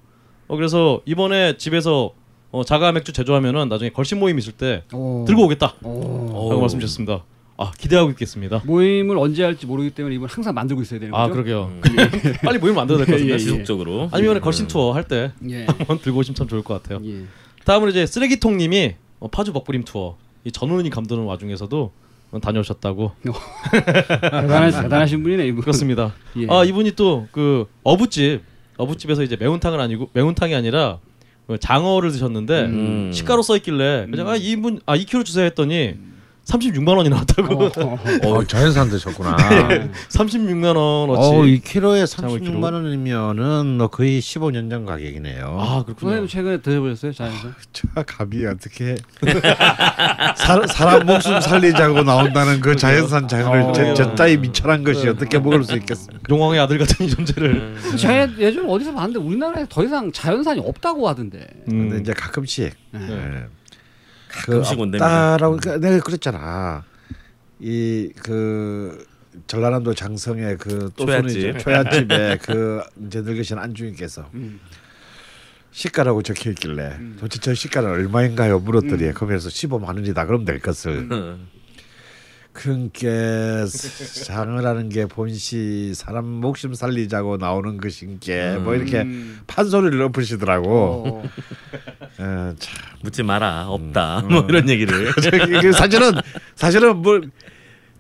어 0.49 0.57
그래서 0.57 1.01
이번에 1.05 1.57
집에서 1.57 2.13
어, 2.53 2.65
자가 2.65 2.93
맥주 2.93 3.13
제조하면은 3.13 3.69
나중에 3.69 3.91
걸신 3.91 4.19
모임 4.19 4.39
있을 4.39 4.53
때 4.53 4.85
오. 4.93 5.25
들고 5.27 5.45
오겠다. 5.45 5.75
오. 5.83 6.49
라고 6.51 6.61
말씀 6.61 6.81
주셨습니다. 6.81 7.25
아 7.59 7.71
기대하고 7.79 8.11
있겠습니다. 8.11 8.63
모임을 8.65 9.19
언제 9.19 9.43
할지 9.43 9.67
모르기 9.67 9.91
때문에 9.91 10.15
이분 10.15 10.29
항상 10.29 10.55
만들고 10.55 10.83
있어야 10.83 11.01
되는 11.01 11.13
거죠. 11.13 11.23
아 11.23 11.29
그러게요. 11.29 11.73
빨리 12.45 12.59
모임 12.59 12.75
만들어야 12.75 13.05
될 13.05 13.07
것 13.07 13.13
같은데. 13.13 13.31
예, 13.31 13.35
예. 13.35 13.39
지속적으로. 13.39 14.09
아니면 14.13 14.41
걸신 14.41 14.67
투어 14.69 14.93
할때 14.93 15.33
예. 15.51 15.65
한번 15.79 15.99
들고 15.99 16.19
오시면 16.21 16.35
참 16.35 16.49
좋을 16.49 16.63
것 16.63 16.83
같아요. 16.83 17.01
예. 17.05 17.25
다음으로 17.65 17.91
이제 17.91 18.07
쓰레기통님이 18.07 18.95
어, 19.21 19.29
파주 19.29 19.53
먹부림 19.53 19.85
투어 19.85 20.17
이 20.45 20.53
전원이 20.53 20.89
감도는 20.91 21.25
와중에서도 21.25 21.83
어, 21.83 22.06
다녀오셨다고 22.43 23.13
대단하신 23.73 24.83
대단하 24.83 25.07
신 25.07 25.23
분이네 25.23 25.47
이분. 25.47 25.63
그렇습니다. 25.63 26.13
예. 26.39 26.47
아 26.51 26.65
이분이 26.65 26.93
또 26.93 27.27
그 27.33 27.67
어부집 27.83 28.43
어부집에서 28.77 29.23
이제 29.23 29.37
매운탕은 29.37 29.81
아니고 29.81 30.11
매운탕이 30.13 30.55
아니라 30.55 30.99
그 31.47 31.59
장어를 31.59 32.11
드셨는데 32.13 32.65
음. 32.65 33.11
시가로 33.13 33.43
써 33.43 33.57
있길래 33.57 34.07
그냥 34.11 34.29
아 34.29 34.37
이분 34.37 34.81
아 34.87 34.97
2kg 34.97 35.25
주세요 35.25 35.45
했더니 35.47 35.95
36만 36.47 36.97
원이 36.97 37.09
나왔다고. 37.09 37.65
어, 37.65 37.71
어. 37.77 37.99
어, 38.29 38.45
자연산 38.47 38.89
드셨구나. 38.89 39.37
36만 40.09 40.77
원 40.77 41.11
어치. 41.11 41.29
어, 41.29 41.43
2kg에 41.43 42.07
장어 42.07 42.29
36만 42.37 42.73
원이면은 42.73 43.79
뭐 43.79 43.89
거의 43.89 44.21
15년 44.21 44.71
전 44.71 44.87
가격이네요. 44.87 45.45
아 45.61 45.83
그렇군요. 45.85 46.11
선생님 46.11 46.29
최근에 46.29 46.61
드셔보셨어요 46.61 47.13
자연산? 47.13 47.55
저 47.73 47.89
감이 48.07 48.47
어떻게 48.47 48.95
사, 50.37 50.67
사람 50.69 51.07
목숨 51.07 51.41
살리자고 51.41 52.05
나온다는 52.05 52.61
그 52.61 52.77
자연산 52.77 53.27
장어를 53.27 53.63
어. 53.63 53.73
저, 53.73 53.95
저 53.95 54.15
따위 54.15 54.37
미천한 54.37 54.85
것이 54.85 55.09
어떻게 55.09 55.39
먹을 55.41 55.65
수 55.65 55.75
있겠습니까? 55.77 56.23
용왕의 56.31 56.61
아들 56.61 56.79
같은 56.79 57.07
이 57.07 57.11
존재를. 57.11 57.77
제가 57.99 58.39
예전 58.39 58.69
어디서 58.71 58.93
봤는데 58.95 59.19
우리나라에 59.19 59.67
더 59.69 59.83
이상 59.85 60.13
자연산이 60.13 60.61
없다고 60.61 61.09
하던데. 61.09 61.47
음. 61.73 61.89
근데 61.89 61.99
이제 62.01 62.13
가끔씩 62.13 62.73
네. 62.93 63.47
그. 64.45 64.61
없다라고 64.61 65.57
그러니까 65.57 65.79
내가 65.79 66.03
그랬잖아. 66.05 66.85
이 67.61 68.11
그 68.23 69.07
전라남도 69.47 69.95
장성의 69.95 70.57
그 70.59 70.91
초야집. 70.97 71.59
초야집에 71.59 72.39
그 72.45 72.83
이제 73.07 73.21
늙으신 73.21 73.59
안주인께서 73.59 74.29
음. 74.35 74.61
시가라고 75.73 76.23
적혀 76.23 76.51
있길래 76.51 76.99
도대체 77.21 77.41
저 77.41 77.55
시가는 77.55 77.89
얼마인가요? 77.91 78.61
물었더니 78.61 79.05
음. 79.05 79.13
거기에서 79.15 79.49
15만 79.51 79.85
원이다. 79.89 80.25
그럼 80.27 80.45
될 80.45 80.59
것을. 80.61 81.09
그러니까 82.57 83.67
장어라는 84.25 84.89
게 84.89 85.05
본시 85.05 85.93
사람 85.95 86.25
목숨 86.25 86.73
살리자고 86.73 87.37
나오는 87.37 87.77
것인 87.77 88.19
게뭐 88.19 88.75
이렇게 88.75 89.03
음. 89.03 89.41
판소리를 89.47 90.01
엎으시더라고. 90.01 90.69
어. 91.07 91.23
어, 92.19 92.55
참. 92.59 92.75
묻지 93.03 93.23
마라 93.23 93.69
없다 93.69 94.21
음. 94.21 94.29
뭐 94.29 94.47
이런 94.49 94.69
얘기를 94.71 95.13
사실은 95.77 96.13
사실은 96.55 96.97
뭐 97.03 97.21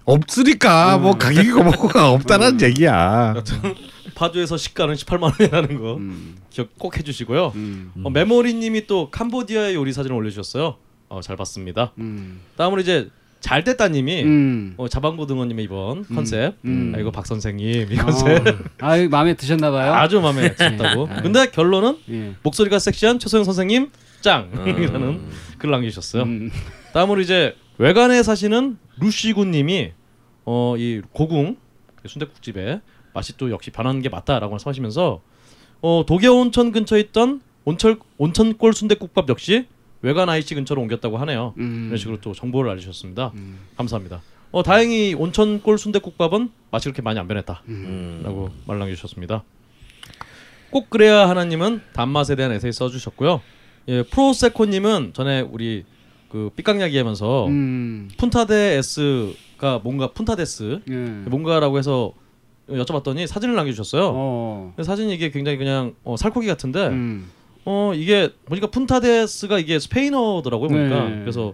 없으니까 0.07 0.97
뭐 0.99 1.13
가격이 1.19 1.51
뭐가 1.51 2.11
없다는 2.13 2.61
얘기야. 2.63 3.35
파주에서 4.15 4.57
시가는 4.57 4.95
18만 4.95 5.39
원이라는 5.39 5.79
거 5.79 5.97
음. 5.97 6.37
기억 6.49 6.71
꼭 6.79 6.97
해주시고요. 6.97 7.53
음. 7.55 7.93
어, 8.05 8.09
메모리님이 8.09 8.87
또 8.87 9.11
캄보디아의 9.11 9.75
요리 9.75 9.93
사진을 9.93 10.17
올려주셨어요. 10.17 10.79
어, 11.11 11.21
잘 11.21 11.37
봤습니다. 11.37 11.93
음. 11.99 12.41
다음으로 12.57 12.81
이제 12.81 13.11
잘 13.41 13.63
됐다님이 13.65 14.23
음. 14.25 14.75
어, 14.77 14.89
자방고등어님의 14.89 15.65
이번 15.65 16.05
컨셉. 16.05 16.55
음. 16.65 16.93
아 16.95 16.99
이거 16.99 17.11
박 17.11 17.27
선생님 17.27 17.93
이 17.93 17.97
컨셉 17.97 18.43
아, 18.81 18.97
이거 18.97 19.09
마음에 19.11 19.35
드셨나 19.35 19.71
봐요. 19.71 19.93
아주 19.95 20.21
마음에 20.21 20.55
든다고. 20.55 21.07
네. 21.09 21.23
근데 21.23 21.51
결론은 21.51 21.99
예. 22.11 22.35
목소리가 22.43 22.79
섹시한 22.79 23.19
최소영 23.19 23.45
선생님 23.45 23.91
짱이라는 24.23 25.21
글 25.59 25.71
남기셨어요. 25.71 26.23
음. 26.25 26.51
다음으로 26.93 27.21
이제 27.21 27.55
외관에 27.79 28.23
사시는 28.23 28.79
루시군님이 28.99 29.93
어 30.45 30.75
이 30.79 31.03
고궁 31.13 31.57
순대국집에 32.07 32.81
맛이 33.15 33.37
또 33.37 33.51
역시 33.51 33.71
변하는 33.71 34.01
게 34.03 34.09
맞다라고 34.09 34.51
말씀하시면서 34.53 35.21
어 35.83 36.05
도계 36.07 36.27
온천 36.29 36.73
근처에 36.73 37.01
있던 37.01 37.41
온철 37.65 37.99
온천골 38.19 38.73
순대국밥 38.73 39.29
역시 39.29 39.67
외관 40.07 40.29
IC 40.29 40.55
근처로 40.55 40.81
옮겼다고 40.83 41.19
하네요. 41.19 41.53
음. 41.59 41.87
이런 41.89 41.99
식으로 41.99 42.21
또 42.21 42.33
정보를 42.33 42.71
알려주셨습니다. 42.71 43.33
음. 43.35 43.59
감사합니다. 43.77 44.23
어 44.53 44.63
다행히 44.63 45.15
온천골 45.15 45.79
순대국밥은 45.79 46.51
맛이 46.71 46.85
그렇게 46.85 47.03
많이 47.03 47.19
안 47.19 47.27
변했다라고 47.27 47.65
음. 47.67 48.51
말 48.67 48.79
남겨주셨습니다. 48.79 49.43
꼭 50.71 50.91
그래야 50.91 51.29
하나님은 51.29 51.81
단맛에 51.93 52.37
대한 52.37 52.53
에세이 52.53 52.71
써주셨고요. 52.71 53.41
예 53.89 54.03
프로세코님은 54.05 55.13
전에 55.13 55.41
우리 55.41 55.85
그 56.29 56.51
삐깍야기 56.55 56.97
하면서 56.99 57.49
음. 57.49 58.09
푼타데 58.17 58.79
S가 58.79 59.81
뭔가 59.83 60.13
푼타데스 60.13 60.83
예. 60.89 60.95
뭔가라고 61.29 61.79
해서 61.79 62.13
여쭤봤더니 62.69 63.27
사진을 63.27 63.57
남겨주셨어요. 63.57 64.13
어. 64.15 64.75
사진이 64.81 65.15
이게 65.15 65.31
굉장히 65.31 65.59
그냥 65.59 65.95
어, 66.05 66.17
살코기 66.17 66.47
같은데 66.47 66.89
음. 66.89 67.29
어 67.67 67.93
이게 67.95 68.31
보니까 68.45 68.69
푼타데스가 68.69 69.59
이게 69.59 69.79
스페인어더라고요 69.79 70.69
보니까 70.69 71.09
네. 71.09 71.21
그래서 71.21 71.53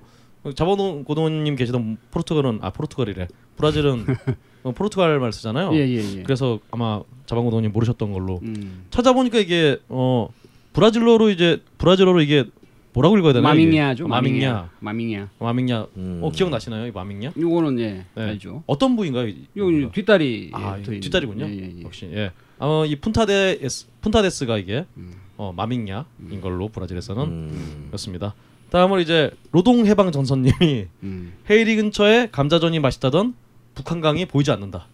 자본호 0.55 1.05
고도님 1.05 1.57
계시던 1.57 1.97
포르투갈은 2.11 2.59
아 2.63 2.71
포르투갈이래 2.71 3.29
브라질은 3.57 4.07
어, 4.65 4.73
포르투갈 4.73 5.19
말 5.19 5.33
쓰잖아요. 5.33 5.71
예, 5.75 5.79
예, 5.89 6.19
예. 6.19 6.23
그래서 6.23 6.61
아마 6.71 7.03
자방고도님 7.27 7.73
모르셨던 7.73 8.13
걸로 8.13 8.41
음. 8.43 8.85
찾아보니까 8.91 9.39
이게 9.39 9.79
어 9.89 10.29
브라질어로 10.75 11.31
이제 11.31 11.61
브라질어로 11.79 12.21
이게 12.21 12.45
뭐라고 12.93 13.17
읽어야 13.17 13.33
되나? 13.33 13.49
마밍야죠. 13.49 14.07
마밍야. 14.07 14.69
마밍야. 14.81 15.31
마밍야. 15.39 15.87
음. 15.97 16.21
어 16.23 16.31
기억나시나요? 16.31 16.87
이 16.87 16.91
마밍야? 16.91 17.33
요거는 17.39 17.81
예, 17.81 18.05
네. 18.15 18.23
알죠. 18.23 18.63
어떤 18.67 18.97
부위인가요? 18.97 19.29
이- 19.29 19.47
요 19.57 19.71
이거? 19.71 19.91
뒷다리 19.91 20.51
아, 20.53 20.77
뒷다리군요. 20.83 21.47
예, 21.47 21.51
예, 21.57 21.73
예. 21.79 21.83
역시 21.85 22.11
예. 22.13 22.31
아마 22.59 22.85
이 22.85 22.95
푼타데스 22.97 23.87
푼타데스가 24.03 24.59
이게 24.59 24.85
음. 24.99 25.15
어 25.43 25.53
마밍야인 25.57 26.41
걸로 26.41 26.69
브라질에서는 26.69 27.23
음. 27.25 27.85
그렇습니다. 27.89 28.33
다음으로 28.71 29.01
이제 29.01 29.33
노동 29.51 29.87
해방 29.87 30.13
전선님이 30.13 30.87
음. 31.03 31.33
헤이리 31.51 31.75
근처에 31.77 32.29
감자전이 32.31 32.79
맛있다던 32.79 33.35
북한강이 33.75 34.27
보이지 34.27 34.53
않는다. 34.53 34.87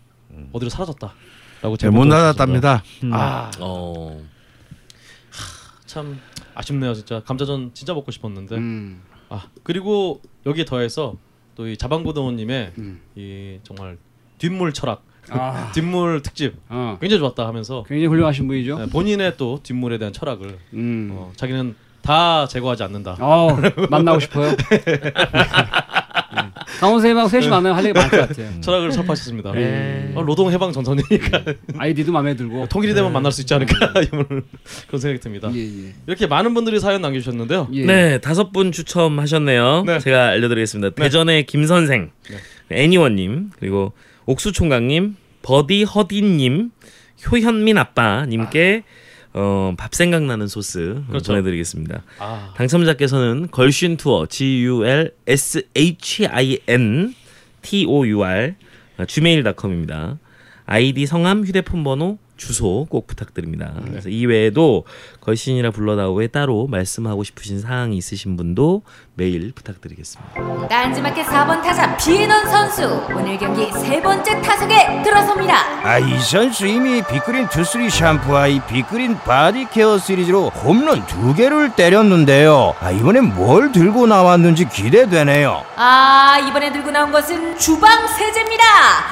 어디로 0.52 0.70
사라졌다 0.70 1.12
라고 1.60 1.76
네, 1.76 1.90
못 1.90 2.06
나갔답니다. 2.06 2.82
아, 3.12 3.50
어. 3.60 4.22
참 5.84 6.18
아쉽네요, 6.54 6.94
진짜. 6.94 7.22
감자전 7.24 7.72
진짜 7.74 7.92
먹고 7.92 8.10
싶었는데. 8.10 8.56
음. 8.56 9.02
아, 9.28 9.48
그리고 9.64 10.22
여기에 10.46 10.64
더해서 10.64 11.16
또 11.56 11.66
이 11.66 11.76
자방고등어님의 11.76 12.72
음. 12.78 13.00
이 13.16 13.58
정말 13.64 13.98
뒷물 14.38 14.72
철학, 14.72 15.02
아. 15.30 15.70
뒷물 15.74 16.22
특집 16.22 16.54
어. 16.68 16.96
굉장히 17.00 17.20
좋았다 17.20 17.46
하면서 17.46 17.84
굉장히 17.86 18.06
훌륭하신 18.06 18.46
분이죠. 18.46 18.78
네, 18.78 18.86
본인의 18.86 19.34
또 19.36 19.60
뒷물에 19.62 19.98
대한 19.98 20.12
철학을 20.12 20.58
음. 20.74 21.10
어, 21.12 21.32
자기는 21.36 21.74
다 22.02 22.46
제거하지 22.46 22.82
않는다. 22.84 23.16
어, 23.20 23.56
만나고 23.90 24.20
싶어요. 24.20 24.54
강원 26.80 26.98
선생님하고 27.00 27.28
셋이 27.28 27.48
만나면 27.48 27.76
할 27.76 27.84
얘기 27.84 27.92
많을 27.92 28.10
것 28.10 28.28
같아요. 28.28 28.60
철학을 28.60 28.92
설파하셨습니다. 28.92 29.52
네. 29.52 30.12
어, 30.14 30.22
노동 30.24 30.50
해방 30.52 30.72
전선이니까 30.72 31.44
아이디도 31.76 32.12
마음에 32.12 32.36
들고. 32.36 32.68
통일이 32.68 32.94
되면 32.94 33.12
만날 33.12 33.32
수 33.32 33.40
있지 33.40 33.52
않을까 33.52 33.74
이런 34.00 34.26
그런 34.86 35.00
생각이 35.00 35.20
듭니다. 35.20 35.50
예, 35.54 35.58
예. 35.58 35.94
이렇게 36.06 36.26
많은 36.26 36.54
분들이 36.54 36.78
사연 36.78 37.02
남겨주셨는데요. 37.02 37.68
예. 37.72 37.84
네 37.84 38.18
다섯 38.18 38.52
분 38.52 38.70
추첨하셨네요. 38.70 39.84
네. 39.86 39.98
제가 39.98 40.28
알려드리겠습니다. 40.28 40.94
대전의 40.94 41.46
김 41.46 41.66
선생, 41.66 42.10
애니원님 42.70 43.50
그리고 43.58 43.92
옥수 44.28 44.52
총각님, 44.52 45.16
버디 45.40 45.84
허디님, 45.84 46.70
효현민 47.30 47.78
아빠님께 47.78 48.84
어, 49.32 49.72
밥 49.78 49.94
생각나는 49.94 50.48
소스 50.48 51.02
그렇죠. 51.08 51.32
보내드리겠습니다. 51.32 52.02
아, 52.18 52.52
당첨자께서는 52.54 53.48
걸신 53.50 53.96
투어 53.96 54.26
G 54.26 54.64
U 54.66 54.84
L 54.84 55.14
S 55.26 55.62
H 55.74 56.26
I 56.26 56.58
N 56.68 57.14
T 57.62 57.86
O 57.88 58.06
U 58.06 58.22
R 58.22 58.54
gmail.com입니다. 59.06 60.18
아이디 60.66 61.06
성함 61.06 61.46
휴대폰 61.46 61.82
번호 61.82 62.18
주소 62.36 62.86
꼭 62.90 63.06
부탁드립니다. 63.06 63.80
그래서 63.86 64.10
이외에도 64.10 64.84
걸신이라 65.28 65.72
불러다오에 65.72 66.28
따로 66.28 66.66
말씀하고 66.68 67.22
싶으신 67.22 67.60
사항이 67.60 67.98
있으신 67.98 68.38
분도 68.38 68.80
메일 69.12 69.52
부탁드리겠습니다. 69.54 70.68
딴지마켓 70.68 71.26
4번 71.26 71.62
타자 71.62 71.94
비에넌 71.98 72.48
선수 72.48 72.84
오늘 73.14 73.36
경기 73.36 73.70
세 73.72 74.00
번째 74.00 74.40
타석에 74.40 75.02
들어섭니다. 75.02 75.54
아, 75.84 75.98
이 75.98 76.18
선수 76.18 76.66
이미 76.66 77.02
빅그린 77.02 77.46
two 77.48 77.64
three 77.64 77.90
샴푸와 77.90 78.46
이 78.46 78.60
빅그린 78.68 79.18
body 79.18 79.66
care 79.70 79.98
시리즈로 79.98 80.48
홈런 80.48 81.06
두 81.06 81.34
개를 81.34 81.74
때렸는데요. 81.76 82.74
아, 82.80 82.90
이번엔 82.90 83.34
뭘 83.34 83.70
들고 83.70 84.06
나왔는지 84.06 84.66
기대되네요. 84.66 85.62
아 85.76 86.38
이번에 86.48 86.72
들고 86.72 86.90
나온 86.90 87.12
것은 87.12 87.58
주방 87.58 88.08
세제입니다. 88.08 88.64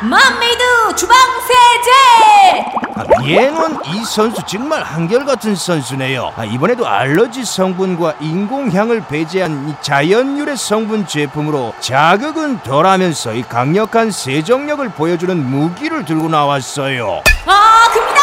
맘메이드 0.05 0.97
주방 0.97 1.19
세제. 1.43 2.87
아, 2.95 3.05
얘는 3.29 3.77
이 3.85 4.05
선수 4.07 4.43
정말 4.47 4.83
한결같은 4.83 5.55
선수네 5.55 6.06
요. 6.15 6.33
아, 6.37 6.45
이번에도 6.45 6.87
알러지 6.87 7.45
성분과 7.45 8.17
인공향을 8.21 9.07
배제한 9.09 9.69
이 9.69 9.75
자연 9.81 10.39
유래 10.39 10.55
성분 10.57 11.07
제품으로 11.07 11.75
자극은 11.81 12.61
덜하면서 12.63 13.35
이 13.35 13.43
강력한 13.43 14.11
세정력을 14.11 14.89
보여주는 14.91 15.37
무기를 15.51 16.05
들고 16.05 16.29
나왔어요. 16.29 17.23
아 17.47 17.89
큽니다. 17.93 18.21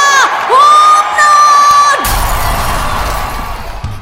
홈런. 0.50 2.04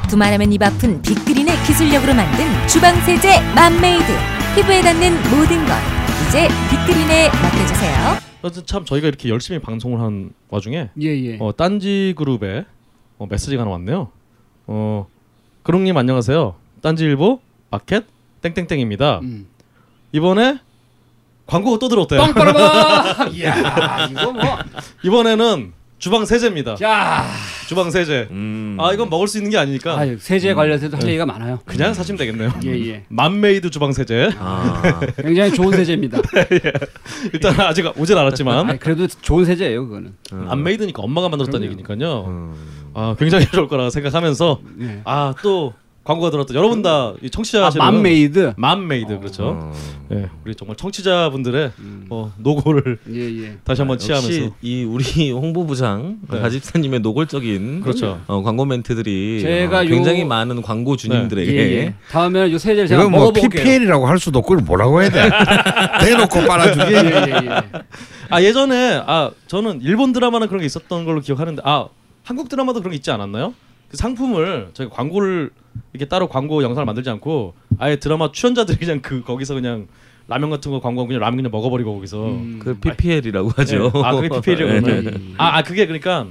두말하면 0.08 0.52
입 0.52 0.62
아픈 0.62 1.00
빅그린의 1.02 1.56
기술력으로 1.64 2.14
만든 2.14 2.46
주방 2.68 2.94
세제 3.02 3.40
맘메이드 3.54 4.04
피부에 4.54 4.80
닿는 4.82 5.14
모든 5.30 5.64
것 5.66 5.72
이제 6.28 6.48
빅그린에 6.70 7.30
맡겨주세요. 7.30 8.18
어쨌든 8.42 8.66
참 8.66 8.84
저희가 8.84 9.08
이렇게 9.08 9.28
열심히 9.28 9.60
방송을 9.60 10.00
한 10.00 10.30
와중에 10.50 10.90
예, 11.00 11.06
예. 11.06 11.36
어, 11.40 11.52
딴지 11.56 12.12
그룹에 12.16 12.64
어, 13.22 13.26
메시지가 13.30 13.62
하나 13.62 13.70
왔네요. 13.72 14.10
어, 14.66 15.06
그롱님 15.62 15.96
안녕하세요. 15.96 16.56
딴지일보 16.80 17.40
마켓 17.70 18.04
땡땡땡입니다. 18.40 19.20
음. 19.20 19.46
이번에 20.10 20.58
광고가 21.46 21.78
또 21.78 21.88
들어왔대요. 21.88 22.20
빵빠라바. 22.20 23.26
이야 23.34 24.08
이거 24.10 24.32
뭐. 24.32 24.42
이번에는 25.04 25.72
주방 26.02 26.24
세제입니다. 26.24 26.78
야. 26.82 27.24
주방 27.68 27.88
세제. 27.92 28.26
음. 28.32 28.76
아 28.80 28.92
이건 28.92 29.08
먹을 29.08 29.28
수 29.28 29.38
있는 29.38 29.52
게 29.52 29.56
아니니까 29.56 29.96
아 30.00 30.04
세제 30.18 30.52
관련해서도 30.52 30.96
할 30.96 31.06
얘기가 31.06 31.24
많아요. 31.26 31.60
그냥 31.64 31.94
사시면 31.94 32.18
되겠네요. 32.18 32.52
예예. 32.64 33.04
맘메이드 33.08 33.70
주방 33.70 33.92
세제. 33.92 34.28
아. 34.36 34.82
굉장히 35.22 35.52
좋은 35.54 35.70
세제입니다. 35.70 36.18
일단 37.32 37.60
아직 37.60 37.86
오진 37.96 38.18
않았지만 38.18 38.70
아니, 38.70 38.78
그래도 38.80 39.06
좋은 39.06 39.44
세제예요 39.44 39.86
그거는. 39.86 40.14
맘메이드니까 40.32 41.00
엄마가 41.00 41.28
만들었다는 41.28 41.68
그럼요. 41.68 41.80
얘기니까요. 41.80 42.24
음. 42.26 42.54
아 42.94 43.14
굉장히 43.16 43.46
좋을 43.46 43.68
거라 43.68 43.88
생각하면서 43.88 44.60
네. 44.74 45.02
아또 45.04 45.72
광고가 46.04 46.30
들었다. 46.30 46.52
여러분 46.54 46.82
다이 46.82 46.92
아, 46.92 47.28
청취자시는 47.30 47.84
맘메이드. 47.84 48.54
맘메이드 48.56 49.20
그렇죠. 49.20 49.56
어. 49.60 49.72
예, 50.12 50.28
우리 50.44 50.54
정말 50.54 50.76
청취자분들의 50.76 51.72
음. 51.78 52.06
어, 52.10 52.32
노고를 52.38 52.98
예 53.12 53.20
예. 53.44 53.56
다시 53.64 53.80
한번 53.82 53.94
역시 53.94 54.08
치하면서 54.08 54.54
이 54.62 54.82
우리 54.84 55.04
홍보부장 55.30 56.18
네. 56.28 56.40
가집사님의 56.40 57.00
노골적인 57.00 57.82
그렇죠. 57.82 58.20
어, 58.26 58.42
광고 58.42 58.64
멘트들이 58.64 59.40
제가 59.42 59.78
어, 59.78 59.84
요- 59.84 59.88
굉장히 59.88 60.24
많은 60.24 60.60
광고 60.60 60.96
주님들에게 60.96 61.54
예예. 61.54 61.94
다음에는 62.10 62.50
요 62.50 62.58
세제를 62.58 62.88
제가 62.88 63.08
뭐 63.08 63.20
먹어볼게요. 63.20 63.62
PPL이라고 63.62 64.06
할 64.08 64.18
수도 64.18 64.40
없고 64.40 64.56
뭐라고 64.56 65.02
해야 65.02 65.08
돼? 65.10 65.30
대놓고 66.04 66.46
빨아주기. 66.48 66.92
예예예. 66.94 67.48
아 68.28 68.42
예전에 68.42 69.02
아 69.06 69.30
저는 69.46 69.80
일본 69.82 70.12
드라마는 70.12 70.48
그런 70.48 70.60
게 70.60 70.66
있었던 70.66 71.04
걸로 71.04 71.20
기억하는데 71.20 71.62
아 71.64 71.86
한국 72.24 72.48
드라마도 72.48 72.80
그런 72.80 72.90
게 72.90 72.96
있지 72.96 73.10
않았나요? 73.12 73.54
그 73.92 73.96
상품을 73.98 74.70
저희가 74.72 74.94
광고를 74.94 75.50
이렇게 75.92 76.08
따로 76.08 76.26
광고 76.26 76.62
영상을 76.62 76.84
만들지 76.84 77.10
않고 77.10 77.54
아예 77.78 77.96
드라마 77.96 78.32
출연자들이 78.32 78.78
그냥 78.78 79.00
그 79.02 79.22
거기서 79.22 79.54
그냥 79.54 79.86
라면 80.28 80.48
같은 80.48 80.70
거 80.70 80.80
광고 80.80 81.06
그냥 81.06 81.20
라면 81.20 81.36
그냥 81.36 81.52
먹어버리고 81.52 81.94
거기서 81.94 82.26
음. 82.26 82.58
그 82.62 82.74
PPL이라고 82.78 83.50
하죠. 83.50 83.92
예. 83.94 84.02
아 84.02 84.14
그게 84.14 84.28
PPL이라고 84.30 84.86
네. 84.86 85.02
그러나요? 85.02 85.34
아, 85.36 85.58
아 85.58 85.62
그게 85.62 85.84
그러니까 85.86 86.26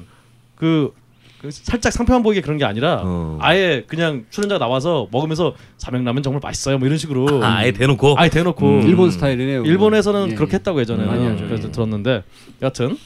그, 0.56 0.92
그 1.40 1.52
살짝 1.52 1.94
상표만 1.94 2.24
보이게 2.24 2.42
그런 2.42 2.58
게 2.58 2.66
아니라 2.66 3.04
어. 3.04 3.38
아예 3.40 3.84
그냥 3.86 4.26
출연자가 4.32 4.58
나와서 4.58 5.08
먹으면서 5.12 5.54
삼양라면 5.78 6.24
정말 6.24 6.40
맛있어요 6.44 6.80
뭐 6.80 6.88
이런 6.88 6.98
식으로 6.98 7.44
아, 7.44 7.58
아예 7.58 7.72
대놓고 7.72 8.16
아예 8.18 8.30
대놓고 8.30 8.66
음. 8.66 8.88
일본 8.88 9.12
스타일이네요. 9.12 9.66
일본에서는 9.66 10.32
예, 10.32 10.36
그렇게 10.36 10.54
예. 10.54 10.56
했다고 10.56 10.80
예전에는 10.82 11.08
많이 11.08 11.28
하죠. 11.28 11.46
그래서 11.46 11.68
예. 11.68 11.72
들었는데 11.72 12.24
여하튼 12.64 12.98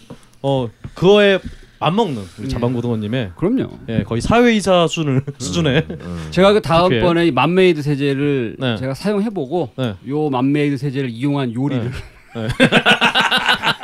어 0.41 0.69
그거에 0.94 1.40
맞먹는 1.80 2.22
우리 2.38 2.45
예. 2.45 2.47
자반고등어님의 2.47 3.31
그럼요. 3.35 3.69
예, 3.89 4.03
거의 4.03 4.22
사외이사 4.22 4.88
수준을 4.88 5.23
수준의 5.38 5.85
음. 5.89 6.27
제가 6.31 6.53
그. 6.53 6.61
다음번에 6.61 7.27
이 7.27 7.31
맘메이드 7.31 7.81
세제를 7.81 8.56
네. 8.60 8.77
제가 8.77 8.93
사용해보고 8.93 9.72
네. 9.77 9.95
요 10.07 10.30
맘메이드 10.30 10.77
세제를 10.77 11.10
이용한 11.10 11.53
요리를 11.53 11.91
네. 12.35 12.47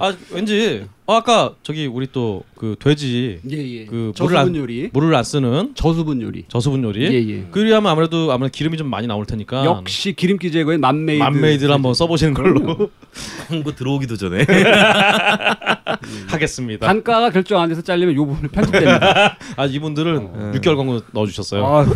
아 0.00 0.14
왠지 0.32 0.86
어, 1.06 1.14
아까 1.14 1.54
저기 1.62 1.86
우리 1.86 2.06
또 2.10 2.42
그 2.60 2.76
돼지 2.78 3.40
예 3.50 3.56
예. 3.56 3.84
그 3.86 3.94
물을 3.94 4.12
저수분 4.14 4.36
안- 4.36 4.54
요리. 4.54 4.90
물을 4.92 5.14
안 5.14 5.24
쓰는 5.24 5.72
저수분 5.74 6.20
요리. 6.20 6.44
저수분 6.48 6.82
요리 6.84 7.04
예 7.06 7.28
예. 7.38 7.46
그리하면 7.50 7.90
아무래도 7.90 8.30
아무래도 8.30 8.52
기름이 8.52 8.76
좀 8.76 8.86
많이 8.88 9.06
나올 9.06 9.24
테니까 9.24 9.64
역시 9.64 10.12
기름기 10.12 10.52
제거에 10.52 10.76
맘메이드. 10.76 11.22
맘메이드를 11.22 11.72
한번 11.72 11.94
써보시는 11.94 12.34
걸로. 12.34 12.90
홍보 13.48 13.74
들어오기도 13.74 14.16
전에 14.16 14.44
하겠습니다. 16.28 16.86
단가가 16.86 17.30
결정 17.30 17.60
안 17.60 17.68
돼서 17.68 17.80
잘리면 17.82 18.14
요 18.14 18.26
부분을 18.26 18.50
편집됩니다. 18.50 19.36
아 19.56 19.66
이분들은 19.66 20.16
어. 20.18 20.52
6개월 20.56 20.76
광고 20.76 21.00
넣어주셨어요. 21.12 21.64
아, 21.66 21.86